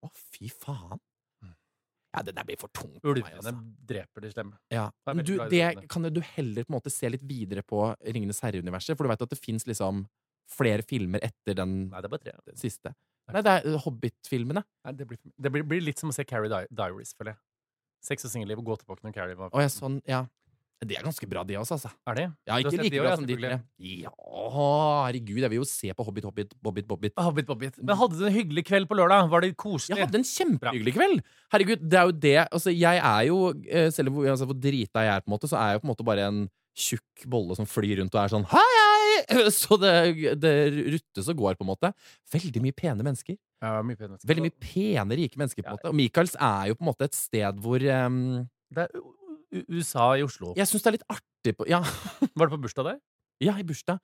Å, 0.00 0.10
fy 0.34 0.50
faen. 0.52 1.00
Mm. 1.44 1.54
Ja, 2.14 2.22
det 2.26 2.34
der 2.38 2.46
blir 2.48 2.58
for 2.60 2.72
tungt 2.74 3.02
for 3.02 3.20
meg, 3.20 3.36
altså. 3.36 3.52
dreper 3.90 4.24
de 4.24 4.32
slemme. 4.32 4.58
Ja. 4.72 4.88
Men 5.10 5.24
du, 5.26 5.36
det 5.52 5.66
kan 5.92 6.08
du 6.08 6.22
heller 6.32 6.66
på 6.66 6.72
en 6.72 6.78
måte 6.78 6.92
se 6.94 7.10
litt 7.12 7.22
videre 7.26 7.64
på 7.66 7.84
Ringenes 8.00 8.42
herre-universet, 8.44 8.96
for 8.96 9.06
du 9.06 9.12
vet 9.12 9.28
at 9.28 9.34
det 9.34 9.40
fins 9.40 9.68
liksom 9.68 10.06
flere 10.50 10.82
filmer 10.82 11.22
etter 11.22 11.54
den, 11.60 11.84
Nei, 11.92 12.00
det 12.02 12.08
er 12.08 12.14
bare 12.16 12.24
tre. 12.24 12.34
den 12.48 12.58
siste. 12.58 12.94
Nei, 13.30 13.44
det 13.46 13.52
er 13.52 13.68
uh, 13.68 13.78
Hobbit-filmene. 13.84 14.64
Det, 14.96 15.06
blir, 15.06 15.20
det 15.38 15.52
blir, 15.54 15.66
blir 15.66 15.84
litt 15.84 16.02
som 16.02 16.10
å 16.10 16.16
se 16.16 16.26
Carrie 16.26 16.50
Di 16.50 16.64
Diaries, 16.74 17.14
føler 17.14 17.36
jeg. 17.36 17.42
Sex 18.02 18.24
og 18.24 18.32
singelliv 18.32 18.62
og 18.62 18.70
gå 18.70 18.78
tilbake 18.80 19.04
når 19.04 19.14
Carrie 19.14 19.36
var 19.36 19.52
Å 19.52 19.62
ja, 19.62 19.70
sånn, 19.70 20.00
ja. 20.08 20.24
Det 20.80 20.96
er 20.96 21.04
ganske 21.04 21.26
bra, 21.28 21.42
de 21.44 21.58
også, 21.60 21.76
altså. 21.76 21.90
Er 22.08 22.16
det? 22.16 22.22
Ja, 22.48 22.56
ikke 22.56 22.78
like 22.80 23.00
bra 23.02 23.12
som 23.18 23.26
de 23.28 23.34
tre. 23.36 23.56
Ja, 23.84 24.12
herregud, 24.54 25.42
jeg 25.42 25.52
vil 25.52 25.58
jo 25.60 25.66
se 25.68 25.90
på 25.92 26.06
Hobbit, 26.06 26.24
Hobbit, 26.24 26.54
Bobbit, 26.64 26.86
Bobbit. 26.88 27.12
Hobbit, 27.20 27.46
Bobbit. 27.50 27.76
Men 27.82 27.98
hadde 28.00 28.16
du 28.16 28.24
en 28.24 28.32
hyggelig 28.32 28.64
kveld 28.70 28.88
på 28.88 28.96
lørdag? 28.96 29.28
Var 29.28 29.44
det 29.44 29.50
koselig? 29.60 29.98
Jeg 29.98 30.08
hadde 30.08 30.22
en 30.22 30.24
kjempehyggelig 30.30 30.94
kveld! 30.96 31.20
Herregud, 31.52 31.84
det 31.84 32.00
er 32.00 32.08
jo 32.08 32.16
det 32.22 32.36
Altså, 32.46 32.72
jeg 32.72 33.02
er 33.02 33.26
jo 33.26 33.38
eh, 33.66 33.90
Selv 33.92 34.12
om 34.12 34.22
altså, 34.24 34.48
hvor 34.48 34.56
drita 34.56 35.04
jeg 35.04 35.18
er, 35.18 35.24
på 35.24 35.28
en 35.28 35.36
måte, 35.36 35.50
så 35.50 35.60
er 35.60 35.74
jeg 35.74 35.78
jo 35.78 35.84
på 35.84 35.88
en 35.88 35.92
måte 35.92 36.08
bare 36.08 36.26
en 36.30 36.40
tjukk 36.80 37.28
bolle 37.28 37.56
som 37.58 37.68
flyr 37.68 38.00
rundt 38.00 38.14
og 38.16 38.22
er 38.22 38.32
sånn 38.32 38.48
hei, 38.54 38.64
hei! 38.78 39.46
Så 39.60 39.76
det, 39.80 39.94
det 40.40 40.56
ruttes 40.94 41.28
og 41.28 41.40
går, 41.42 41.60
på 41.60 41.66
en 41.66 41.72
måte. 41.74 41.92
Veldig 42.32 42.62
mye 42.64 42.76
pene 42.76 43.04
mennesker. 43.04 43.36
Ja, 43.60 43.80
mye 43.84 43.98
penere. 44.00 44.22
Veldig 44.24 44.46
mye 44.46 44.56
pene, 44.64 45.18
rike 45.18 45.40
mennesker, 45.40 45.66
på 45.66 45.68
en 45.68 45.76
måte. 45.76 45.90
Og 45.90 45.98
Michaels 45.98 46.38
er 46.40 46.70
jo 46.70 46.78
på 46.78 46.86
en 46.86 46.92
måte 46.94 47.10
et 47.10 47.18
sted 47.18 47.60
hvor 47.60 47.84
um, 47.84 48.22
Det 48.72 48.86
er 48.86 49.02
USA 49.52 50.12
i 50.18 50.22
Oslo. 50.26 50.54
Jeg 50.58 50.66
syns 50.70 50.82
det 50.84 50.90
er 50.92 50.96
litt 50.98 51.06
artig 51.10 51.56
på 51.58 51.66
Ja, 51.70 51.80
Var 52.38 52.46
det 52.46 52.54
på 52.56 52.60
bursdag 52.66 52.84
der? 52.92 52.98
ja 53.40 53.54
i 53.58 53.64
bursdag. 53.64 53.98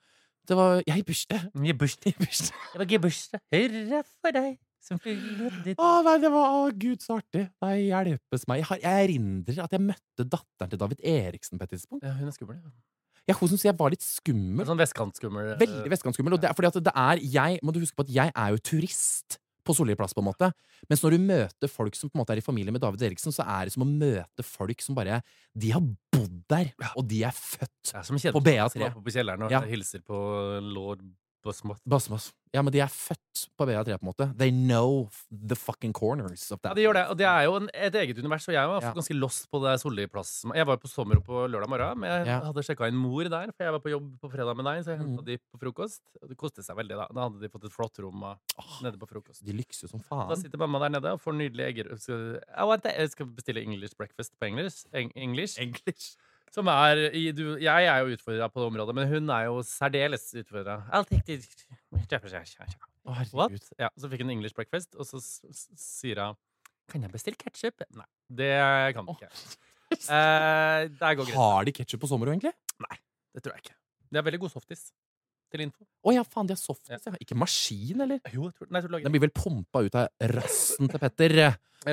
Det 0.48 0.56
var 0.56 0.80
Jeg 0.86 1.02
i 1.02 1.04
bursdag. 1.06 1.48
I 1.70 1.72
bursdag. 1.76 2.12
I 2.12 2.16
bursdag. 2.24 2.56
Det 2.72 2.80
var 2.82 2.88
gebursdag. 2.94 3.40
Hurra 3.52 4.00
for 4.22 4.36
deg 4.38 4.56
som 4.86 5.00
fyller 5.02 5.54
ditt 5.64 5.80
Å 5.82 5.88
nei, 6.06 6.12
det 6.22 6.28
var 6.30 6.52
Å 6.60 6.66
gud, 6.78 7.00
så 7.02 7.16
artig. 7.18 7.48
Nei, 7.64 7.88
hjelpes 7.88 8.44
meg. 8.46 8.60
Jeg, 8.62 8.68
har, 8.70 8.82
jeg 8.84 9.06
erindrer 9.08 9.62
at 9.64 9.72
jeg 9.74 9.82
møtte 9.82 10.26
datteren 10.30 10.70
til 10.70 10.78
David 10.78 11.00
Eriksen 11.02 11.58
på 11.58 11.66
et 11.66 11.72
tidspunkt. 11.74 12.04
Ja, 12.06 12.12
hun 12.14 12.28
er 12.30 12.36
skummel. 12.36 12.60
ja. 12.62 12.74
Ja, 13.26 13.34
hun 13.40 13.50
syns 13.50 13.64
jeg 13.66 13.74
var 13.74 13.90
litt 13.90 14.04
skummel. 14.06 14.62
Sånn 14.68 14.78
vestkantskummel. 14.78 15.48
eh, 15.56 15.58
Veldig 15.58 15.90
vestkantskummel. 15.90 16.36
Og 16.36 16.42
det 16.44 16.46
er 16.46 16.54
fordi 16.54 16.68
at 16.70 16.76
det 16.86 16.92
er 16.94 17.22
jeg 17.34 17.58
Må 17.66 17.72
du 17.74 17.80
huske 17.82 17.98
på 17.98 18.04
at 18.06 18.12
jeg 18.14 18.30
er 18.30 18.52
jo 18.54 18.60
turist 18.70 19.40
på 19.66 19.74
Solli 19.76 19.96
plass, 19.98 20.14
på 20.16 20.22
en 20.22 20.28
måte. 20.30 20.48
Mens 20.90 21.02
når 21.04 21.16
du 21.16 21.18
møter 21.26 21.70
folk 21.72 21.98
som 21.98 22.08
på 22.10 22.16
en 22.18 22.22
måte 22.22 22.34
er 22.36 22.40
i 22.42 22.46
familie 22.46 22.72
med 22.74 22.80
David 22.84 23.02
Eriksen, 23.10 23.34
så 23.34 23.44
er 23.46 23.66
det 23.68 23.74
som 23.74 23.84
å 23.84 23.90
møte 23.90 24.46
folk 24.46 24.80
som 24.84 24.96
bare 24.98 25.20
De 25.56 25.70
har 25.74 25.82
bodd 25.82 26.40
der, 26.48 26.72
og 26.96 27.06
de 27.10 27.22
er 27.26 27.34
født 27.36 27.92
Ja, 27.92 28.02
som 28.06 28.16
på 28.16 28.42
BA3. 28.46 28.92
som 28.94 29.02
på 29.04 29.12
kjelleren 29.14 29.42
og 29.46 29.50
Ja. 29.50 29.60
hilser 29.66 30.02
på 30.06 30.16
lord 30.62 31.02
Bosmot. 31.46 31.78
Basmas. 31.86 32.32
Ja, 32.54 32.62
men 32.64 32.72
de 32.72 32.80
er 32.80 32.90
født 32.90 33.42
på 33.58 33.66
BA3, 33.68 33.96
på 33.98 34.06
en 34.06 34.08
måte. 34.08 34.26
They 34.38 34.50
know 34.54 35.08
the 35.30 35.56
fucking 35.58 35.92
corners 35.96 36.46
of 36.54 36.60
Ja, 36.64 36.72
de 36.74 36.84
gjør 36.86 36.96
det. 36.96 37.04
Og 37.12 37.18
det 37.20 37.26
er 37.28 37.42
jo 37.46 37.56
en, 37.60 37.68
et 37.74 37.98
eget 38.00 38.18
univers. 38.18 38.46
Og 38.48 38.54
jeg 38.56 38.70
var 38.70 38.82
Ja. 38.82 38.92
ganske 38.96 39.16
lost 39.18 39.48
på 39.52 39.60
det 39.62 39.74
Solli-plass. 39.82 40.32
Jeg 40.54 40.66
var 40.66 40.78
på 40.80 40.88
sommer 40.88 41.20
på 41.20 41.44
lørdag 41.46 41.68
morgen, 41.68 42.00
men 42.00 42.10
jeg 42.10 42.26
Ja. 42.26 42.40
hadde 42.40 42.64
sjekka 42.64 42.88
inn 42.88 42.96
mor 42.96 43.24
der, 43.24 43.52
for 43.52 43.64
jeg 43.64 43.72
var 43.72 43.80
på 43.80 43.90
jobb 43.90 44.20
på 44.20 44.30
fredag 44.32 44.56
med 44.56 44.64
deg, 44.64 44.84
så 44.84 44.90
jeg 44.94 44.98
henta 44.98 45.22
mm. 45.22 45.26
de 45.26 45.38
på 45.38 45.58
frokost. 45.60 46.00
Det 46.26 46.36
kostet 46.36 46.64
seg 46.64 46.76
veldig, 46.76 46.96
da. 46.96 47.06
Da 47.12 47.28
hadde 47.28 47.40
de 47.40 47.48
fått 47.48 47.64
et 47.64 47.72
flott 47.72 47.98
rom 47.98 48.22
Åh, 48.24 48.82
nede 48.82 48.98
på 48.98 49.08
frokost. 49.08 49.44
de 49.44 49.52
lykser 49.52 49.88
som 49.88 50.00
Da 50.10 50.34
sitter 50.34 50.58
mamma 50.58 50.78
der 50.80 50.98
nede 50.98 51.12
og 51.12 51.20
får 51.20 51.34
nydelig 51.34 51.66
egger... 51.66 51.96
That- 51.96 52.96
jeg 52.96 53.10
skal 53.10 53.26
bestille 53.26 53.62
English 53.62 53.94
breakfast 53.96 54.32
på 54.40 54.46
engelsk. 54.48 54.86
Eng 54.92 55.12
English. 55.14 55.60
English. 55.60 56.16
Som 56.54 56.68
er 56.72 57.00
du, 57.36 57.44
Jeg 57.60 57.88
er 57.90 57.98
jo 58.04 58.14
utfordra 58.16 58.48
på 58.52 58.62
det 58.62 58.66
området, 58.70 58.94
men 58.96 59.08
hun 59.10 59.30
er 59.34 59.48
jo 59.48 59.58
særdeles 59.66 60.28
utfordra. 60.40 60.78
What? 63.06 63.52
Ja, 63.78 63.90
så 63.98 64.10
fikk 64.10 64.24
hun 64.24 64.32
English 64.34 64.56
breakfast, 64.56 64.96
og 64.98 65.06
så 65.06 65.20
sier 65.22 66.22
hun 66.22 66.38
Kan 66.90 67.02
jeg 67.06 67.12
bestille 67.12 67.38
ketsjup? 67.40 67.82
Nei, 67.98 68.06
det 68.42 68.52
kan 68.96 69.06
hun 69.06 69.16
ikke. 69.16 69.30
Eh, 69.96 70.86
der 70.98 71.18
går 71.18 71.26
grensa. 71.28 71.38
Har 71.38 71.66
de 71.66 71.74
ketsjup 71.74 72.00
på 72.02 72.08
sommeren 72.10 72.34
egentlig? 72.36 72.54
Nei, 72.82 72.96
Det 73.34 73.42
tror 73.44 73.54
jeg 73.56 73.66
ikke. 73.66 73.76
Det 74.10 74.18
er 74.20 74.26
veldig 74.26 74.40
god 74.46 74.54
softis. 74.54 74.88
Til 75.52 75.62
info. 75.62 75.84
Å 76.02 76.12
ja, 76.14 76.24
faen, 76.26 76.48
de 76.48 76.54
har 76.56 76.58
softis, 76.58 77.04
ja. 77.06 77.18
Ikke 77.22 77.36
maskin, 77.38 78.00
eller? 78.02 78.18
Jo, 78.34 78.48
jeg 78.48 78.56
tror, 78.56 78.66
nei, 78.70 78.80
jeg 78.80 78.86
tror 78.88 78.94
lager 78.96 79.06
Den 79.06 79.14
blir 79.14 79.22
vel 79.26 79.34
pumpa 79.36 79.82
ut 79.86 79.98
av 79.98 80.30
rassen 80.34 80.90
til 80.90 81.02
Petter. 81.02 81.36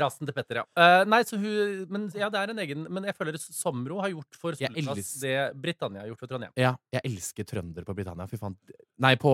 Rasen 0.01 0.25
til 0.25 0.34
Petter, 0.34 0.56
ja. 0.62 0.63
Eh, 0.75 1.06
nei, 1.06 1.21
så 1.23 1.38
hun 1.38 1.86
Men 1.89 2.10
ja, 2.17 2.29
det 2.34 2.39
er 2.41 2.49
en 2.53 2.60
egen 2.63 2.88
Men 2.89 3.03
jeg 3.06 3.15
føler 3.15 3.38
Somro 3.38 3.99
har 4.01 4.10
gjort 4.10 4.36
for 4.39 4.53
Jeg 4.58 4.71
elsker- 4.73 5.21
det 5.21 5.62
Britannia 5.62 6.01
har 6.01 6.08
gjort 6.10 6.19
for 6.19 6.27
Trondheim. 6.27 6.51
Ja, 6.58 6.75
jeg 6.91 7.01
elsker 7.06 7.43
trøndere 7.45 7.86
på 7.86 7.93
Britannia. 7.95 8.25
Fy 8.27 8.38
faen. 8.38 8.56
Nei, 8.99 9.15
på 9.15 9.34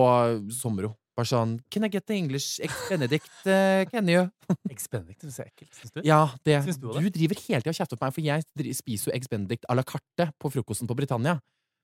Somro. 0.52 0.96
Bare 1.16 1.26
sånn 1.26 1.58
Can 1.70 1.84
I 1.84 1.88
get 1.88 2.06
the 2.06 2.14
English 2.16 2.60
Eggs 2.62 2.88
Benedict, 2.88 3.28
uh, 3.44 3.84
can 3.90 4.08
you? 4.08 4.30
Eggs 4.70 4.86
Benedict 4.88 5.20
syns 5.24 5.36
jeg 5.40 5.46
er 5.46 5.50
ekkelt. 5.50 5.74
Syns 5.80 5.92
du? 5.96 6.00
Ja, 6.06 6.20
det. 6.44 6.60
Syns 6.64 6.78
du 6.80 6.86
Du, 6.92 7.00
det? 7.00 7.12
driver 7.16 7.40
hele 7.48 7.60
tida 7.64 7.70
og 7.74 7.76
kjefter 7.80 7.98
på 7.98 8.06
meg, 8.06 8.14
for 8.14 8.20
jeg 8.24 8.44
dri- 8.56 8.74
spiser 8.78 9.10
jo 9.10 9.16
Eggs 9.16 9.28
Benedict 9.28 9.66
à 9.68 9.74
la 9.76 9.82
carte 9.82 10.30
på 10.40 10.52
frokosten 10.54 10.88
på 10.88 10.96
Britannia. 10.96 11.38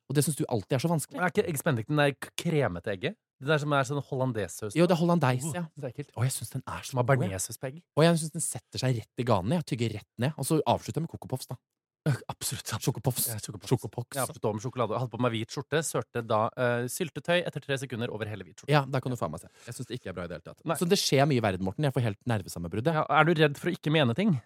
Og 0.07 0.17
det 0.17 0.23
syns 0.27 0.39
du 0.39 0.45
alltid 0.49 0.77
er 0.79 0.83
så 0.83 0.91
vanskelig. 0.91 1.21
Er 1.21 1.33
ikke 1.33 1.47
Eggs 1.51 1.65
Benedict 1.67 1.91
den 1.91 2.01
der 2.03 2.15
kremete 2.39 2.93
egget? 2.95 3.17
Det 3.37 3.51
der 3.51 3.61
som 3.61 3.73
er 3.77 3.85
sånn 3.85 4.01
hollandesaus? 4.09 4.77
Jo, 4.79 4.87
det 4.89 4.95
er 4.97 5.01
hollandeis, 5.03 5.45
Oh, 5.45 5.57
ja. 5.59 5.67
det 5.77 5.85
er 5.85 5.93
ekkelt. 5.93 6.13
Og 6.17 6.25
jeg 6.25 6.33
syns 6.33 6.53
den 6.55 6.63
er 6.65 6.85
så 6.87 6.97
god. 6.97 7.25
jeg. 7.27 7.83
Og 7.97 8.05
jeg 8.07 8.21
syns 8.23 8.33
den 8.33 8.45
setter 8.45 8.81
seg 8.81 9.01
rett 9.03 9.21
i 9.21 9.27
ganen. 9.29 9.59
Jeg 9.59 9.67
tygger 9.73 9.99
rett 9.99 10.13
ned. 10.23 10.33
Og 10.41 10.47
så 10.49 10.61
avslutter 10.65 11.03
jeg 11.03 11.09
med 11.09 11.13
Coco 11.13 11.37
da. 11.51 11.59
Absolutt. 12.33 12.71
Chocopuffs. 12.81 13.29
Ja. 13.29 13.37
Chocopox. 13.43 14.15
Jeg 14.15 14.23
avsluttet 14.23 14.57
med 14.57 14.63
sjokolade. 14.65 14.95
Jeg 14.95 15.03
hadde 15.03 15.13
på 15.13 15.21
meg 15.27 15.35
hvit 15.35 15.53
skjorte. 15.53 15.83
Sørte 15.87 16.23
da 16.25 16.41
uh, 16.55 16.87
syltetøy 16.91 17.41
etter 17.43 17.65
tre 17.65 17.79
sekunder 17.83 18.13
over 18.15 18.31
hele 18.31 18.47
hvit 18.47 18.63
skjorte. 18.63 18.73
Ja, 18.73 18.85
da 18.89 19.03
kan 19.03 19.13
du 19.13 19.19
faen 19.21 19.35
meg 19.35 19.43
se. 19.43 19.51
Jeg 19.67 19.77
syns 19.79 19.91
det 19.91 19.99
ikke 19.99 20.13
er 20.13 20.19
bra 20.19 20.27
i 20.27 20.31
det 20.31 20.39
hele 20.39 20.47
tatt. 20.47 20.61
Nei. 20.65 20.79
Så 20.81 20.89
det 20.89 21.01
skjer 21.03 21.27
mye 21.29 21.43
i 21.43 21.45
verden, 21.45 21.67
Morten. 21.67 21.87
Jeg 21.89 21.97
får 21.97 22.07
helt 22.07 22.21
nervesammenbruddet. 22.31 22.95
Ja, 23.01 23.05
er 23.11 23.27
du 23.29 23.35
redd 23.37 23.59
for 23.61 23.73
å 23.73 23.75
ikke 23.75 23.93
mene 23.95 24.17
ting? 24.19 24.37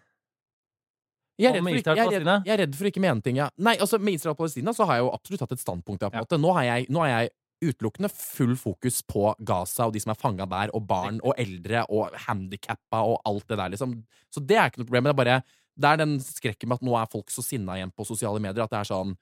Jeg 1.40 1.56
er, 1.56 1.62
for, 1.64 1.72
jeg, 1.72 2.04
er 2.04 2.10
redd, 2.12 2.30
jeg 2.46 2.54
er 2.54 2.60
redd 2.66 2.74
for 2.76 2.88
ikke 2.90 3.02
mene 3.02 3.24
ting, 3.24 3.38
ja. 3.40 3.46
Nei, 3.56 3.76
altså 3.80 3.98
Med 4.00 4.18
Israel 4.18 4.34
og 4.34 4.40
Palestina 4.42 4.74
så 4.76 4.86
har 4.88 4.98
jeg 4.98 5.06
jo 5.06 5.12
absolutt 5.16 5.44
hatt 5.46 5.54
et 5.56 5.62
standpunkt. 5.62 6.04
Ja, 6.04 6.10
på 6.12 6.20
Ja. 6.20 6.40
Nå 6.40 6.52
har 6.56 6.66
jeg, 6.68 6.90
nå 6.92 7.04
har 7.04 7.12
jeg 7.14 7.32
utelukkende 7.60 8.08
full 8.12 8.54
fokus 8.56 9.00
på 9.04 9.34
Gaza 9.44 9.88
og 9.88 9.94
de 9.94 10.00
som 10.00 10.14
er 10.14 10.20
fanga 10.20 10.46
der, 10.48 10.72
og 10.76 10.86
barn 10.88 11.20
og 11.24 11.34
eldre 11.40 11.84
og 11.92 12.14
handikappa 12.26 13.02
og 13.04 13.20
alt 13.28 13.48
det 13.48 13.58
der, 13.60 13.72
liksom. 13.74 13.98
Så 14.32 14.44
det 14.44 14.56
er 14.56 14.70
ikke 14.70 14.82
noe 14.82 14.88
problem. 14.88 15.08
Det 15.08 15.14
er 15.14 15.20
bare 15.24 15.40
det 15.80 15.88
er 15.88 16.00
den 16.00 16.18
skrekken 16.20 16.68
med 16.68 16.80
at 16.80 16.86
nå 16.86 16.96
er 16.98 17.10
folk 17.10 17.32
så 17.32 17.44
sinna 17.44 17.78
igjen 17.78 17.92
på 17.96 18.04
sosiale 18.08 18.40
medier 18.42 18.64
at 18.64 18.72
det 18.72 18.80
er 18.82 18.90
sånn 18.90 19.14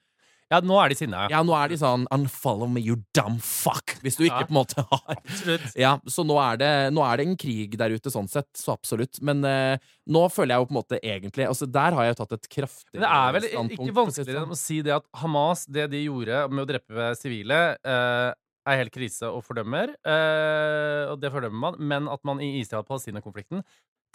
Ja, 0.49 0.59
nå 0.65 0.77
er 0.81 0.89
de 0.89 0.95
sinna. 0.97 1.27
Ja, 1.29 1.37
ja. 1.37 1.43
nå 1.45 1.53
er 1.53 1.69
de 1.69 1.77
sånn 1.77 2.07
'unfollow 2.09 2.67
me, 2.69 2.81
you 2.81 2.95
dumb 3.13 3.37
fuck', 3.39 3.99
hvis 4.01 4.17
du 4.17 4.23
ikke 4.25 4.39
Ja. 4.41 4.47
på 4.47 4.53
en 4.53 4.57
måte 4.57 4.81
har 4.89 5.15
Absolutt. 5.17 5.75
ja, 5.77 5.91
så 6.09 6.25
nå 6.25 6.37
er, 6.41 6.57
det, 6.57 6.71
nå 6.93 7.03
er 7.05 7.17
det 7.17 7.27
en 7.27 7.37
krig 7.37 7.77
der 7.77 7.89
ute, 7.93 8.09
sånn 8.09 8.27
sett. 8.27 8.49
Så 8.57 8.73
absolutt. 8.73 9.21
Men 9.21 9.43
eh, 9.45 9.77
nå 10.09 10.23
føler 10.33 10.55
jeg 10.55 10.61
jo 10.63 10.65
på 10.65 10.73
en 10.73 10.81
måte 10.81 10.99
egentlig 11.03 11.45
Altså, 11.47 11.69
der 11.69 11.91
har 11.93 12.03
jeg 12.03 12.15
jo 12.15 12.25
tatt 12.25 12.33
et 12.39 12.49
kraftig 12.49 12.93
Men 12.97 13.01
det 13.05 13.11
er 13.13 13.31
vel 13.33 13.43
ikke 13.49 13.93
vanskeligere 13.93 14.39
sånn. 14.39 14.43
enn 14.49 14.57
å 14.57 14.57
si 14.57 14.81
det 14.81 14.95
at 14.95 15.05
Hamas, 15.21 15.65
det 15.69 15.89
de 15.91 16.05
gjorde 16.05 16.49
med 16.49 16.65
å 16.65 16.69
drepe 16.73 17.15
sivile, 17.15 17.77
eh, 17.85 18.33
er 18.69 18.77
helt 18.83 18.91
krise 18.93 19.23
og 19.29 19.43
fordømmer. 19.45 19.93
eh, 20.05 21.11
og 21.11 21.19
det 21.21 21.31
fordømmer 21.31 21.59
man. 21.59 21.75
Men 21.79 22.07
at 22.09 22.19
man 22.25 22.39
i 22.41 22.59
Israel-Palestina-konflikten 22.61 23.63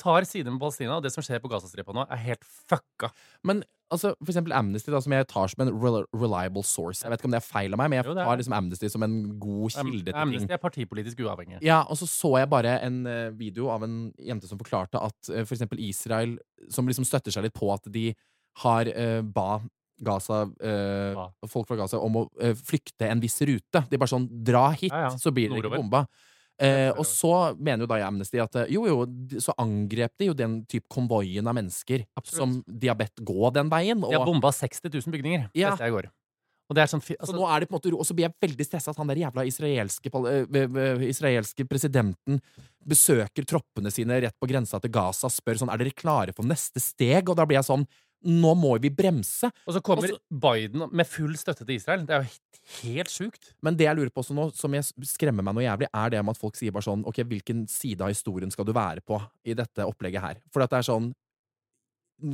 tar 0.00 0.26
side 0.28 0.50
med 0.50 0.60
Palestina, 0.62 0.96
og 0.98 1.04
det 1.04 1.12
som 1.14 1.24
skjer 1.24 1.40
på 1.42 1.50
Gazastripa 1.52 1.94
nå, 1.94 2.04
er 2.10 2.20
helt 2.24 2.44
fucka. 2.44 3.10
Men 3.46 3.62
altså, 3.94 4.14
for 4.18 4.32
eksempel 4.32 4.54
Amnesty, 4.56 4.90
da, 4.90 5.00
som 5.04 5.14
jeg 5.14 5.26
tar 5.30 5.52
som 5.52 5.62
en 5.64 5.70
reliable 5.78 6.64
source. 6.66 7.04
Jeg 7.04 7.12
vet 7.12 7.20
ikke 7.20 7.30
om 7.30 7.36
det 7.36 7.40
er 7.40 7.46
feil 7.46 7.76
av 7.76 7.80
meg, 7.82 7.92
men 7.92 8.00
jeg 8.00 8.08
Jo, 8.10 8.16
tar 8.18 8.40
liksom 8.40 8.56
Amnesty 8.58 8.90
som 8.90 9.06
en 9.06 9.16
god 9.38 9.76
kilde 9.76 10.10
til 10.10 10.20
Amnesty 10.24 10.46
ting. 10.48 10.56
er 10.56 10.62
partipolitisk 10.62 11.22
uavhengig. 11.24 11.62
Ja, 11.62 11.82
og 11.86 12.00
så 12.00 12.08
så 12.10 12.34
jeg 12.40 12.50
bare 12.50 12.78
en 12.86 13.06
eh, 13.06 13.30
video 13.38 13.70
av 13.74 13.86
en 13.86 14.12
jente 14.18 14.50
som 14.50 14.58
forklarte 14.58 14.98
at 14.98 15.30
eh, 15.30 15.44
for 15.46 15.54
eksempel 15.56 15.82
Israel, 15.84 16.36
som 16.70 16.88
liksom 16.90 17.06
støtter 17.06 17.34
seg 17.34 17.46
litt 17.46 17.54
på 17.54 17.70
at 17.74 17.86
de 17.92 18.12
har 18.64 18.86
uh, 18.86 19.22
ba 19.22 19.60
Gaza, 20.04 20.44
Hva? 21.14 21.28
folk 21.46 21.68
fra 21.68 21.76
Gaza 21.78 22.00
om 22.02 22.16
å 22.18 22.22
eh, 22.42 22.54
flykte 22.58 23.06
en 23.06 23.20
viss 23.22 23.38
rute. 23.46 23.84
De 23.90 23.98
bare 23.98 24.10
sånn 24.10 24.26
Dra 24.44 24.68
hit, 24.74 24.90
Ja, 24.90 25.04
ja. 25.06 25.10
så 25.18 25.30
blir 25.34 25.52
det 25.52 25.60
ikke 25.62 25.76
bomba. 25.76 26.04
Eh, 26.62 26.90
og 26.94 27.02
så 27.08 27.32
mener 27.58 27.82
jo 27.82 27.90
da 27.90 27.96
i 27.98 28.04
Amnesty 28.06 28.38
at 28.38 28.54
eh, 28.60 28.68
jo, 28.76 28.84
jo, 28.86 28.98
så 29.42 29.54
angrep 29.58 30.12
de 30.20 30.28
jo 30.28 30.36
den 30.38 30.60
type 30.70 30.86
konvoien 30.92 31.46
av 31.50 31.56
mennesker 31.58 32.04
Absolutt. 32.14 32.36
som 32.38 32.92
bedt 32.94 33.24
gå 33.26 33.50
den 33.56 33.72
veien. 33.72 34.04
De 34.04 34.14
har 34.14 34.26
bomba 34.28 34.52
60 34.54 34.86
000 34.86 35.16
bygninger. 35.16 35.48
Ja. 35.58 35.74
Dette 35.74 35.88
jeg 35.88 35.96
går. 35.96 36.12
Og 36.64 36.76
det 36.78 36.86
sånn 36.88 37.02
fi- 37.04 37.16
så 37.18 37.26
altså, 37.26 37.34
nå 37.36 37.44
er 37.44 37.60
det 37.60 37.68
på 37.68 37.74
en 37.74 37.76
måte 37.76 37.90
ro, 37.92 37.98
og 38.00 38.06
så 38.08 38.14
blir 38.16 38.24
jeg 38.24 38.36
veldig 38.40 38.64
stressa 38.64 38.92
at 38.94 39.00
han 39.00 39.10
der 39.10 39.20
jævla 39.20 39.44
israelske, 39.44 40.08
eh, 40.08 41.02
israelske 41.10 41.66
presidenten 41.68 42.38
besøker 42.84 43.44
troppene 43.48 43.92
sine 43.92 44.16
rett 44.24 44.36
på 44.40 44.48
grensa 44.48 44.80
til 44.80 44.92
Gaza, 44.94 45.28
spør 45.32 45.60
sånn 45.60 45.72
er 45.72 45.82
dere 45.82 45.92
klare 45.96 46.32
for 46.36 46.46
neste 46.48 46.80
steg, 46.80 47.28
og 47.28 47.36
da 47.36 47.44
blir 47.44 47.58
jeg 47.60 47.68
sånn 47.68 47.84
nå 48.24 48.52
må 48.56 48.74
vi 48.82 48.90
bremse. 48.94 49.50
Og 49.68 49.76
så 49.76 49.82
kommer 49.84 50.08
Også, 50.08 50.20
Biden 50.44 50.86
med 50.90 51.08
full 51.08 51.34
støtte 51.38 51.66
til 51.66 51.76
Israel. 51.76 52.04
Det 52.08 52.16
er 52.16 52.24
jo 52.24 52.30
helt, 52.84 53.12
sjukt. 53.12 53.50
Men 53.64 53.76
det 53.76 53.88
jeg 53.88 53.98
lurer 53.98 54.12
på 54.12 54.22
også 54.24 54.36
nå, 54.36 54.48
som 54.56 54.76
jeg 54.76 54.86
skremmer 55.08 55.44
meg 55.44 55.56
noe 55.56 55.66
jævlig, 55.66 55.90
er 55.92 56.14
det 56.14 56.22
om 56.22 56.32
at 56.32 56.40
folk 56.40 56.56
sier 56.58 56.74
bare 56.74 56.86
sånn 56.86 57.04
Ok, 57.08 57.20
hvilken 57.28 57.66
side 57.70 58.04
av 58.04 58.12
historien 58.12 58.52
skal 58.52 58.68
du 58.68 58.72
være 58.76 59.04
på 59.04 59.18
i 59.44 59.56
dette 59.56 59.84
opplegget 59.84 60.24
her? 60.24 60.40
For 60.54 60.64
at 60.64 60.72
det 60.72 60.80
er 60.80 60.88
sånn 60.88 61.10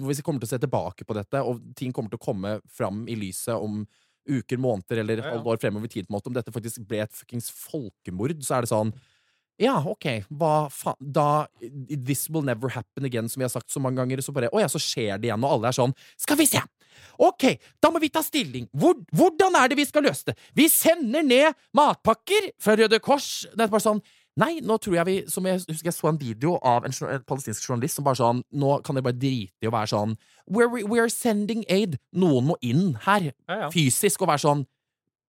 Hvis 0.06 0.20
vi 0.20 0.26
kommer 0.26 0.42
til 0.42 0.50
å 0.50 0.52
se 0.52 0.60
tilbake 0.62 1.06
på 1.08 1.16
dette, 1.16 1.42
og 1.42 1.64
ting 1.78 1.94
kommer 1.96 2.12
til 2.12 2.20
å 2.20 2.26
komme 2.30 2.58
fram 2.70 3.06
i 3.10 3.18
lyset 3.18 3.56
om 3.56 3.82
uker, 4.30 4.60
måneder 4.60 5.00
eller 5.02 5.22
Ja, 5.24 5.34
ja. 5.34 5.42
år 5.42 5.58
fremover 5.58 5.88
i 5.88 5.94
tid, 5.96 6.06
om 6.12 6.34
dette 6.34 6.52
faktisk 6.52 6.84
ble 6.86 7.00
et 7.02 7.16
fuckings 7.16 7.48
folkemord, 7.50 8.36
så 8.44 8.58
er 8.58 8.66
det 8.66 8.70
sånn 8.70 8.92
ja, 9.60 9.76
ok, 9.84 10.06
hva 10.40 10.54
faen 10.72 10.96
Da 11.12 11.46
This 11.60 12.28
will 12.32 12.46
never 12.46 12.72
happen 12.72 13.04
again, 13.04 13.28
som 13.28 13.42
vi 13.42 13.46
har 13.46 13.52
sagt 13.52 13.70
så 13.70 13.82
mange 13.82 14.00
ganger. 14.00 14.22
Så 14.24 14.32
bare, 14.36 14.48
å 14.52 14.62
ja, 14.62 14.68
så 14.72 14.80
skjer 14.80 15.20
det 15.20 15.28
igjen, 15.28 15.44
og 15.44 15.58
alle 15.58 15.70
er 15.70 15.76
sånn 15.76 15.96
Skal 16.20 16.40
vi 16.40 16.48
se! 16.50 16.62
Ok, 17.20 17.44
da 17.80 17.90
må 17.92 18.00
vi 18.02 18.10
ta 18.12 18.22
stilling. 18.24 18.66
Hvor, 18.76 18.96
hvordan 19.14 19.54
er 19.60 19.70
det 19.70 19.78
vi 19.78 19.86
skal 19.88 20.04
løse 20.04 20.30
det? 20.30 20.34
Vi 20.56 20.66
sender 20.72 21.24
ned 21.24 21.60
matpakker 21.76 22.50
fra 22.60 22.74
Røde 22.80 22.98
Kors. 23.04 23.46
Det 23.52 23.66
er 23.66 23.72
bare 23.72 23.84
sånn 23.84 24.02
Nei, 24.38 24.60
nå 24.62 24.76
tror 24.78 24.94
jeg 24.94 25.06
vi 25.08 25.14
Som 25.28 25.46
jeg 25.48 25.58
husker 25.58 25.90
jeg 25.90 25.96
så 25.96 26.08
en 26.10 26.20
video 26.20 26.54
av 26.66 26.84
en, 26.86 26.94
en 26.94 27.24
palestinsk 27.26 27.64
journalist 27.66 27.98
som 27.98 28.06
bare 28.06 28.20
sånn 28.20 28.44
Nå 28.62 28.76
kan 28.86 28.96
dere 28.96 29.08
bare 29.08 29.18
drite 29.18 29.66
i 29.66 29.68
å 29.68 29.74
være 29.74 29.90
sånn 29.90 30.14
We're, 30.46 30.70
we 30.70 31.00
are 31.02 31.10
sending 31.10 31.64
aid. 31.68 31.98
Noen 32.16 32.48
må 32.48 32.56
inn 32.62 32.94
her. 33.04 33.32
Ja, 33.50 33.64
ja. 33.64 33.72
Fysisk. 33.74 34.22
Og 34.22 34.30
være 34.30 34.44
sånn 34.44 34.64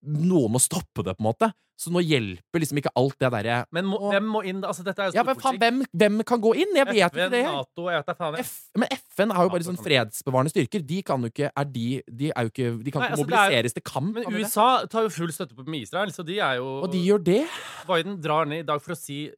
Noen 0.01 0.55
må 0.55 0.61
stoppe 0.61 1.03
det, 1.05 1.13
på 1.17 1.21
en 1.21 1.27
måte. 1.27 1.51
Så 1.81 1.89
nå 1.93 2.01
hjelper 2.05 2.61
liksom 2.61 2.77
ikke 2.77 2.91
alt 2.99 3.15
det 3.23 3.31
derre 3.33 3.55
Men 3.73 3.87
må, 3.89 3.97
Og- 3.97 4.11
hvem 4.13 4.27
må 4.29 4.41
inn? 4.45 4.59
Altså, 4.61 4.83
dette 4.85 5.01
er 5.01 5.09
jo 5.09 5.17
Ja, 5.17 5.23
men 5.25 5.39
faen, 5.41 5.57
hvem, 5.57 5.79
hvem 5.97 6.19
kan 6.29 6.41
gå 6.43 6.51
inn? 6.61 6.75
Jeg 6.77 6.85
vet 6.91 7.15
ikke 7.15 7.29
det. 7.33 7.43
Nato, 7.47 7.87
jeg 7.89 7.97
vet 8.03 8.11
da 8.11 8.13
faen. 8.19 8.37
F, 8.43 8.51
men 8.77 8.87
FN 8.99 9.33
har 9.33 9.47
jo 9.47 9.53
bare 9.55 9.65
sånn 9.65 9.79
fredsbevarende 9.81 10.53
styrker. 10.53 10.85
De 10.85 10.99
kan 11.07 11.25
jo 11.25 11.31
ikke 11.33 11.49
er 11.49 11.65
de, 11.65 11.87
de 12.05 12.29
er 12.35 12.45
jo 12.45 12.51
ikke 12.53 12.69
De 12.85 12.91
kan 12.93 13.01
Nei, 13.01 13.09
ikke 13.09 13.17
altså, 13.17 13.25
er- 13.25 13.31
mobiliseres 13.31 13.73
til 13.79 13.85
kamp. 13.89 14.13
Men? 14.19 14.37
USA 14.37 14.67
tar 14.85 15.07
jo 15.07 15.09
full 15.09 15.33
støtte 15.33 15.55
på 15.57 15.65
med 15.67 15.81
Israel, 15.87 16.13
så 16.13 16.25
de 16.25 16.37
er 16.39 16.57
jo 16.61 16.69
Og 16.83 16.91
de 16.91 17.01
gjør 17.01 17.23
det? 17.23 17.41
Biden 17.87 18.21
drar 18.21 18.45
ned 18.45 18.59
i 18.61 18.67
dag 18.69 18.81
for 18.81 18.93
å 18.93 18.97
si 18.97 19.31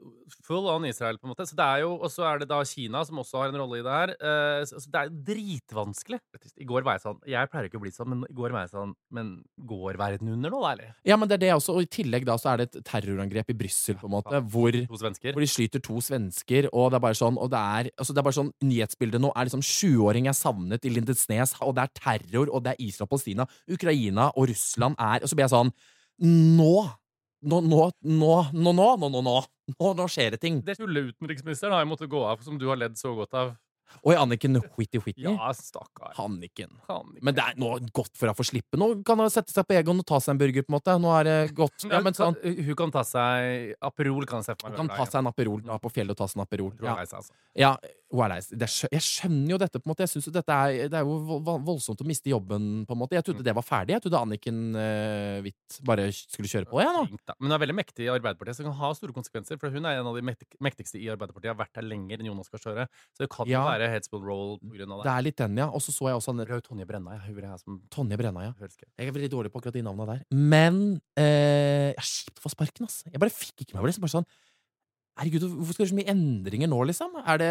full 0.44 0.68
on 0.68 0.84
Israel, 0.86 1.18
på 1.18 1.28
en 1.30 1.32
måte. 1.36 1.46
Så 1.48 1.56
det 1.56 1.64
er 1.64 1.80
jo, 1.86 1.94
Og 2.04 2.10
så 2.12 2.26
er 2.28 2.40
det 2.40 2.50
da 2.50 2.60
Kina 2.68 3.06
som 3.06 3.18
også 3.24 3.40
har 3.40 3.48
en 3.54 3.60
rolle 3.62 3.80
i 3.80 3.84
det 3.86 3.94
her. 3.94 4.10
Uh, 4.20 4.66
så 4.68 4.82
så 4.84 4.92
det 4.92 5.00
er 5.00 5.08
jo 5.08 5.16
dritvanskelig. 5.32 6.20
I 6.60 6.66
går 6.68 6.84
var 6.84 6.98
jeg 6.98 7.04
sånn 7.06 7.20
Jeg 7.30 7.50
pleier 7.52 7.70
ikke 7.70 7.80
å 7.80 7.84
bli 7.84 7.92
sånn, 7.94 8.10
men 8.10 8.24
i 8.28 8.34
går 8.34 8.52
var 8.52 8.66
jeg 8.68 8.74
sånn 8.74 8.94
Men 9.14 9.44
går 9.66 9.98
verden 9.98 10.34
under 10.34 10.50
nå, 10.52 10.62
da, 10.62 10.72
eller? 10.74 10.96
Ja, 11.06 11.16
men 11.18 11.30
det 11.30 11.36
er 11.40 11.44
det 11.46 11.54
også. 11.56 11.76
Og 11.78 11.86
i 11.86 11.92
tillegg 12.02 12.26
da 12.26 12.33
så 12.42 12.54
er 12.54 12.62
det 12.62 12.68
et 12.70 12.86
terrorangrep 12.88 13.52
i 13.54 13.58
Brussel, 13.58 13.98
på 14.00 14.10
en 14.10 14.16
måte, 14.16 14.42
hvor 14.54 14.76
hvor 15.34 15.44
de 15.44 15.50
skyter 15.50 15.84
to 15.84 16.00
svensker, 16.04 16.70
og 16.72 16.92
det 16.92 17.00
er 17.00 17.06
bare 17.06 17.18
sånn 17.18 17.38
Og 17.42 17.50
det 17.52 17.60
er, 17.60 17.92
altså 17.98 18.14
det 18.14 18.22
er 18.22 18.28
bare 18.28 18.40
sånn 18.40 18.52
Nyhetsbildet 18.64 19.22
nå 19.22 19.32
er 19.36 19.48
liksom 19.50 19.64
sjuåring 19.66 20.28
er 20.30 20.38
savnet 20.38 20.86
i 20.86 20.94
Lindesnes, 20.94 21.56
og 21.62 21.76
det 21.78 21.86
er 21.86 21.94
terror, 22.00 22.50
og 22.50 22.64
det 22.66 22.74
er 22.74 22.84
Israel 22.84 23.10
Palestina. 23.12 23.48
Ukraina 23.70 24.32
og 24.34 24.50
Russland 24.52 25.00
er 25.00 25.24
Og 25.24 25.32
så 25.32 25.38
blir 25.38 25.48
jeg 25.48 25.56
sånn 25.56 25.74
Nå! 26.24 26.76
Nå, 27.44 27.60
nå, 27.60 27.80
nå, 28.08 28.28
nå, 28.56 28.72
nå, 28.72 28.96
nå, 28.96 29.08
nå, 29.12 29.22
nå, 29.76 29.90
nå, 30.00 30.06
skjer 30.08 30.36
det 30.36 30.40
ting. 30.40 30.62
Det 30.64 30.78
skulle 30.78 31.10
utenriksministeren 31.10 31.74
har 31.76 31.82
jeg 31.84 31.90
måttet 31.90 32.12
gå 32.12 32.22
av, 32.24 32.40
som 32.46 32.56
du 32.60 32.70
har 32.70 32.80
ledd 32.80 32.96
så 32.96 33.12
godt 33.18 33.36
av. 33.36 33.50
Oi, 34.02 34.16
Anniken 34.18 34.60
Whitty-Whitty. 34.78 35.24
Ja, 35.26 35.52
stakkar. 35.58 36.14
Anniken. 36.22 36.72
Hanniken. 36.90 37.22
Men 37.24 37.38
det 37.38 37.46
er 37.46 37.60
nå 37.62 37.72
godt 37.96 38.18
for 38.20 38.32
å 38.32 38.36
få 38.38 38.46
slippe. 38.48 38.80
Nå 38.80 38.90
kan 39.08 39.22
hun 39.22 39.32
sette 39.32 39.54
seg 39.54 39.68
på 39.70 39.78
Egon 39.78 40.02
og 40.02 40.08
ta 40.10 40.20
seg 40.24 40.36
en 40.36 40.42
burger, 40.42 40.66
på 40.66 40.74
en 40.74 40.78
måte. 40.78 40.98
Nå 41.04 41.14
er 41.20 41.30
det 41.30 41.38
godt. 41.58 41.88
Ja, 41.90 42.02
men 42.04 42.18
sånn 42.18 42.38
Hun 42.44 42.76
kan 42.80 42.94
ta 42.94 43.06
seg 43.08 43.76
Aperol, 43.84 44.28
kan 44.30 44.42
jeg 44.42 44.52
se 44.52 44.58
for 44.58 44.70
meg. 44.70 44.80
Hun 44.80 44.90
kan 44.90 44.98
ta 44.98 45.08
seg 45.10 45.22
en 45.22 45.32
Aperol 45.32 45.64
da, 45.68 45.80
på 45.82 45.94
fjellet 45.94 46.16
og 46.16 46.24
ta 46.24 46.30
seg 46.32 46.42
en 46.42 46.48
Aperol. 46.48 46.74
Ja, 46.84 46.98
altså. 47.04 47.24
ja 47.60 47.76
skjø- 48.14 48.92
Jeg 48.94 49.02
skjønner 49.02 49.50
jo 49.50 49.58
dette, 49.58 49.80
på 49.82 49.88
en 49.88 49.92
måte. 49.94 50.04
Jeg 50.06 50.10
synes 50.14 50.28
jo 50.28 50.32
dette 50.36 50.54
er, 50.54 50.88
det 50.90 50.94
er 51.00 51.02
jo 51.08 51.16
vo- 51.26 51.40
vo- 51.42 51.58
voldsomt 51.66 52.00
å 52.02 52.06
miste 52.06 52.30
jobben, 52.30 52.86
på 52.86 52.94
en 52.94 53.00
måte. 53.02 53.16
Jeg 53.18 53.26
trodde 53.26 53.44
det 53.44 53.56
var 53.58 53.66
ferdig. 53.66 53.96
Jeg 53.96 54.04
trodde 54.06 54.20
Anniken 54.22 54.60
uh, 54.78 55.42
Hvitt 55.42 55.80
bare 55.84 56.06
skulle 56.14 56.48
kjøre 56.52 56.70
på, 56.70 56.78
jeg, 56.84 56.94
nå. 56.94 57.04
Men 57.40 57.50
hun 57.50 57.56
er 57.58 57.64
veldig 57.66 57.76
mektig 57.80 58.06
i 58.06 58.12
Arbeiderpartiet, 58.14 58.56
så 58.56 58.64
det 58.64 58.70
kan 58.70 58.78
ha 58.84 58.92
store 58.94 59.16
konsekvenser. 59.18 59.58
For 59.60 59.74
hun 59.74 59.86
er 59.90 59.98
en 60.00 60.08
av 60.12 60.16
de 60.20 60.22
mektigste 60.62 61.02
i 61.02 61.10
Arbeiderpartiet, 61.10 61.50
har 61.56 61.58
vært 61.60 61.74
der 61.80 61.88
lenger 61.90 62.22
enn 62.22 62.30
Jonas 62.30 62.50
Gahr 62.54 62.62
Støre. 62.62 62.88
Så 63.18 63.26
det 63.26 63.30
kan 63.34 63.48
jo 63.50 63.58
Ja. 63.58 63.66
være 63.66 63.90
headspill 63.90 64.22
roll 64.22 64.60
på 64.62 64.76
grunn 64.78 64.92
av 64.94 65.04
Det 65.04 65.10
det. 65.10 65.18
er 65.18 65.28
litt 65.30 65.38
den, 65.42 65.58
ja. 65.58 65.68
Og 65.74 65.82
så 65.82 65.90
så 65.92 66.08
jeg 66.12 66.20
også 66.22 66.38
en... 66.38 66.62
Tonje 66.64 66.86
Brenna. 66.86 67.18
Ja. 67.18 67.26
Hun 67.26 67.44
er 67.44 67.58
som 67.58 67.82
Tonje 67.90 68.18
Brenna, 68.18 68.46
ja. 68.46 68.54
Jeg 69.00 69.08
er 69.10 69.12
veldig 69.12 69.32
dårlig 69.34 69.52
på 69.52 69.58
akkurat 69.60 69.74
de 69.74 69.82
navna 69.82 70.06
der. 70.06 70.22
Men 70.32 71.02
uh, 71.18 71.90
jeg 71.92 71.98
er 71.98 72.08
kjipt 72.08 72.38
å 72.40 72.46
få 72.46 72.52
sparken, 72.54 72.86
ass. 72.86 73.02
Jeg 73.10 73.20
bare 73.20 73.34
fikk 73.34 73.66
ikke 73.66 73.74
med 73.76 73.84
meg 73.84 73.90
det. 73.92 73.98
Så 73.98 74.04
bare 74.06 74.14
sånn 74.22 74.28
Herregud, 75.14 75.44
hvorfor 75.60 75.76
skal 75.76 75.86
det 75.86 75.92
så 75.92 75.98
mye 76.00 76.10
endringer 76.10 76.70
nå, 76.72 76.78
liksom? 76.90 77.12
Er 77.22 77.38
det 77.38 77.50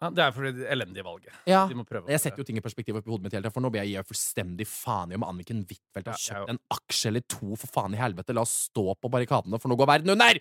Ja, 0.00 0.08
det 0.08 0.22
er 0.24 0.30
fordi 0.32 0.52
det 0.56 0.70
elendige 0.72 1.04
valget. 1.04 1.34
Ja. 1.44 1.66
De 1.68 1.76
må 1.76 1.84
prøve. 1.84 2.08
Jeg 2.08 2.22
setter 2.22 2.40
jo 2.40 2.46
ting 2.48 2.56
i 2.56 2.64
perspektiv 2.64 2.96
oppi 2.96 3.12
hodet 3.12 3.26
mitt 3.26 3.36
hele 3.36 3.44
tiden, 3.44 3.52
for 3.52 3.60
nå 3.60 3.70
blir 3.74 3.84
jeg 3.84 3.92
gi 3.92 4.06
fullstendig 4.08 4.66
faen 4.70 5.12
i 5.12 5.18
om 5.18 5.26
Anniken 5.28 5.60
Huitfeldt 5.68 6.08
har 6.08 6.16
kjøpt 6.22 6.54
en 6.54 6.60
aksje 6.72 7.12
eller 7.12 7.26
to, 7.28 7.50
for 7.60 7.68
faen 7.76 7.92
i 7.92 8.00
helvete. 8.00 8.32
La 8.32 8.46
oss 8.48 8.56
stå 8.70 8.86
på 8.96 9.12
barrikadene, 9.12 9.60
for 9.60 9.68
nå 9.68 9.76
går 9.82 9.90
verden 9.92 10.14
under! 10.16 10.40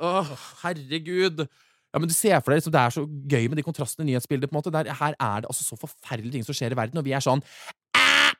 Åh, 0.00 0.32
herregud. 0.64 1.44
Ja, 1.44 2.00
men 2.00 2.08
du 2.08 2.16
ser 2.16 2.40
for 2.40 2.52
deg, 2.56 2.62
liksom, 2.62 2.72
Det 2.72 2.80
er 2.86 2.96
så 2.96 3.04
gøy 3.36 3.48
med 3.52 3.60
de 3.60 3.68
kontrastene 3.68 4.08
i 4.08 4.14
nyhetsbildet. 4.14 4.48
på 4.48 4.56
en 4.56 4.62
måte. 4.62 4.72
Der, 4.72 4.88
her 4.88 5.12
er 5.12 5.44
det 5.44 5.52
altså 5.52 5.68
så 5.68 5.76
forferdelige 5.84 6.38
ting 6.38 6.48
som 6.48 6.56
skjer 6.56 6.72
i 6.72 6.80
verden, 6.80 6.96
og 7.00 7.04
vi 7.04 7.12
er 7.16 7.20
sånn 7.24 7.44
«Æ! 7.92 8.32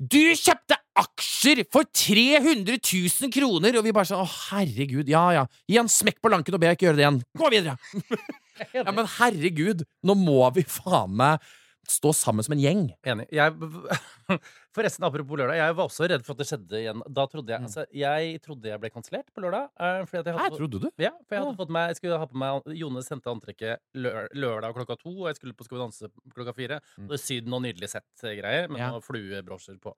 Du 0.00 0.20
kjøpte 0.40 0.79
aksjer 1.02 1.62
for 1.72 1.88
300 1.96 2.76
000 2.80 3.32
kroner! 3.34 3.78
Og 3.80 3.86
vi 3.86 3.92
bare 3.96 4.08
sånn 4.10 4.22
Å, 4.24 4.28
herregud. 4.50 5.08
Ja, 5.10 5.24
ja. 5.38 5.46
Gi 5.70 5.78
han 5.80 5.88
smekk 5.90 6.20
på 6.22 6.30
lanken 6.32 6.54
og 6.56 6.60
be 6.62 6.68
jeg 6.70 6.78
ikke 6.80 6.88
gjøre 6.90 7.00
det 7.00 7.06
igjen. 7.06 7.22
Gå 7.40 7.52
videre! 7.56 7.78
Ja, 8.76 8.90
men 8.92 9.06
herregud, 9.08 9.86
nå 10.04 10.12
må 10.20 10.42
vi 10.52 10.60
faen 10.68 11.14
meg 11.16 11.40
stå 11.88 12.10
sammen 12.12 12.44
som 12.44 12.52
en 12.52 12.60
gjeng. 12.60 12.82
Enig. 13.08 13.24
Jeg, 13.32 13.54
forresten, 14.76 15.06
apropos 15.08 15.38
lørdag, 15.40 15.56
jeg 15.58 15.76
var 15.78 15.88
også 15.88 16.08
redd 16.12 16.26
for 16.26 16.36
at 16.36 16.42
det 16.42 16.46
skjedde 16.50 16.76
igjen. 16.82 17.00
Da 17.08 17.24
trodde 17.32 17.54
jeg, 17.54 17.62
Mm. 17.62 17.66
altså, 17.70 17.86
jeg 17.96 18.42
trodde 18.44 18.68
jeg 18.68 18.82
ble 18.82 18.90
kansellert 18.92 19.32
på 19.32 19.42
lørdag. 19.46 19.70
eh, 19.80 20.02
fordi 20.04 20.20
at 20.20 20.28
jeg 20.28 20.36
hadde 20.36 20.44
Her 20.44 20.58
trodde 20.60 20.80
du? 20.84 20.88
Ja, 21.00 21.10
for 21.24 21.34
jeg 21.38 21.42
hadde 21.46 21.56
fått 21.62 21.72
meg, 21.78 21.88
jeg 21.88 21.96
skulle 22.02 22.18
ha 22.20 22.26
på 22.30 22.36
meg 22.44 22.76
Jone 22.82 23.02
sendte 23.02 23.32
antrekket 23.32 23.80
lør, 23.96 24.28
lørdag 24.36 24.76
klokka 24.76 24.98
to, 25.00 25.16
og 25.24 25.26
jeg 25.32 25.40
skulle 25.40 25.56
på 25.56 25.64
Skal 25.64 25.78
vi 25.78 25.82
danse 25.86 26.12
klokka 26.36 26.54
fire. 26.60 26.80
Mm. 26.98 27.08
Og 27.08 27.14
det 27.14 27.18
er 27.18 27.24
Syden 27.24 27.56
og 27.56 27.62
nydelig 27.64 27.88
sett-greier, 27.96 28.68
med 28.68 28.78
Ja. 28.84 28.90
noen 28.92 29.02
fluebrosjer 29.08 29.80
på. 29.80 29.96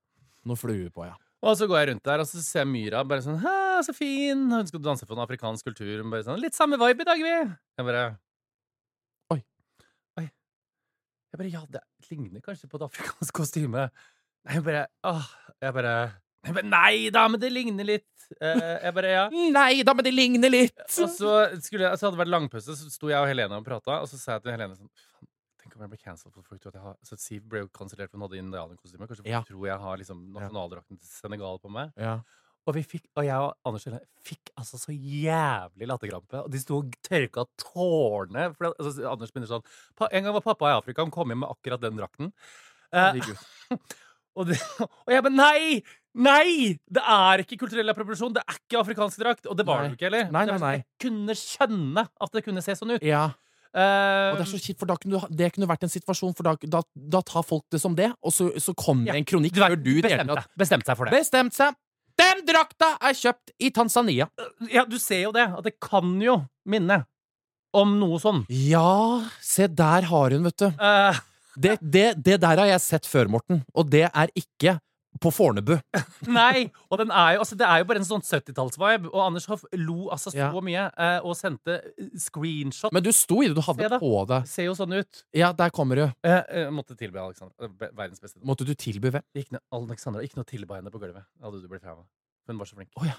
Noe 0.49 0.59
flue 0.59 0.91
på, 0.91 1.05
ja. 1.07 1.15
Og 1.43 1.57
så 1.59 1.67
går 1.67 1.81
jeg 1.81 1.89
rundt 1.91 2.05
der, 2.07 2.23
og 2.23 2.29
så 2.31 2.39
ser 2.43 2.63
jeg 2.63 2.71
Myra 2.71 3.03
bare 3.07 3.23
sånn 3.25 3.41
Hæ, 3.43 3.55
så 3.87 3.95
fin! 3.97 4.45
Hun 4.51 4.69
skal 4.69 4.83
danse 4.83 5.07
på 5.09 5.17
en 5.17 5.23
afrikansk 5.25 5.67
kultur. 5.67 5.91
Hun 5.99 6.11
bare 6.13 6.27
sånn 6.27 6.39
Litt 6.43 6.55
samme 6.59 6.79
vibe 6.79 7.03
i 7.03 7.09
dag, 7.09 7.23
vi! 7.23 7.35
Jeg 7.81 7.89
bare 7.89 8.05
Oi. 9.35 9.41
Oi. 10.23 10.27
Jeg 10.27 11.41
bare 11.41 11.53
Ja, 11.55 11.63
det 11.79 11.83
ligner 12.11 12.45
kanskje 12.45 12.69
på 12.71 12.79
et 12.79 12.87
afrikansk 12.87 13.35
kostyme. 13.41 13.89
Nei, 14.47 14.59
jeg 14.59 14.67
bare 14.67 14.87
Åh. 15.09 15.31
Jeg 15.63 15.75
bare 15.79 15.97
jeg 16.43 16.57
bare, 16.57 16.67
Nei 16.67 17.11
da, 17.15 17.29
men 17.31 17.39
det 17.39 17.53
ligner 17.55 17.87
litt. 17.87 18.09
Eh, 18.41 18.63
jeg 18.83 18.95
bare 18.97 19.11
Ja. 19.13 19.27
Nei 19.31 19.83
da, 19.87 19.95
men 19.95 20.07
det 20.07 20.15
ligner 20.15 20.51
litt! 20.51 20.79
Og 20.83 21.11
så, 21.11 21.35
skulle 21.63 21.93
så 21.95 22.09
hadde 22.09 22.17
det 22.17 22.23
vært 22.25 22.33
langpause, 22.35 22.75
så 22.79 22.91
sto 22.91 23.11
jeg 23.13 23.23
og 23.23 23.31
Helene 23.31 23.61
og 23.61 23.67
prata, 23.67 24.01
og 24.03 24.11
så 24.11 24.19
sa 24.19 24.37
jeg 24.37 24.47
til 24.47 24.57
Helene 24.57 24.75
sånn 24.79 24.91
Om 25.77 25.83
jeg 25.87 25.91
ble 25.95 25.99
cancelled 26.03 26.35
for 26.35 26.43
folk 26.47 26.61
tror 26.61 26.73
at 26.75 26.79
jeg 26.79 26.83
har 26.85 26.97
Så 27.09 27.17
Siv 27.19 27.43
ble 27.49 27.63
jo 27.65 27.69
kansellert 27.73 28.11
for 28.13 28.19
hun 28.21 28.27
hadde 28.29 28.41
indianerkostyme. 28.43 29.07
Kanskje 29.09 29.23
folk 29.25 29.31
Ja. 29.33 29.43
tror 29.49 29.67
jeg 29.67 29.79
har 29.79 29.97
liksom 30.03 30.23
nasjonaldrakten 30.35 30.99
til 31.01 31.09
Senegal 31.09 31.59
på 31.63 31.71
meg. 31.73 31.93
Ja. 31.97 32.21
Og, 32.67 32.75
vi 32.77 32.83
fikk, 32.87 33.09
og 33.19 33.25
jeg 33.27 33.35
og 33.43 33.57
Anders 33.67 33.85
Helene 33.89 34.05
fikk 34.23 34.53
altså 34.57 34.79
så 34.79 34.93
jævlig 34.95 35.89
latterkrampe. 35.91 36.45
Og 36.45 36.51
de 36.53 36.61
sto 36.63 36.77
og 36.79 36.93
tørka 37.03 37.43
tårene. 37.59 38.55
For, 38.55 38.71
altså, 38.79 39.09
Anders 39.11 39.33
begynner 39.35 39.51
sånn 39.51 39.65
«Pa- 39.99 40.09
En 40.13 40.23
gang 40.23 40.33
var 40.37 40.45
pappa 40.47 40.71
i 40.71 40.77
Afrika, 40.79 41.03
han 41.03 41.11
kom 41.11 41.29
hjem 41.33 41.41
med 41.43 41.51
akkurat 41.51 41.81
den 41.83 41.97
drakten. 41.99 42.31
Eh, 42.93 43.01
Herregud. 43.09 43.43
og, 44.37 44.47
det, 44.47 44.61
og 44.79 45.11
jeg 45.11 45.25
bare 45.27 45.35
Nei! 45.35 45.83
Nei! 46.15 46.79
Det 46.93 47.03
er 47.03 47.43
ikke 47.43 47.57
kulturell 47.65 47.89
appropriasjon. 47.91 48.35
Det 48.37 48.43
er 48.47 48.59
ikke 48.61 48.79
afrikansk 48.85 49.19
drakt. 49.25 49.47
Og 49.51 49.57
det 49.59 49.65
var 49.67 49.81
Nei. 49.81 49.89
det 49.89 49.95
jo 49.95 49.99
ikke 49.99 50.11
heller. 50.11 50.31
Nei, 50.31 50.45
nei, 50.47 50.55
sånn, 50.59 50.67
nei. 50.69 50.75
Jeg 50.77 50.87
kunne 51.09 51.37
skjønne 51.41 52.05
at 52.21 52.33
det 52.37 52.45
kunne 52.45 52.63
se 52.63 52.77
sånn 52.79 52.95
ut. 52.95 53.03
Ja. 53.03 53.31
Eh, 53.75 54.33
Og 54.33 54.37
det 54.41 54.45
er 54.45 54.51
så 54.53 54.61
kjipt, 54.61 54.79
for 54.83 54.91
da 54.91 54.97
kunne 55.01 55.17
du, 55.23 55.35
det 55.39 55.49
kunne 55.55 55.69
vært 55.71 55.87
en 55.87 55.93
situasjon, 55.93 56.35
for 56.37 56.45
da, 56.45 56.53
da, 56.75 56.83
da 57.17 57.23
tar 57.25 57.45
folk 57.49 57.65
det 57.73 57.81
som 57.81 57.95
det, 57.97 58.11
og 58.21 58.35
så, 58.35 58.51
så 58.61 58.75
kommer 58.77 59.09
Ja, 59.09 59.15
en 59.17 59.25
kronikk 59.29 59.57
før 59.57 59.77
du 59.79 59.89
bestemte, 60.03 60.03
det 60.03 60.19
hele 60.19 60.45
bestemt, 60.61 60.85
seg, 60.91 60.99
for 60.99 61.09
det. 61.09 61.15
bestemt 61.17 61.57
seg. 61.57 61.79
Den 62.21 62.43
drakta 62.45 62.91
er 63.01 63.17
kjøpt 63.17 63.55
i 63.65 63.71
Tanzania. 63.73 64.27
Ja, 64.71 64.85
Du 64.85 64.99
ser 65.01 65.23
jo 65.25 65.33
det. 65.33 65.47
At 65.57 65.65
det 65.65 65.73
kan 65.81 66.13
jo 66.21 66.43
minne 66.69 67.07
om 67.73 67.95
noe 67.99 68.19
sånn. 68.21 68.43
Ja, 68.53 69.25
se 69.41 69.65
der 69.73 70.05
har 70.11 70.35
hun, 70.37 70.45
vet 70.45 70.59
du. 70.61 70.67
Uh. 70.77 71.17
Det, 71.57 71.79
det, 71.81 72.07
det 72.21 72.37
der 72.45 72.61
har 72.61 72.69
jeg 72.69 72.81
sett 72.85 73.09
før, 73.09 73.29
Morten, 73.33 73.63
og 73.73 73.89
det 73.93 74.05
er 74.13 74.29
ikke 74.37 74.77
på 75.21 75.31
Fornebu. 75.35 75.75
nei! 76.33 76.71
Og 76.91 76.99
den 77.03 77.11
er 77.13 77.35
jo, 77.35 77.43
altså, 77.45 77.57
det 77.59 77.67
er 77.69 77.83
jo 77.83 77.87
bare 77.91 78.01
en 78.01 78.07
sånn 78.09 78.23
70-talls-vibe. 78.25 79.11
Og 79.13 79.21
Anders 79.27 79.45
Hoff 79.51 79.65
lo 79.77 80.09
altså 80.15 80.33
så 80.33 80.39
Ja. 80.39 80.49
mye 80.65 80.87
eh, 80.97 81.19
og 81.21 81.37
sendte 81.37 81.77
eh, 81.93 82.09
screenshot. 82.19 82.93
Men 82.97 83.05
du 83.05 83.11
sto 83.13 83.43
i 83.43 83.49
det, 83.51 83.57
du 83.59 83.63
hadde 83.67 83.99
på 84.01 84.13
deg. 84.31 84.47
ser 84.49 84.65
jo 84.71 84.75
sånn 84.79 84.95
ut. 84.97 85.25
Ja, 85.37 85.53
der 85.53 85.71
kommer 85.71 86.01
du. 86.01 86.05
Eh, 86.25 86.39
eh, 86.49 86.71
måtte 86.73 86.97
tilby 86.97 87.21
Alexander. 87.21 87.53
eh, 87.61 87.91
Verdens 87.93 88.21
beste. 88.25 88.41
Måtte 88.45 88.65
du 88.67 88.73
tilby 88.75 89.13
hvem? 89.13 89.23
Ikke 89.37 89.59
noe, 89.59 89.63
Alexandra, 89.83 90.23
ikke 90.25 90.41
noe 90.41 90.49
tilba 90.49 90.81
henne 90.81 90.91
på 90.91 90.99
gulvet. 91.03 91.27
Hadde 91.43 91.61
du 91.63 91.69
blitt 91.69 91.85
fremme. 91.85 92.07
Hun 92.49 92.59
var 92.59 92.67
så 92.67 92.75
flink. 92.81 92.91
Oh, 92.99 93.05
ja. 93.07 93.19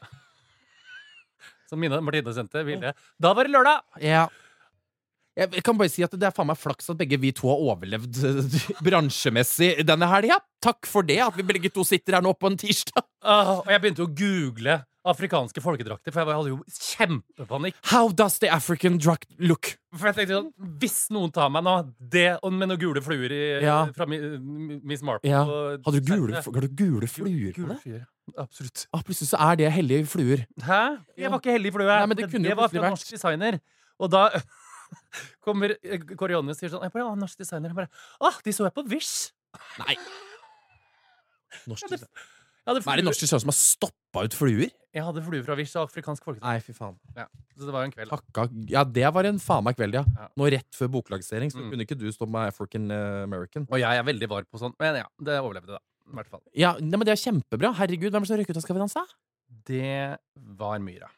Som 1.70 1.80
Mina 1.82 2.00
Martine 2.00 2.32
sendte 2.34 2.64
bilde. 2.66 2.94
Da 3.20 3.34
var 3.36 3.46
det 3.46 3.52
lørdag! 3.54 3.82
Ja. 4.02 4.28
Jeg 5.38 5.62
kan 5.64 5.76
bare 5.78 5.88
si 5.92 6.02
at 6.02 6.10
det 6.18 6.26
er 6.26 6.34
faen 6.34 6.48
meg 6.50 6.58
flaks 6.58 6.90
at 6.90 6.98
begge 6.98 7.16
vi 7.22 7.30
to 7.32 7.48
har 7.48 7.60
overlevd 7.70 8.18
eh, 8.26 8.60
bransjemessig 8.86 9.86
denne 9.86 10.08
helga. 10.10 10.40
Takk 10.60 10.86
for 10.90 11.06
det, 11.06 11.20
at 11.22 11.36
vi 11.38 11.46
begge 11.46 11.70
to 11.72 11.84
sitter 11.86 12.18
her 12.18 12.24
nå 12.26 12.34
på 12.36 12.50
en 12.50 12.58
tirsdag. 12.60 13.04
Uh, 13.24 13.60
og 13.62 13.70
jeg 13.70 13.80
begynte 13.84 14.04
å 14.04 14.10
google 14.10 14.80
afrikanske 15.08 15.62
folkedrakter, 15.64 16.12
for 16.12 16.20
jeg 16.28 16.36
hadde 16.36 16.50
jo 16.50 16.58
kjempepanikk. 16.76 17.78
How 17.88 18.10
does 18.12 18.34
the 18.42 18.50
African 18.52 18.98
drug 19.00 19.22
look? 19.38 19.70
For 19.96 20.10
jeg 20.10 20.18
tenkte 20.18 20.36
sånn, 20.36 20.50
Hvis 20.82 20.98
noen 21.14 21.32
tar 21.32 21.48
meg 21.54 21.64
nå, 21.64 21.76
det 22.12 22.26
og 22.44 22.52
med 22.52 22.68
noen 22.68 22.82
gule 22.82 23.00
fluer 23.00 23.32
i, 23.32 23.40
Ja. 23.64 23.78
fra 23.96 24.04
Miss 24.10 25.00
Marple 25.00 25.30
Ja. 25.30 25.40
og- 25.46 25.80
Hadde 25.86 26.02
du 26.04 26.10
gule, 26.12 26.34
har 26.42 26.60
du 26.60 26.68
gule 26.68 27.08
fluer 27.08 27.54
på 27.56 27.68
det? 27.70 27.78
fluer, 27.86 28.04
Absolutt. 28.36 28.84
Ah, 28.92 29.00
plutselig 29.02 29.30
så 29.32 29.40
er 29.40 29.56
det 29.56 29.72
hellige 29.72 30.04
fluer. 30.06 30.44
Hæ? 30.62 30.98
Jeg 31.16 31.30
var 31.32 31.40
ikke 31.40 31.56
heldig 31.56 31.72
flue. 31.72 31.86
Nei, 31.88 32.06
men 32.06 32.16
det 32.16 32.30
kunne 32.30 32.48
jo 32.52 32.54
var 32.60 32.68
fra 32.68 32.80
vært. 32.84 32.90
norsk 32.98 33.08
designer. 33.16 33.60
Og 33.98 34.10
da 34.12 34.28
kommer 35.44 35.76
eh, 35.82 36.02
Kåre 36.16 36.36
Jonny 36.36 36.54
og 36.54 36.58
sier 36.58 36.72
sånn 36.72 36.82
jeg 36.86 36.92
bare, 36.94 37.06
«Å, 37.10 37.16
Norsk 37.18 37.38
designer. 37.42 37.70
Jeg 37.72 37.78
bare 37.82 37.90
Å, 38.20 38.32
de 38.44 38.52
så 38.56 38.66
jeg 38.68 38.74
på 38.76 38.84
Wish! 38.90 39.30
Nei. 39.80 39.96
Norsk 41.70 41.86
designer. 41.88 42.06
design. 42.06 42.28
Hva 42.70 42.92
er 42.94 43.00
det 43.00 43.04
norsk 43.06 43.08
norske 43.08 43.26
design 43.26 43.40
som 43.42 43.50
har 43.50 43.56
stoppa 43.58 44.22
ut 44.28 44.34
fluer? 44.36 44.70
Jeg 44.94 45.02
hadde 45.06 45.22
fluer 45.26 45.42
fra 45.46 45.54
Wish 45.58 45.72
og 45.78 45.88
afrikansk 45.88 46.24
folketid. 46.26 46.44
Nei, 46.44 46.58
fy 46.62 46.74
faen. 46.76 46.96
Så 47.56 47.66
det 47.66 47.72
var 47.74 47.82
jo 47.84 47.88
en 47.88 47.94
kveld. 47.94 48.10
Takka 48.12 48.44
Ja, 48.70 48.82
det 48.86 49.06
var 49.14 49.26
en 49.26 49.38
faen 49.42 49.64
meg 49.66 49.78
kveld, 49.78 49.96
ja. 49.98 50.02
Ja. 50.18 50.26
Nå 50.38 50.48
rett 50.54 50.68
før 50.76 50.90
boklagsering, 50.98 51.50
så 51.50 51.58
Mm. 51.62 51.70
kunne 51.72 51.86
ikke 51.86 51.98
du 51.98 52.06
stå 52.14 52.28
med 52.30 52.50
African 52.52 52.90
eh, 52.94 53.22
American. 53.24 53.66
Og 53.70 53.78
jeg 53.80 53.98
er 53.98 54.06
veldig 54.06 54.28
var 54.30 54.46
på 54.50 54.58
sånn. 54.62 54.74
Men 54.78 55.00
ja, 55.02 55.06
det 55.18 55.38
overlevde, 55.40 55.78
da. 55.78 55.82
I 56.10 56.14
hvert 56.18 56.30
fall. 56.30 56.42
Ja, 56.58 56.72
nei, 56.82 56.96
men 56.98 57.06
det 57.06 57.14
er 57.14 57.22
kjempebra. 57.22 57.70
Herregud, 57.78 58.10
hvem 58.10 58.22
er 58.22 58.26
det 58.26 58.30
som 58.32 58.38
røyker 58.40 58.50
ut 58.54 58.60
av 58.60 58.66
Skal 58.66 58.76
vi 58.76 58.82
danse? 58.82 59.02
Det 59.66 60.18
var 60.58 60.78
Myra. 60.82 61.10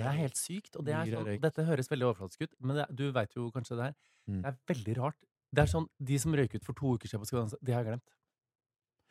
Det 0.00 0.08
er 0.08 0.18
helt 0.18 0.40
sykt. 0.40 0.74
Og 0.78 0.86
det 0.86 0.96
er 0.96 1.12
sånn, 1.12 1.30
dette 1.42 1.66
høres 1.68 1.90
veldig 1.92 2.10
overflatisk 2.10 2.46
ut, 2.46 2.58
men 2.60 2.80
det, 2.80 2.88
du 2.96 3.06
veit 3.14 3.36
jo 3.36 3.50
kanskje 3.54 3.78
det 3.78 3.88
her. 3.90 3.96
Mm. 4.28 4.42
Det 4.42 4.50
er 4.52 4.58
veldig 4.72 4.96
rart. 5.00 5.20
Det 5.54 5.62
er 5.62 5.70
sånn, 5.70 5.86
De 6.02 6.18
som 6.18 6.34
røyk 6.34 6.56
ut 6.56 6.66
for 6.66 6.76
to 6.78 6.96
uker 6.96 7.10
siden 7.10 7.22
på 7.22 7.30
Skal 7.30 7.38
vi 7.38 7.42
danse, 7.44 7.60
det 7.62 7.76
har 7.76 7.84
jeg 7.84 7.92
glemt. 7.92 8.16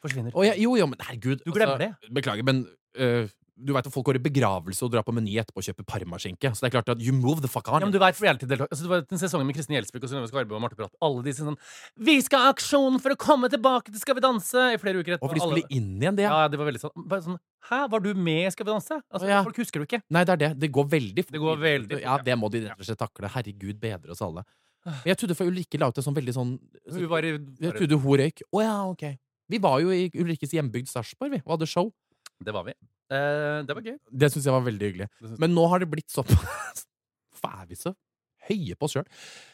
Forsvinner. 0.03 0.36
Å, 0.36 0.43
ja, 0.43 0.55
jo, 0.59 0.74
jo, 0.76 0.88
men 0.91 0.99
herregud. 1.07 1.45
Du 1.45 1.53
glemmer 1.55 1.80
det. 1.80 1.91
Beklager, 2.11 2.43
men 2.47 2.66
øh, 2.99 3.32
du 3.58 3.74
veit 3.74 3.86
at 3.86 3.93
folk 3.93 4.06
går 4.08 4.18
i 4.18 4.24
begravelse 4.24 4.82
og 4.86 4.91
drar 4.91 5.04
på 5.06 5.14
Meny 5.14 5.36
etterpå 5.38 5.62
og 5.62 5.66
kjøper 5.68 5.86
parmaskinke. 5.86 6.49
Så 6.56 6.64
det 6.64 6.70
er 6.70 6.74
klart 6.82 6.89
at 6.89 7.01
you 7.06 7.14
move 7.14 7.39
the 7.41 7.47
fuck 7.47 7.68
on. 7.70 7.80
Ja, 7.82 7.86
men 7.86 7.93
du 7.93 7.99
vet, 8.01 8.16
for 8.18 8.26
reality-deltak- 8.26 8.72
altså, 8.74 8.82
Det 8.84 8.89
var 8.89 9.01
den 9.06 9.20
sesongen 9.22 9.45
med 9.45 9.56
Kristin 9.56 9.76
Gjelsvik 9.78 10.04
og 10.04 10.10
Synnøve 10.10 10.28
Skarbø 10.32 10.56
og 10.58 10.62
Marte 10.64 10.76
Bratt. 10.80 10.95
Alle 11.01 11.22
de 11.24 11.32
sånn 11.32 11.58
'Vi 11.97 12.22
skal 12.22 12.39
ha 12.39 12.54
aksjon 12.54 12.99
for 12.99 13.12
å 13.12 13.18
komme 13.18 13.49
tilbake 13.49 13.91
til 13.91 13.99
Skal 13.99 14.16
vi 14.16 14.22
danse!' 14.22 14.74
i 14.74 14.78
flere 14.78 14.97
uker 15.04 15.18
etterpå. 15.18 15.24
og 15.24 15.30
for 15.30 15.36
de 15.36 15.41
Alle- 15.41 15.62
skulle 15.62 15.72
inn 15.78 15.99
igjen, 16.01 16.16
det. 16.16 16.24
Ja, 16.24 16.47
det 16.47 16.58
var 16.58 16.66
veldig 16.72 16.82
sånn, 16.82 17.24
sånn 17.24 17.38
Hæ, 17.70 17.89
var 17.89 17.99
du 17.99 18.14
med 18.14 18.47
i 18.47 18.49
Skal 18.49 18.66
vi 18.66 18.72
danse? 18.74 19.01
Altså, 19.14 19.28
ja. 19.28 19.43
Folk 19.43 19.56
husker 19.56 19.80
du 19.80 19.86
ikke. 19.86 20.01
Nei, 20.10 20.24
det 20.26 20.34
er 20.34 20.49
det. 20.49 20.60
Det 20.60 20.72
går 20.72 20.89
veldig 20.89 21.24
fort. 21.26 21.32
Det 21.32 21.39
går 21.41 21.58
veldig 21.58 21.91
fort, 21.91 22.01
Ja, 22.01 22.18
ja. 22.18 22.24
det 22.24 22.36
må 22.38 22.49
de 22.51 22.60
rett 22.68 22.80
og 22.80 22.86
slett 22.86 22.97
takle. 22.97 23.30
Herregud 23.30 23.80
bedre 23.80 24.10
oss 24.12 24.22
alle. 24.22 24.43
Men 24.86 25.04
jeg 25.06 25.18
trodde 25.18 25.36
for 25.38 25.45
Ulrikke 25.45 25.80
la 25.80 25.88
ut 25.88 25.97
en 25.97 26.04
sånn 26.04 26.16
veldig 26.16 26.34
sånn 26.34 26.60
Hun 26.91 27.08
var 27.08 27.24
i, 27.24 27.38
Jeg 27.62 27.74
trodde 27.78 28.01
hun 28.01 28.18
røyk. 28.20 28.41
Å 28.54 28.62
ja, 28.62 28.84
ok. 28.89 29.18
Vi 29.49 29.58
var 29.60 29.80
jo 29.80 29.89
i 29.91 30.10
Ulrikkes 30.10 30.51
hjembygd 30.51 30.89
Sarpsborg, 30.89 31.32
vi, 31.32 31.38
og 31.45 31.60
hadde 31.60 31.68
show. 31.68 31.93
Det 32.43 32.51
var 32.54 32.64
vi. 32.66 32.74
Eh, 33.12 33.60
det 33.68 33.76
var 33.76 33.84
gøy. 33.89 33.99
Det 34.12 34.32
syns 34.34 34.47
jeg 34.47 34.56
var 34.56 34.66
veldig 34.70 34.89
hyggelig. 34.91 35.10
Men 35.41 35.56
nå 35.56 35.68
har 35.72 35.84
det 35.84 35.91
blitt 35.91 36.12
såpass 36.14 36.88
er 37.43 37.68
vi 37.68 37.76
så 37.76 37.91
høye 38.47 38.76
på 38.76 38.88
oss 38.88 38.95
sjøl? 38.97 39.08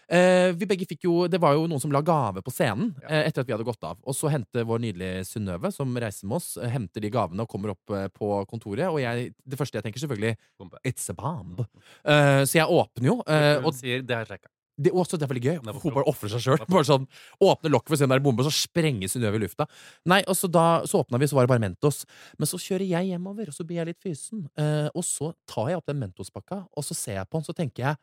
Eh, 0.09 0.49
vi 0.57 0.65
begge 0.69 0.87
fikk 0.89 1.03
jo 1.05 1.27
Det 1.29 1.37
var 1.41 1.53
jo 1.53 1.67
noen 1.69 1.81
som 1.81 1.91
la 1.93 2.01
gave 2.05 2.41
på 2.41 2.53
scenen 2.53 2.95
eh, 3.05 3.27
etter 3.27 3.43
at 3.43 3.49
vi 3.49 3.53
hadde 3.53 3.67
gått 3.67 3.85
av. 3.85 3.99
Og 4.01 4.17
så 4.17 4.31
henter 4.33 4.65
vår 4.67 4.81
nydelige 4.85 5.25
Synnøve, 5.29 5.71
som 5.73 5.93
reiser 6.01 6.29
med 6.29 6.39
oss, 6.39 6.55
eh, 6.57 6.71
henter 6.73 7.03
de 7.05 7.11
gavene 7.13 7.45
og 7.45 7.51
kommer 7.51 7.75
opp 7.75 7.93
eh, 7.95 8.07
på 8.13 8.31
kontoret. 8.49 8.87
Og 8.89 9.01
jeg, 9.03 9.33
det 9.45 9.59
første 9.59 9.79
jeg 9.79 9.85
tenker, 9.85 10.01
selvfølgelig 10.01 10.35
Bombe. 10.59 10.81
It's 10.87 11.09
a 11.13 11.17
bomb. 11.17 11.61
Eh, 11.61 12.41
så 12.49 12.61
jeg 12.61 12.79
åpner 12.79 13.11
jo, 13.11 13.19
eh, 13.29 13.51
Hun 13.59 13.69
og 13.69 13.77
sier 13.77 14.05
det 14.05 14.17
er 14.17 14.31
sjekka. 14.31 14.49
Det, 14.79 14.93
også, 14.95 15.19
det 15.19 15.27
er 15.27 15.31
veldig 15.33 15.45
gøy. 15.45 15.57
Hun 15.83 15.95
bare 15.97 16.07
ofrer 16.09 16.31
seg 16.31 16.45
sjøl. 16.45 16.83
Sånn, 16.87 17.07
åpner 17.43 17.73
lokket 17.73 17.91
for 17.91 17.97
å 17.97 17.99
se 17.99 18.07
om 18.07 18.13
det 18.13 18.17
er 18.17 18.23
en 18.23 18.27
bombe, 18.29 18.45
og 18.45 18.49
så 18.49 18.67
sprenger 18.67 19.11
over 19.19 19.39
i 19.39 19.43
lufta. 19.43 19.67
Nei, 20.09 20.21
og 20.25 20.37
så 20.39 20.49
da 20.51 20.67
så 20.89 21.03
åpna 21.03 21.19
vi, 21.21 21.27
så 21.29 21.37
var 21.37 21.47
det 21.47 21.53
bare 21.53 21.63
Mentos. 21.63 22.05
Men 22.39 22.49
så 22.49 22.59
kjører 22.61 22.87
jeg 22.87 23.11
hjemover, 23.11 23.51
og 23.51 23.57
så 23.57 23.65
blir 23.67 23.81
jeg 23.81 23.91
litt 23.91 24.01
fysen. 24.05 24.45
Eh, 24.59 24.87
og 24.93 25.03
så 25.05 25.33
tar 25.49 25.73
jeg 25.73 25.81
opp 25.81 25.89
den 25.91 25.99
Mentos-pakka, 26.01 26.63
og 26.71 26.87
så 26.87 26.97
ser 26.97 27.19
jeg 27.19 27.29
på 27.29 27.41
den, 27.41 27.49
så 27.49 27.57
tenker 27.57 27.89
jeg 27.89 28.01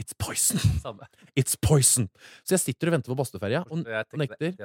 It's 0.00 0.14
poison! 0.18 0.58
Samme. 0.82 1.06
It's 1.38 1.54
poison! 1.60 2.08
Så 2.42 2.56
jeg 2.56 2.62
sitter 2.64 2.90
og 2.90 2.96
venter 2.96 3.12
på 3.12 3.16
Bastøferja 3.20 3.60
og 3.70 3.84
nekter. 4.18 4.56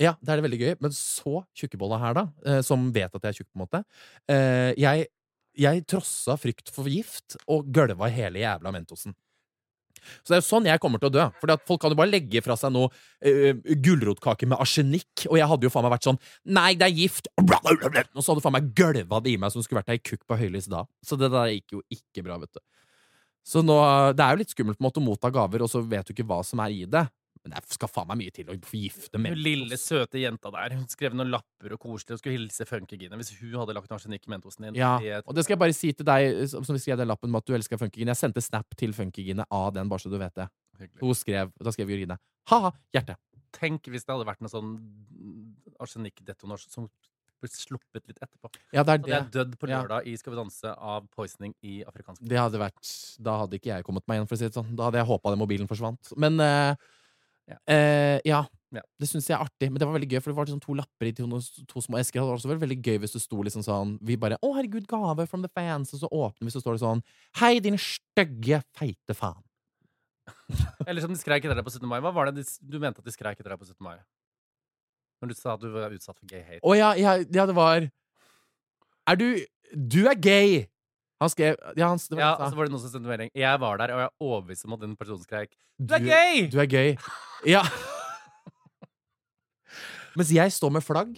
Ja, 0.00 0.14
det 0.22 0.32
er 0.32 0.40
det 0.40 0.46
veldig 0.46 0.60
gøy. 0.62 0.70
Men 0.80 0.94
så 0.96 1.42
tjukkebolla 1.58 1.98
her, 2.00 2.16
da, 2.16 2.24
eh, 2.48 2.62
som 2.64 2.86
vet 2.94 3.12
at 3.12 3.26
jeg 3.28 3.34
er 3.34 3.38
tjukk, 3.42 3.50
på 3.50 3.58
en 3.58 3.64
måte. 3.66 3.82
Eh, 4.32 4.70
jeg, 4.80 5.10
jeg 5.60 5.84
trossa 5.92 6.38
frykt 6.40 6.72
for 6.72 6.88
gift 6.88 7.36
og 7.52 7.68
gølva 7.74 8.08
hele 8.12 8.40
jævla 8.40 8.72
Mentosen. 8.72 9.12
Så 10.22 10.32
det 10.32 10.38
er 10.38 10.42
jo 10.42 10.48
sånn 10.48 10.68
jeg 10.70 10.82
kommer 10.82 11.02
til 11.02 11.10
å 11.10 11.14
dø. 11.14 11.26
For 11.40 11.54
folk 11.68 11.82
kan 11.84 11.94
jo 11.94 11.98
bare 12.00 12.12
legge 12.12 12.42
fra 12.44 12.56
seg 12.58 12.74
noe 12.74 12.90
uh, 12.90 13.74
gulrotkake 13.84 14.48
med 14.50 14.60
arsenikk, 14.62 15.26
og 15.28 15.38
jeg 15.40 15.48
hadde 15.52 15.68
jo 15.68 15.72
faen 15.72 15.86
meg 15.86 15.96
vært 15.96 16.10
sånn 16.10 16.20
Nei, 16.52 16.72
det 16.78 16.88
er 16.88 16.96
gift! 16.96 17.30
Og 17.38 18.20
så 18.20 18.32
hadde 18.32 18.44
faen 18.44 18.56
meg 18.58 18.70
gølva 18.78 19.22
det 19.22 19.34
i 19.34 19.40
meg 19.40 19.54
som 19.54 19.64
skulle 19.64 19.82
vært 19.82 19.94
ei 19.94 20.02
kukk 20.02 20.26
på 20.28 20.38
høylys 20.40 20.70
da. 20.72 20.84
Så 21.04 21.18
det 21.20 21.32
der 21.32 21.50
gikk 21.54 21.78
jo 21.78 21.82
ikke 21.92 22.26
bra, 22.26 22.38
vet 22.42 22.52
du. 22.54 22.62
Så 23.42 23.62
nå, 23.64 23.74
det 24.14 24.22
er 24.22 24.36
jo 24.36 24.42
litt 24.44 24.52
skummelt 24.54 24.78
på 24.78 24.84
en 24.84 24.88
måte 24.88 25.02
å 25.02 25.04
motta 25.04 25.30
gaver, 25.34 25.64
og 25.64 25.70
så 25.70 25.82
vet 25.82 26.06
du 26.06 26.14
ikke 26.14 26.26
hva 26.28 26.42
som 26.46 26.62
er 26.62 26.74
i 26.74 26.84
det. 26.86 27.02
Men 27.44 27.56
det 27.56 27.62
skal 27.74 27.88
faen 27.90 28.06
meg 28.06 28.18
mye 28.20 28.30
til 28.32 28.46
å 28.46 28.54
forgifte 28.62 29.18
Hun 29.18 29.34
lille, 29.34 29.74
søte 29.76 30.20
jenta 30.22 30.50
der. 30.54 30.76
Hun 30.76 30.86
skrev 30.86 31.12
noen 31.18 31.30
lapper 31.32 31.72
og 31.74 31.80
koselig 31.82 32.14
og 32.14 32.18
skulle 32.20 32.36
hilse 32.38 32.64
Funkygine. 32.68 33.16
Hvis 33.18 33.32
hun 33.40 33.56
hadde 33.58 33.74
lagt 33.74 33.90
arsenikk 33.90 34.28
i 34.28 34.30
mentosen 34.30 34.62
din 34.68 34.74
Ja, 34.78 34.98
det- 35.02 35.24
og 35.26 35.34
det 35.34 35.42
skal 35.44 35.54
jeg 35.56 35.58
bare 35.58 35.74
si 35.74 35.92
til 35.92 36.06
deg 36.06 36.48
som 36.48 36.62
som 36.64 36.76
skrev 36.78 36.96
den 36.98 37.08
lappen 37.08 37.30
med 37.30 37.38
at 37.42 37.46
du 37.46 37.54
elsker 37.54 37.76
Funkygine. 37.78 38.14
Jeg 38.14 38.16
sendte 38.22 38.40
snap 38.42 38.66
til 38.76 38.92
Funkygine 38.92 39.44
av 39.50 39.72
den, 39.74 39.88
bare 39.88 39.98
så 39.98 40.08
du 40.10 40.18
vet 40.18 40.34
det. 40.34 40.48
Hyggelig. 40.78 41.00
Hun 41.00 41.14
skrev, 41.14 41.52
Da 41.60 41.70
skrev 41.70 41.88
Jørgine 41.88 42.18
ha-ha, 42.48 42.70
hjerte. 42.94 43.16
Tenk 43.52 43.82
hvis 43.90 44.04
det 44.06 44.14
hadde 44.14 44.24
vært 44.26 44.40
noe 44.40 44.48
sånn 44.48 44.78
arsenikkdetonasjon 45.80 46.70
som 46.72 46.88
blitt 47.42 47.56
sluppet 47.58 48.06
litt 48.06 48.20
etterpå. 48.22 48.52
Ja, 48.72 48.84
det 48.86 48.92
er 48.94 48.98
Så 48.98 49.04
det 49.06 49.14
er 49.14 49.20
det. 49.24 49.32
dødd 49.32 49.58
på 49.58 49.68
Ja. 49.68 49.82
lørdag 49.82 50.06
i 50.06 50.16
Skal 50.16 50.32
vi 50.32 50.36
danse 50.38 50.64
av 50.78 51.08
poisoning 51.10 51.54
i 51.62 51.82
afrikansk 51.84 52.20
Det 52.22 52.38
hadde 52.38 52.58
vært 52.58 53.16
Da 53.20 53.38
hadde 53.40 53.54
ikke 53.58 53.74
jeg 53.74 53.84
kommet 53.84 54.06
meg 54.06 54.18
igjen, 54.20 54.28
for 54.28 54.36
å 54.36 54.38
si 54.38 54.44
det 54.44 54.54
sånn. 54.54 54.76
Da 54.76 54.84
hadde 54.90 54.98
jeg 55.02 55.06
håpa 55.06 55.30
den 55.30 55.38
mobilen 55.40 55.66
forsvant. 55.68 56.16
Men 56.16 56.38
eh, 56.40 56.76
Ja. 57.52 57.60
eh, 57.74 58.18
ja. 58.28 58.42
Ja. 58.72 58.80
Det 58.96 59.04
syns 59.10 59.26
jeg 59.28 59.36
er 59.36 59.44
artig. 59.44 59.68
Men 59.68 59.76
det 59.80 59.84
var 59.84 59.98
veldig 59.98 60.08
gøy, 60.08 60.20
for 60.24 60.32
det 60.32 60.36
var 60.38 60.46
liksom 60.48 60.62
to 60.64 60.74
lapper 60.78 61.10
i 61.10 61.12
to, 61.12 61.26
to 61.68 61.82
små 61.84 61.98
esker. 62.00 62.16
Det 62.18 62.24
hadde 62.24 62.36
også 62.38 62.50
vært 62.54 62.62
veldig 62.64 62.78
gøy 62.80 62.98
hvis 63.02 63.16
det 63.18 63.20
sto 63.20 63.42
liksom 63.44 63.64
sånn 63.66 63.98
Vi 64.00 64.16
bare 64.16 64.38
'Å, 64.40 64.54
herregud, 64.56 64.86
gave 64.88 65.26
from 65.28 65.44
the 65.44 65.52
fans', 65.52 65.92
og 65.92 66.00
så 66.00 66.08
åpner 66.08 66.48
vi, 66.48 66.54
så 66.54 66.62
står 66.64 66.78
det 66.78 66.84
sånn 66.84 67.02
'Hei, 67.36 67.60
din 67.60 67.76
stygge, 67.76 68.62
feite 68.72 69.12
faen'. 69.12 69.44
Eller 70.88 71.02
som 71.04 71.12
de 71.12 71.18
skreik 71.20 71.44
etter 71.44 71.54
deg 71.58 71.66
på 71.66 71.72
17. 71.74 71.86
mai. 71.88 72.00
Hva 72.00 72.12
var 72.14 72.30
det 72.30 72.40
de, 72.40 72.44
du 72.64 72.78
mente 72.78 73.02
at 73.02 73.04
de 73.04 73.12
skreik 73.12 73.38
etter 73.38 73.52
deg 73.52 73.60
på 73.60 73.68
17. 73.68 73.76
mai? 73.84 73.98
Når 75.20 75.28
du 75.28 75.34
sa 75.38 75.54
at 75.54 75.60
du 75.60 75.68
var 75.70 75.92
utsatt 75.94 76.18
for 76.18 76.26
gay 76.26 76.42
hate. 76.42 76.62
Å 76.64 76.74
ja, 76.74 76.94
ja, 76.98 77.16
ja, 77.30 77.46
det 77.46 77.54
var 77.54 77.90
Er 79.06 79.16
du 79.16 79.44
Du 79.72 80.06
er 80.08 80.14
gay! 80.14 80.66
Han 81.22 81.32
skrev 81.32 81.56
Ja, 81.78 81.90
han, 81.92 82.02
det 82.02 82.18
var 82.18 82.22
Ja, 82.22 82.50
så 82.50 82.58
var 82.58 82.68
det 82.68 82.74
noen 82.74 82.84
som 82.84 82.92
sendte 82.92 83.10
melding. 83.10 83.32
Jeg 83.38 83.62
var 83.62 83.80
der, 83.80 83.94
og 83.94 84.02
jeg 84.02 84.10
er 84.10 84.28
overbevist 84.28 84.68
om 84.68 84.76
at 84.76 84.84
den 84.84 84.94
personen 84.98 85.24
skreik 85.24 85.54
Du 85.78 85.94
er 85.96 86.06
gay! 86.06 86.46
Du 86.52 86.58
er 86.62 86.70
gøy. 86.70 86.94
Ja. 87.48 87.62
Mens 90.18 90.32
jeg 90.34 90.52
står 90.52 90.72
med 90.74 90.84
flagg 90.84 91.14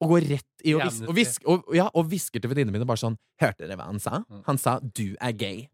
og 0.00 0.14
går 0.14 0.24
rett 0.30 0.64
i 0.64 0.72
og, 0.76 0.86
vis 0.86 1.02
og, 1.04 1.12
visk 1.16 1.44
og, 1.50 1.66
ja, 1.76 1.90
og 1.92 2.06
hvisker 2.08 2.40
til 2.40 2.52
venninnene 2.52 2.78
mine 2.78 2.88
bare 2.88 3.02
sånn 3.02 3.18
Hørte 3.42 3.66
dere 3.66 3.76
hva 3.76 3.90
han 3.90 4.00
sa? 4.00 4.22
Mm. 4.24 4.44
Han 4.46 4.60
sa 4.60 4.78
'du 4.80 5.12
er 5.20 5.34
gay'. 5.36 5.66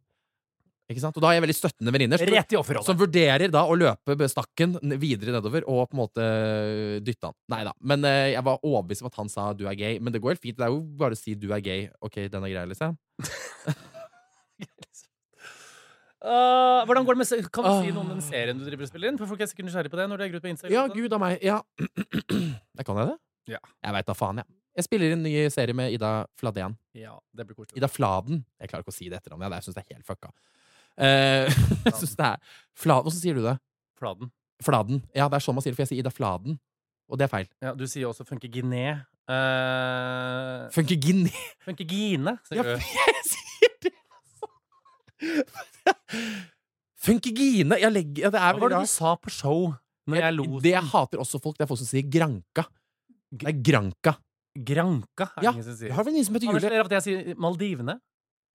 Ikke 0.86 1.02
sant? 1.02 1.16
Og 1.18 1.22
da 1.24 1.26
har 1.32 1.34
jeg 1.34 1.42
veldig 1.42 1.56
støttende 1.58 1.90
venninner 1.92 2.20
som- 2.20 2.96
vurderer 3.00 3.50
da 3.50 3.64
å 3.66 3.74
løpe 3.74 4.28
stakken 4.30 4.76
videre 5.02 5.32
nedover 5.34 5.64
og 5.66 5.88
på 5.90 5.96
en 5.96 6.00
måte 6.04 6.26
dytte 7.02 7.26
han. 7.26 7.34
Nei 7.50 7.64
da. 7.66 7.72
Men 7.82 8.04
eh, 8.04 8.32
jeg 8.36 8.44
var 8.46 8.60
overbevist 8.62 9.02
om 9.02 9.08
at 9.10 9.16
han 9.18 9.28
sa 9.28 9.52
'du 9.52 9.66
er 9.66 9.74
gay'. 9.74 9.98
Men 10.00 10.12
det 10.12 10.22
går 10.22 10.36
helt 10.36 10.40
fint. 10.40 10.56
Det 10.56 10.62
er 10.64 10.70
jo 10.70 10.80
bare 10.80 11.10
å 11.12 11.18
si 11.18 11.34
'du 11.34 11.50
er 11.52 11.60
gay'. 11.60 11.90
Ok, 12.00 12.14
den 12.30 12.44
er 12.44 12.48
grei, 12.54 12.66
liksom. 12.70 12.96
Uh, 16.22 16.82
hvordan 16.86 17.04
går 17.04 17.14
det 17.14 17.18
med 17.18 17.50
Kan 17.52 17.64
du 17.64 17.70
si 17.82 17.90
Ah. 17.90 17.94
noe 17.94 18.00
om 18.00 18.08
den 18.08 18.20
serien 18.22 18.58
du 18.58 18.64
driver 18.64 18.82
og 18.82 18.88
spiller 18.88 19.08
inn? 19.10 19.18
For 19.18 19.26
folk 19.26 19.40
er 19.40 19.46
sikkert 19.50 19.66
nysgjerrig 19.68 19.90
på 19.90 19.96
det 19.98 20.06
når 20.08 20.16
de 20.18 20.22
legger 20.24 20.36
ut 20.38 20.42
på 20.46 20.50
Instagram. 20.54 20.72
Ja, 20.72 20.86
sånn. 20.86 20.96
gud 20.96 21.12
av 21.12 21.20
meg. 21.20 21.42
Ja. 21.42 21.60
Jeg 22.78 22.84
kan 22.86 22.96
jeg 22.96 23.06
det? 23.10 23.18
Ja. 23.54 23.58
Jeg 23.84 23.92
veit 23.94 24.06
da 24.06 24.14
faen, 24.14 24.36
jeg. 24.42 24.46
Jeg 24.76 24.84
spiller 24.84 25.06
inn 25.12 25.18
en 25.18 25.22
ny 25.24 25.48
serie 25.48 25.74
med 25.74 25.92
Ida 25.94 26.26
Fladen. 26.36 26.76
ja, 26.94 27.14
det 27.34 27.46
blir 27.46 27.56
kort. 27.56 27.70
Ida 27.76 27.88
Fladen. 27.88 28.44
Jeg 28.60 28.68
klarer 28.68 28.82
ikke 28.84 28.92
å 28.92 28.96
si 28.96 29.08
det 29.08 29.20
etternavnet. 29.22 29.54
Jeg 29.56 29.64
syns 29.64 29.74
det 29.78 29.84
er 29.86 29.94
helt 29.94 30.04
fucka. 30.06 30.28
Eh, 30.96 31.48
jeg 31.86 31.94
synes 32.00 32.16
det 32.16 32.28
er 32.32 32.54
Fladen. 32.76 33.12
Sier 33.14 33.36
du 33.38 33.44
det? 33.44 33.56
Fladen. 33.98 34.30
Fladen. 34.64 35.02
Ja, 35.16 35.28
det 35.28 35.38
er 35.40 35.44
sånn 35.44 35.56
man 35.56 35.64
sier 35.64 35.74
det, 35.74 35.78
for 35.78 35.86
jeg 35.86 35.92
sier 35.94 36.02
Ida 36.04 36.12
Fladen. 36.14 36.58
Og 37.06 37.20
det 37.20 37.28
er 37.28 37.32
feil. 37.32 37.46
Ja, 37.62 37.74
du 37.76 37.84
sier 37.86 38.08
også 38.08 38.24
Funke 38.26 38.48
Funkygine. 38.48 39.04
Uh, 39.26 40.66
Funkygine. 40.74 41.30
Funkygine, 41.66 42.36
sier 42.46 42.60
Ja, 42.60 42.64
du. 42.66 42.70
jeg 43.00 43.22
sier 43.30 43.72
det! 43.86 43.94
Funkygine. 47.06 47.78
Jeg 47.80 47.92
legger 47.94 48.26
ja, 48.26 48.30
Det 48.34 48.40
er 48.40 48.54
Hva 48.56 48.62
var 48.62 48.74
det 48.74 48.82
du 48.86 48.90
sa 48.90 49.14
på 49.20 49.32
show? 49.32 49.68
Når 50.06 50.20
jeg 50.22 50.36
lo 50.36 50.60
Det 50.62 50.72
jeg 50.72 50.86
hater 50.92 51.22
også 51.22 51.40
folk, 51.42 51.56
det 51.58 51.66
er 51.66 51.70
folk 51.70 51.80
som 51.82 51.88
sier 51.88 52.06
granka. 52.10 52.66
Det 53.30 53.50
er 53.50 53.58
granka. 53.70 54.14
Granka, 54.56 55.26
er 55.36 55.42
det 55.42 55.44
Ja, 55.44 55.52
ingen 55.52 55.66
som 55.66 55.76
sier. 55.76 55.90
Jeg 55.90 55.96
har 55.96 56.04
en 56.04 56.08
venninne 56.08 56.26
som 56.28 56.36
heter 56.38 56.52
Julie. 56.52 56.80
at 56.80 56.94
jeg 56.96 57.04
sier 57.04 57.40
Maldivene. 57.42 57.98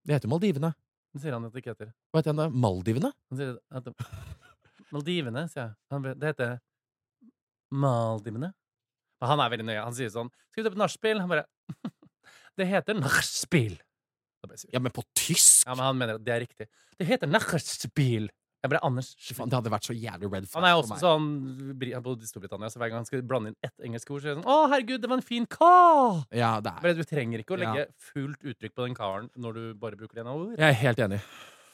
Det 0.08 0.16
heter 0.18 0.32
Maldivene. 0.32 0.72
Det 1.12 1.22
sier 1.22 1.36
han 1.36 1.46
at 1.48 1.54
det 1.54 1.62
ikke 1.62 1.74
heter. 1.74 1.92
Hva 2.12 2.22
heter 2.22 2.32
den 2.32 2.40
da? 2.40 2.48
Maldivene? 2.64 3.12
Han 3.32 3.40
sier 3.40 3.56
at 3.76 3.88
det, 3.88 3.94
Maldivene, 4.96 5.46
sier 5.52 5.66
jeg. 5.66 5.78
Han, 5.92 6.08
det 6.08 6.32
heter 6.32 6.58
Maldivene. 7.72 8.52
Men 9.22 9.32
han 9.32 9.44
er 9.44 9.54
veldig 9.54 9.68
nøye. 9.68 9.82
Han 9.86 9.96
sier 9.96 10.12
sånn 10.12 10.32
Skal 10.50 10.64
vi 10.64 10.68
ta 10.68 10.74
på 10.74 10.82
nachspiel? 10.82 11.22
Han 11.22 11.32
bare 11.32 11.46
Det 12.60 12.68
heter 12.68 12.98
nachspiel. 12.98 13.78
Ja, 14.74 14.80
men 14.82 14.92
på 14.94 15.04
tysk? 15.16 15.68
Ja, 15.68 15.76
men 15.76 15.86
han 15.86 16.00
mener 16.00 16.18
at 16.18 16.24
det 16.26 16.34
er 16.34 16.42
riktig. 16.44 16.66
Det 16.98 17.06
heter 17.08 17.30
nachspiel. 17.30 18.28
Jeg 18.62 18.70
ble 18.70 18.80
Anders 18.86 19.08
faen, 19.34 19.50
det 19.50 19.58
hadde 19.58 19.72
vært 19.74 19.88
så 19.90 19.94
jævlig 19.98 20.28
red 20.30 20.46
flag 20.46 20.62
Han 20.62 20.68
er 20.70 20.76
for 20.76 20.84
også 20.84 20.94
meg. 20.94 21.02
sånn 21.02 22.22
i 22.22 22.28
Storbritannia, 22.30 22.70
så 22.70 22.78
hver 22.78 22.92
gang 22.92 23.00
han 23.02 23.08
skal 23.10 23.24
blande 23.26 23.52
inn 23.52 23.58
ett 23.66 23.88
engelsk 23.88 24.12
ord, 24.14 24.22
så 24.22 24.30
er 24.30 24.36
det 24.36 24.44
sånn 24.44 24.52
Å, 24.54 24.58
herregud, 24.70 25.02
det 25.02 25.10
var 25.10 25.18
en 25.18 25.26
fin 25.26 25.48
ka! 25.50 25.72
Ja, 26.38 26.52
det 26.62 26.76
er 26.76 26.86
Men 26.86 27.00
du 27.00 27.04
trenger 27.10 27.42
ikke 27.42 27.58
å 27.58 27.62
legge 27.62 27.88
fullt 28.12 28.46
uttrykk 28.54 28.76
på 28.78 28.86
den 28.86 28.98
karen 28.98 29.32
når 29.34 29.58
du 29.58 29.64
bare 29.82 29.98
bruker 29.98 30.20
det 30.20 30.26
ene 30.26 30.36
ord. 30.38 30.54
Jeg 30.60 30.68
er 30.70 30.80
helt 30.84 31.02
enig. 31.08 31.22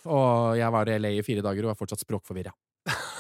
Og 0.08 0.56
jeg 0.56 0.72
var 0.78 0.88
i 0.88 0.98
LA 1.02 1.12
i 1.18 1.26
fire 1.28 1.44
dager 1.44 1.68
og 1.68 1.74
er 1.74 1.80
fortsatt 1.82 2.06
språkforvirra. 2.06 2.56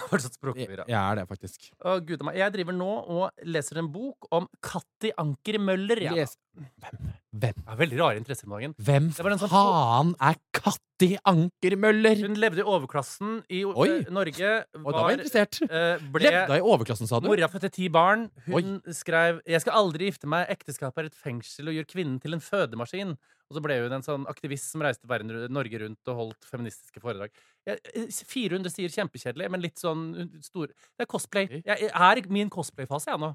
Fortsatt 0.07 0.37
språkforvirra. 0.37 0.85
jeg 0.87 0.97
er 0.97 1.15
det, 1.19 1.27
faktisk. 1.27 1.69
Å, 1.83 1.97
Gud, 2.05 2.21
jeg 2.33 2.53
driver 2.53 2.73
nå 2.77 2.89
og 3.11 3.31
leser 3.45 3.79
en 3.81 3.89
bok 3.91 4.27
om 4.31 4.47
Katti 4.63 5.11
Anker 5.17 5.59
Møller. 5.59 6.01
Ja. 6.01 6.13
Les- 6.15 6.37
Hvem? 6.57 7.09
Hvem? 7.37 7.57
Ja, 7.67 7.75
veldig 7.77 7.97
rare 7.99 8.17
interesser 8.17 8.47
om 8.47 8.55
dagen. 8.55 8.73
Hvem 8.81 9.09
var 9.13 9.35
sånn- 9.37 9.51
faen 9.51 10.13
er 10.19 10.39
Katti 10.57 11.11
Ankermøller? 11.29 12.17
Hun 12.23 12.33
levde 12.39 12.63
i 12.63 12.65
overklassen 12.65 13.43
i 13.53 13.63
Oi. 13.63 13.87
eh, 13.99 14.09
Norge. 14.09 14.65
Og 14.73 14.87
da 14.91 15.03
var 15.03 15.11
jeg 15.11 15.19
interessert. 15.19 15.61
eh, 15.69 15.97
ble 16.11 16.23
Levde 16.31 16.57
i 16.57 16.63
overklassen, 16.65 17.07
sa 17.07 17.19
du? 17.19 17.27
Mora 17.27 17.47
fødte 17.47 17.69
ti 17.71 17.87
barn. 17.89 18.31
Hun 18.47 18.81
skrev 18.89 19.41
'Jeg 19.45 19.61
skal 19.61 19.73
aldri 19.73 20.09
gifte 20.09 20.25
meg. 20.25 20.47
Ekteskapet 20.49 20.97
er 20.97 21.05
et 21.05 21.15
fengsel 21.15 21.67
og 21.67 21.75
gjør 21.75 21.85
kvinnen 21.93 22.19
til 22.21 22.33
en 22.33 22.39
fødemaskin'. 22.39 23.17
Og 23.49 23.55
så 23.55 23.61
ble 23.61 23.79
hun 23.81 23.93
en 23.93 24.01
sånn 24.01 24.25
aktivist 24.27 24.71
som 24.71 24.81
reiste 24.81 25.07
verden, 25.07 25.29
Norge 25.51 25.79
rundt 25.79 26.03
og 26.07 26.15
holdt 26.17 26.43
feministiske 26.43 26.99
foredrag. 26.99 27.29
Jeg, 27.67 27.81
eh, 27.93 28.21
400 28.31 28.71
sier 28.71 28.93
kjempekjedelig, 28.93 29.49
men 29.51 29.63
litt 29.63 29.81
sånn 29.81 30.07
uh, 30.15 30.23
stor 30.43 30.69
Det 30.71 31.03
er 31.03 31.09
cosplay. 31.11 31.49
Jeg, 31.65 31.89
er 31.91 32.21
min 32.31 32.51
cosplay-fase, 32.53 33.11
jeg 33.11 33.21
nå. 33.21 33.33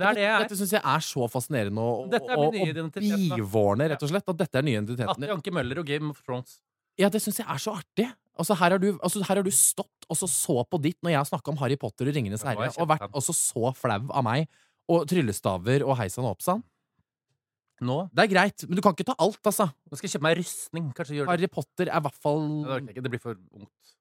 Det 0.00 0.08
er 0.08 0.16
det 0.16 0.24
jeg 0.24 0.32
er. 0.32 0.44
Dette 0.46 0.58
syns 0.58 0.72
jeg 0.74 0.82
er 0.94 1.04
så 1.04 1.28
fascinerende 1.30 1.84
og, 1.84 2.14
og, 2.16 2.32
og 2.48 2.96
bivårende, 2.96 3.90
rett 3.92 4.02
og 4.02 4.10
slett. 4.10 4.26
At 4.32 4.40
dette 4.40 4.58
er 4.58 4.66
nye 4.66 4.80
identiteten 4.80 5.26
din. 5.26 5.32
Anker 5.34 5.54
Møller 5.54 5.82
og 5.82 5.88
Game 5.88 6.10
of 6.14 6.22
Thrones. 6.24 6.58
Ja, 7.00 7.08
det 7.12 7.22
syns 7.24 7.40
jeg 7.40 7.48
er 7.48 7.60
så 7.62 7.76
artig. 7.78 8.08
Altså, 8.40 8.56
her 8.56 8.74
har 8.74 8.80
du, 8.80 8.88
altså, 8.96 9.22
her 9.28 9.38
har 9.38 9.44
du 9.44 9.52
stått 9.52 10.08
og 10.08 10.18
så 10.18 10.28
så 10.28 10.62
på 10.68 10.80
ditt 10.82 10.98
når 11.04 11.14
jeg 11.14 11.30
snakka 11.30 11.52
om 11.52 11.60
Harry 11.60 11.76
Potter 11.80 12.08
og 12.08 12.16
Ringenes 12.16 12.44
er 12.44 12.52
herre, 12.52 12.72
og 12.74 12.88
vært 12.88 13.04
kjempefan. 13.04 13.18
også 13.20 13.34
så 13.36 13.72
flau 13.76 14.00
av 14.10 14.26
meg. 14.26 14.48
Og 14.92 15.04
tryllestaver 15.08 15.84
og 15.86 15.94
heisan 16.00 16.26
og 16.26 16.34
oppsann. 16.34 16.64
Nå, 17.82 17.96
Det 18.14 18.22
er 18.24 18.30
greit, 18.30 18.64
men 18.68 18.78
du 18.78 18.82
kan 18.84 18.94
ikke 18.94 19.08
ta 19.08 19.16
alt, 19.18 19.40
altså. 19.48 19.66
nå 19.90 19.98
skal 19.98 20.06
jeg 20.06 20.14
kjøpe 20.14 20.26
meg 20.28 20.36
rustning. 20.38 20.90
Harry 21.26 21.48
Potter 21.50 21.88
er 21.90 21.98
i 21.98 22.04
hvert 22.06 22.18
fall 22.22 22.44
Ja, 22.62 22.78
Det. 22.78 23.02
Det 23.02 23.10
blir 23.10 23.22
for 23.22 23.34
ungt. 23.58 23.94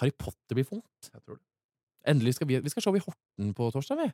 Harry 0.00 0.14
Potter 0.14 0.56
blir 0.56 0.68
vondt. 0.68 1.10
Jeg 1.10 1.24
tror 1.24 1.36
det. 1.40 1.44
Endelig 2.08 2.36
skal 2.38 2.48
vi 2.48 2.60
Vi 2.64 2.72
skal 2.72 2.82
show 2.86 2.96
i 2.96 3.02
Horten 3.02 3.50
på 3.56 3.70
torsdag, 3.74 3.98
vi. 4.00 4.08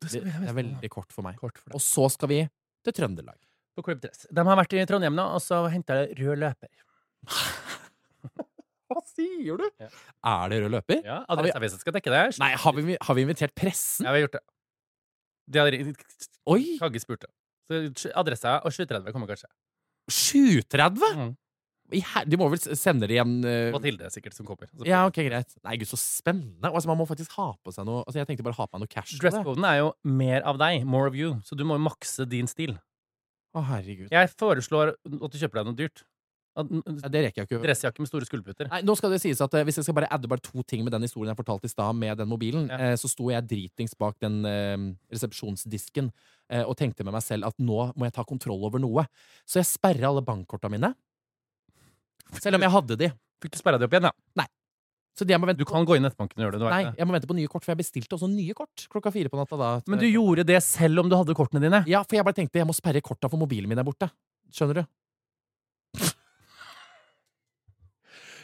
Det, 0.00 0.12
vi, 0.24 0.30
det 0.32 0.48
er 0.48 0.56
veldig 0.56 0.90
kort 0.90 1.12
for 1.12 1.22
meg. 1.26 1.36
Kort 1.38 1.58
for. 1.60 1.76
Og 1.76 1.82
så 1.84 2.08
skal 2.10 2.30
vi 2.32 2.40
til 2.86 2.96
Trøndelag. 2.96 3.36
På 3.76 3.84
Club 3.86 4.00
Dress. 4.02 4.24
De 4.32 4.44
har 4.48 4.58
vært 4.58 4.72
i 4.74 4.86
Trondheim 4.88 5.14
nå, 5.14 5.26
og 5.36 5.42
så 5.44 5.60
henta 5.70 6.00
jeg 6.00 6.16
rød 6.22 6.40
løper. 6.40 6.72
Hva 8.90 9.02
sier 9.06 9.60
du? 9.60 9.66
Ja. 9.78 9.90
Er 10.32 10.50
det 10.50 10.62
rød 10.64 10.72
løper? 10.74 11.02
Ja, 11.06 11.20
Adresseavisen 11.30 11.78
skal 11.82 11.94
dekke 11.94 12.10
det. 12.10 12.24
Nei, 12.42 12.54
har 12.58 12.74
vi, 12.74 12.96
har 12.98 13.18
vi 13.18 13.26
invitert 13.28 13.54
pressen? 13.54 14.08
Ja, 14.08 14.14
vi 14.16 14.22
har 14.22 14.26
gjort 14.26 14.40
det. 14.40 14.42
De 15.50 15.62
hadde 15.62 15.94
Oi! 16.50 16.64
Kagge 16.80 17.02
spurte. 17.02 17.30
Så 17.70 18.10
adressa 18.18 18.58
og 18.64 18.74
730 18.74 19.14
kommer 19.14 19.30
kanskje. 19.30 19.50
730? 20.10 21.14
Mm. 21.20 21.36
De 21.90 22.38
må 22.38 22.46
vel 22.52 22.60
sende 22.78 23.08
det 23.10 23.16
igjen 23.16 23.32
uh... 23.42 23.72
Mathilde 23.74 24.10
sikkert 24.14 24.36
som 24.36 24.46
kommer. 24.46 24.68
Ja, 24.86 25.02
ok, 25.08 25.18
greit. 25.26 25.56
Nei, 25.66 25.74
gud, 25.80 25.88
så 25.90 25.98
spennende. 25.98 26.70
Altså, 26.70 26.86
man 26.90 27.00
må 27.00 27.06
faktisk 27.08 27.34
ha 27.38 27.48
på 27.58 27.74
seg 27.74 27.88
noe 27.88 28.04
Altså, 28.04 28.20
Jeg 28.20 28.28
tenkte 28.28 28.46
bare 28.46 28.58
ha 28.60 28.68
på 28.68 28.78
meg 28.78 28.84
noe 28.84 28.92
cash. 28.92 29.16
Dresscoden 29.22 29.66
er 29.66 29.80
jo 29.80 29.90
mer 30.06 30.46
av 30.46 30.60
deg, 30.62 30.86
more 30.86 31.10
of 31.10 31.18
you, 31.18 31.34
så 31.46 31.58
du 31.58 31.64
må 31.66 31.78
jo 31.78 31.86
makse 31.88 32.26
din 32.30 32.50
stil. 32.50 32.76
Å, 33.50 33.64
herregud. 33.72 34.12
Jeg 34.14 34.30
foreslår 34.38 34.94
at 34.94 35.34
du 35.34 35.40
kjøper 35.40 35.60
deg 35.60 35.70
noe 35.72 35.78
dyrt. 35.78 36.04
Ja, 36.58 36.64
det 37.08 37.20
rekker 37.24 37.42
jeg 37.44 37.46
ikke. 37.46 37.60
Dressjakke 37.62 38.02
med 38.02 38.10
store 38.10 38.26
skulderputer. 38.26 38.68
Nei, 38.72 38.80
nå 38.82 38.96
skal 38.98 39.12
det 39.14 39.20
sies 39.22 39.38
at 39.44 39.54
eh, 39.54 39.62
Hvis 39.68 39.78
jeg 39.78 39.86
skal 39.86 39.96
bare 40.00 40.08
adde 40.10 40.28
bare 40.28 40.42
to 40.42 40.64
ting 40.66 40.82
med 40.82 40.92
den 40.92 41.06
historien 41.06 41.30
jeg 41.30 41.38
fortalte 41.38 41.70
i 41.70 41.72
stad, 41.72 41.94
med 41.96 42.18
den 42.18 42.28
mobilen, 42.28 42.66
Ja. 42.68 42.90
eh, 42.90 42.96
så 42.98 43.08
sto 43.08 43.30
jeg 43.30 43.46
dritings 43.46 43.94
bak 43.94 44.18
den 44.20 44.40
eh, 44.48 44.76
resepsjonsdisken 45.14 46.10
eh, 46.50 46.64
og 46.64 46.74
tenkte 46.80 47.06
med 47.06 47.14
meg 47.14 47.22
selv 47.22 47.46
at 47.46 47.56
nå 47.62 47.92
må 47.94 48.08
jeg 48.08 48.16
ta 48.18 48.24
kontroll 48.26 48.64
over 48.66 48.82
noe. 48.82 49.06
Så 49.46 49.62
jeg 49.62 49.70
sperra 49.70 50.10
alle 50.10 50.24
bankkorta 50.26 50.68
mine. 50.72 50.94
Selv 52.40 52.58
om 52.58 52.66
jeg 52.66 52.74
hadde 52.74 52.96
de. 52.98 53.12
Fikk 53.40 53.54
du 53.54 53.58
sperra 53.62 53.78
de 53.80 53.86
opp 53.86 53.94
igjen, 53.94 54.10
ja? 54.10 54.46
Så 55.18 55.26
de 55.26 55.34
jeg 55.34 55.40
må 55.42 55.48
vente 55.50 55.60
Du 55.60 55.66
kan 55.68 55.84
gå 55.84 55.96
inn 55.98 56.04
i 56.04 56.08
nettbanken 56.08 56.38
og 56.38 56.44
gjøre 56.46 56.54
det. 56.56 56.60
Du 56.62 56.64
vet 56.66 56.72
Nei, 56.72 56.84
det. 56.86 56.98
jeg 57.00 57.08
må 57.08 57.14
vente 57.16 57.28
på 57.28 57.36
nye 57.36 57.50
kort, 57.50 57.64
for 57.66 57.72
jeg 57.74 57.80
bestilte 57.82 58.16
også 58.16 58.28
nye 58.30 58.54
kort 58.56 58.84
klokka 58.92 59.10
fire 59.12 59.28
på 59.32 59.36
natta 59.40 59.58
da. 59.58 59.70
Men 59.90 60.00
du 60.00 60.06
gjorde 60.06 60.44
det 60.48 60.60
selv 60.64 61.02
om 61.02 61.10
du 61.10 61.16
hadde 61.18 61.34
kortene 61.36 61.60
dine? 61.64 61.82
Ja, 61.90 62.02
for 62.06 62.16
jeg 62.16 62.24
bare 62.24 62.38
tenkte 62.38 62.60
jeg 62.62 62.68
må 62.68 62.76
sperre 62.76 63.02
korta 63.04 63.28
for 63.28 63.40
mobilen 63.42 63.68
min 63.68 63.80
er 63.82 63.86
borte. 63.86 64.08
Skjønner 64.54 64.80
du? 64.80 64.84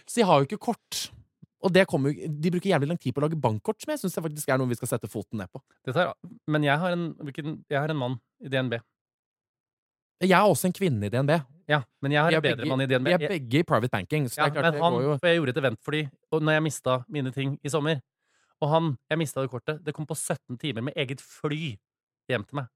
Så 0.07 0.21
de 0.21 0.27
har 0.29 0.41
jo 0.41 0.47
ikke 0.49 0.61
kort. 0.71 1.07
Og 1.67 1.73
det 1.75 1.87
kommer, 1.91 2.13
de 2.15 2.51
bruker 2.53 2.71
jævlig 2.71 2.89
lang 2.93 2.99
tid 3.01 3.15
på 3.15 3.19
å 3.23 3.25
lage 3.27 3.39
bankkort, 3.43 3.81
som 3.83 3.91
jeg 3.91 3.99
syns 4.05 4.47
er 4.47 4.59
noe 4.61 4.71
vi 4.71 4.77
skal 4.79 4.91
sette 4.93 5.09
foten 5.11 5.41
ned 5.41 5.51
på. 5.51 5.63
Det 5.87 5.97
tar, 5.97 6.13
men 6.53 6.63
jeg 6.67 6.79
har, 6.79 6.93
en, 6.95 7.09
hvilken, 7.27 7.57
jeg 7.73 7.81
har 7.81 7.91
en 7.91 7.99
mann 7.99 8.19
i 8.45 8.53
DNB. 8.53 8.77
Jeg 10.23 10.33
er 10.33 10.47
også 10.49 10.69
en 10.69 10.77
kvinne 10.77 11.09
i 11.09 11.13
DNB. 11.13 11.33
Ja, 11.69 11.81
men 12.05 12.15
jeg 12.15 12.23
har 12.23 12.31
en 12.31 12.39
er 12.39 12.45
bedre 12.45 12.63
begge- 12.63 12.71
mann 12.71 12.85
i 12.85 12.87
DNB. 12.87 13.09
Vi 13.11 13.17
er 13.17 13.33
begge 13.33 13.59
i 13.59 13.67
private 13.67 13.91
banking. 13.91 14.29
Så 14.31 14.39
Ja, 14.39 14.47
det 14.47 14.57
er 14.57 14.61
klart, 14.63 14.75
men 14.77 14.83
han, 14.85 14.93
går 14.93 15.03
jo 15.03 15.17
for 15.19 15.27
jeg 15.29 15.41
gjorde 15.41 15.55
et 15.57 15.61
event 15.65 15.81
for 15.83 15.91
dem 15.97 16.45
når 16.47 16.53
jeg 16.53 16.63
mista 16.63 16.95
mine 17.09 17.33
ting 17.33 17.59
i 17.65 17.69
sommer 17.73 18.01
Og 18.63 18.71
han, 18.71 18.93
jeg 19.11 19.19
mista 19.19 19.43
det 19.43 19.51
kortet. 19.51 19.83
Det 19.85 19.93
kom 19.93 20.07
på 20.07 20.15
17 20.15 20.57
timer 20.59 20.83
med 20.87 20.95
eget 20.97 21.21
fly 21.21 21.75
hjem 22.31 22.45
til 22.47 22.57
meg. 22.63 22.71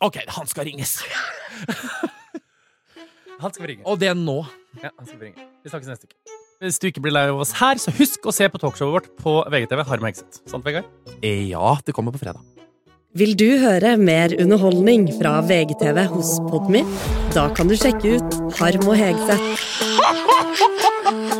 Ok, 0.00 0.16
han 0.26 0.46
skal 0.46 0.64
ringes! 0.64 1.02
Han 3.40 3.52
skal 3.54 3.66
ringes 3.66 3.86
ringe. 3.86 3.86
Og 3.88 4.00
det 4.00 4.10
nå. 4.16 4.42
Ja, 4.78 4.90
han 4.96 5.06
skal 5.08 5.18
bringe. 5.18 5.46
Vi 5.64 5.72
snakkes 5.72 5.88
neste 5.90 6.06
uke. 6.06 6.16
Hvis 6.60 6.76
du 6.78 6.86
ikke 6.90 7.00
blir 7.02 7.14
lei 7.16 7.24
av 7.32 7.40
oss 7.40 7.54
her, 7.58 7.78
så 7.80 7.90
husk 7.96 8.26
å 8.28 8.32
se 8.36 8.46
på 8.52 8.60
talkshowet 8.60 8.92
vårt 8.94 9.08
på 9.18 9.32
VGTV. 9.50 9.82
Harm 9.88 10.04
og 10.04 10.10
Exit. 10.12 10.40
Sant, 10.50 10.64
Vegard? 10.66 10.84
Eh, 11.22 11.48
Ja, 11.50 11.76
det 11.86 11.94
kommer 11.96 12.12
på 12.14 12.20
fredag. 12.22 12.44
Vil 13.16 13.32
du 13.34 13.58
høre 13.58 13.96
mer 13.98 14.30
underholdning 14.38 15.08
fra 15.18 15.40
VGTV 15.42 16.04
hos 16.12 16.36
Podmy? 16.46 16.84
Da 17.34 17.48
kan 17.56 17.66
du 17.66 17.74
sjekke 17.74 18.20
ut 18.20 18.38
Harm 18.60 18.86
og 18.86 18.96
Hegseth. 19.00 19.66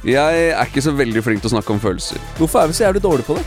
Jeg 0.00 0.44
er 0.54 0.64
ikke 0.64 0.80
så 0.80 0.94
veldig 0.96 1.20
flink 1.20 1.42
til 1.42 1.50
å 1.50 1.54
snakke 1.58 1.74
om 1.74 1.80
følelser. 1.82 2.16
Hvorfor 2.38 2.62
er 2.62 2.70
vi 2.70 2.76
så 2.78 2.86
jævlig 2.86 3.02
dårlige 3.04 3.26
på 3.28 3.34
det? 3.36 3.42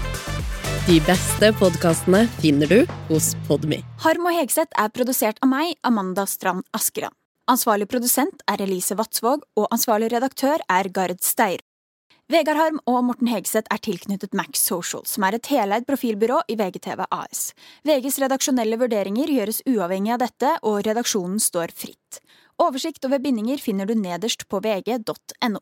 De 0.85 0.99
beste 1.07 1.49
podkastene 1.57 2.27
finner 2.43 2.69
du 2.69 2.91
hos 3.07 3.31
Podmy. 3.47 3.79
Harm 4.03 4.27
og 4.29 4.35
Hegseth 4.37 4.77
er 4.77 4.91
produsert 4.93 5.41
av 5.41 5.49
meg, 5.49 5.73
Amanda 5.81 6.27
Strand 6.29 6.67
Askeland. 6.77 7.15
Ansvarlig 7.49 7.87
produsent 7.89 8.45
er 8.45 8.61
Elise 8.61 8.93
Vatsvåg, 8.99 9.47
og 9.57 9.73
ansvarlig 9.73 10.11
redaktør 10.13 10.61
er 10.69 10.91
Gard 10.93 11.25
Steir. 11.25 11.65
Vegard 12.29 12.61
Harm 12.61 12.77
og 12.85 13.01
Morten 13.09 13.33
Hegseth 13.33 13.73
er 13.73 13.81
tilknyttet 13.81 14.37
Max 14.37 14.61
Social, 14.61 15.01
som 15.09 15.25
er 15.25 15.39
et 15.39 15.49
heleid 15.49 15.89
profilbyrå 15.89 16.43
i 16.53 16.59
VGTV 16.61 17.07
AS. 17.09 17.49
VGs 17.81 18.21
redaksjonelle 18.27 18.77
vurderinger 18.77 19.33
gjøres 19.39 19.65
uavhengig 19.65 20.13
av 20.13 20.21
dette, 20.27 20.53
og 20.61 20.83
redaksjonen 20.85 21.41
står 21.41 21.73
fritt. 21.73 22.21
Oversikt 22.61 23.09
over 23.09 23.17
bindinger 23.19 23.57
finner 23.57 23.89
du 23.89 23.97
nederst 23.97 24.45
på 24.45 24.61
vg.no. 24.61 25.59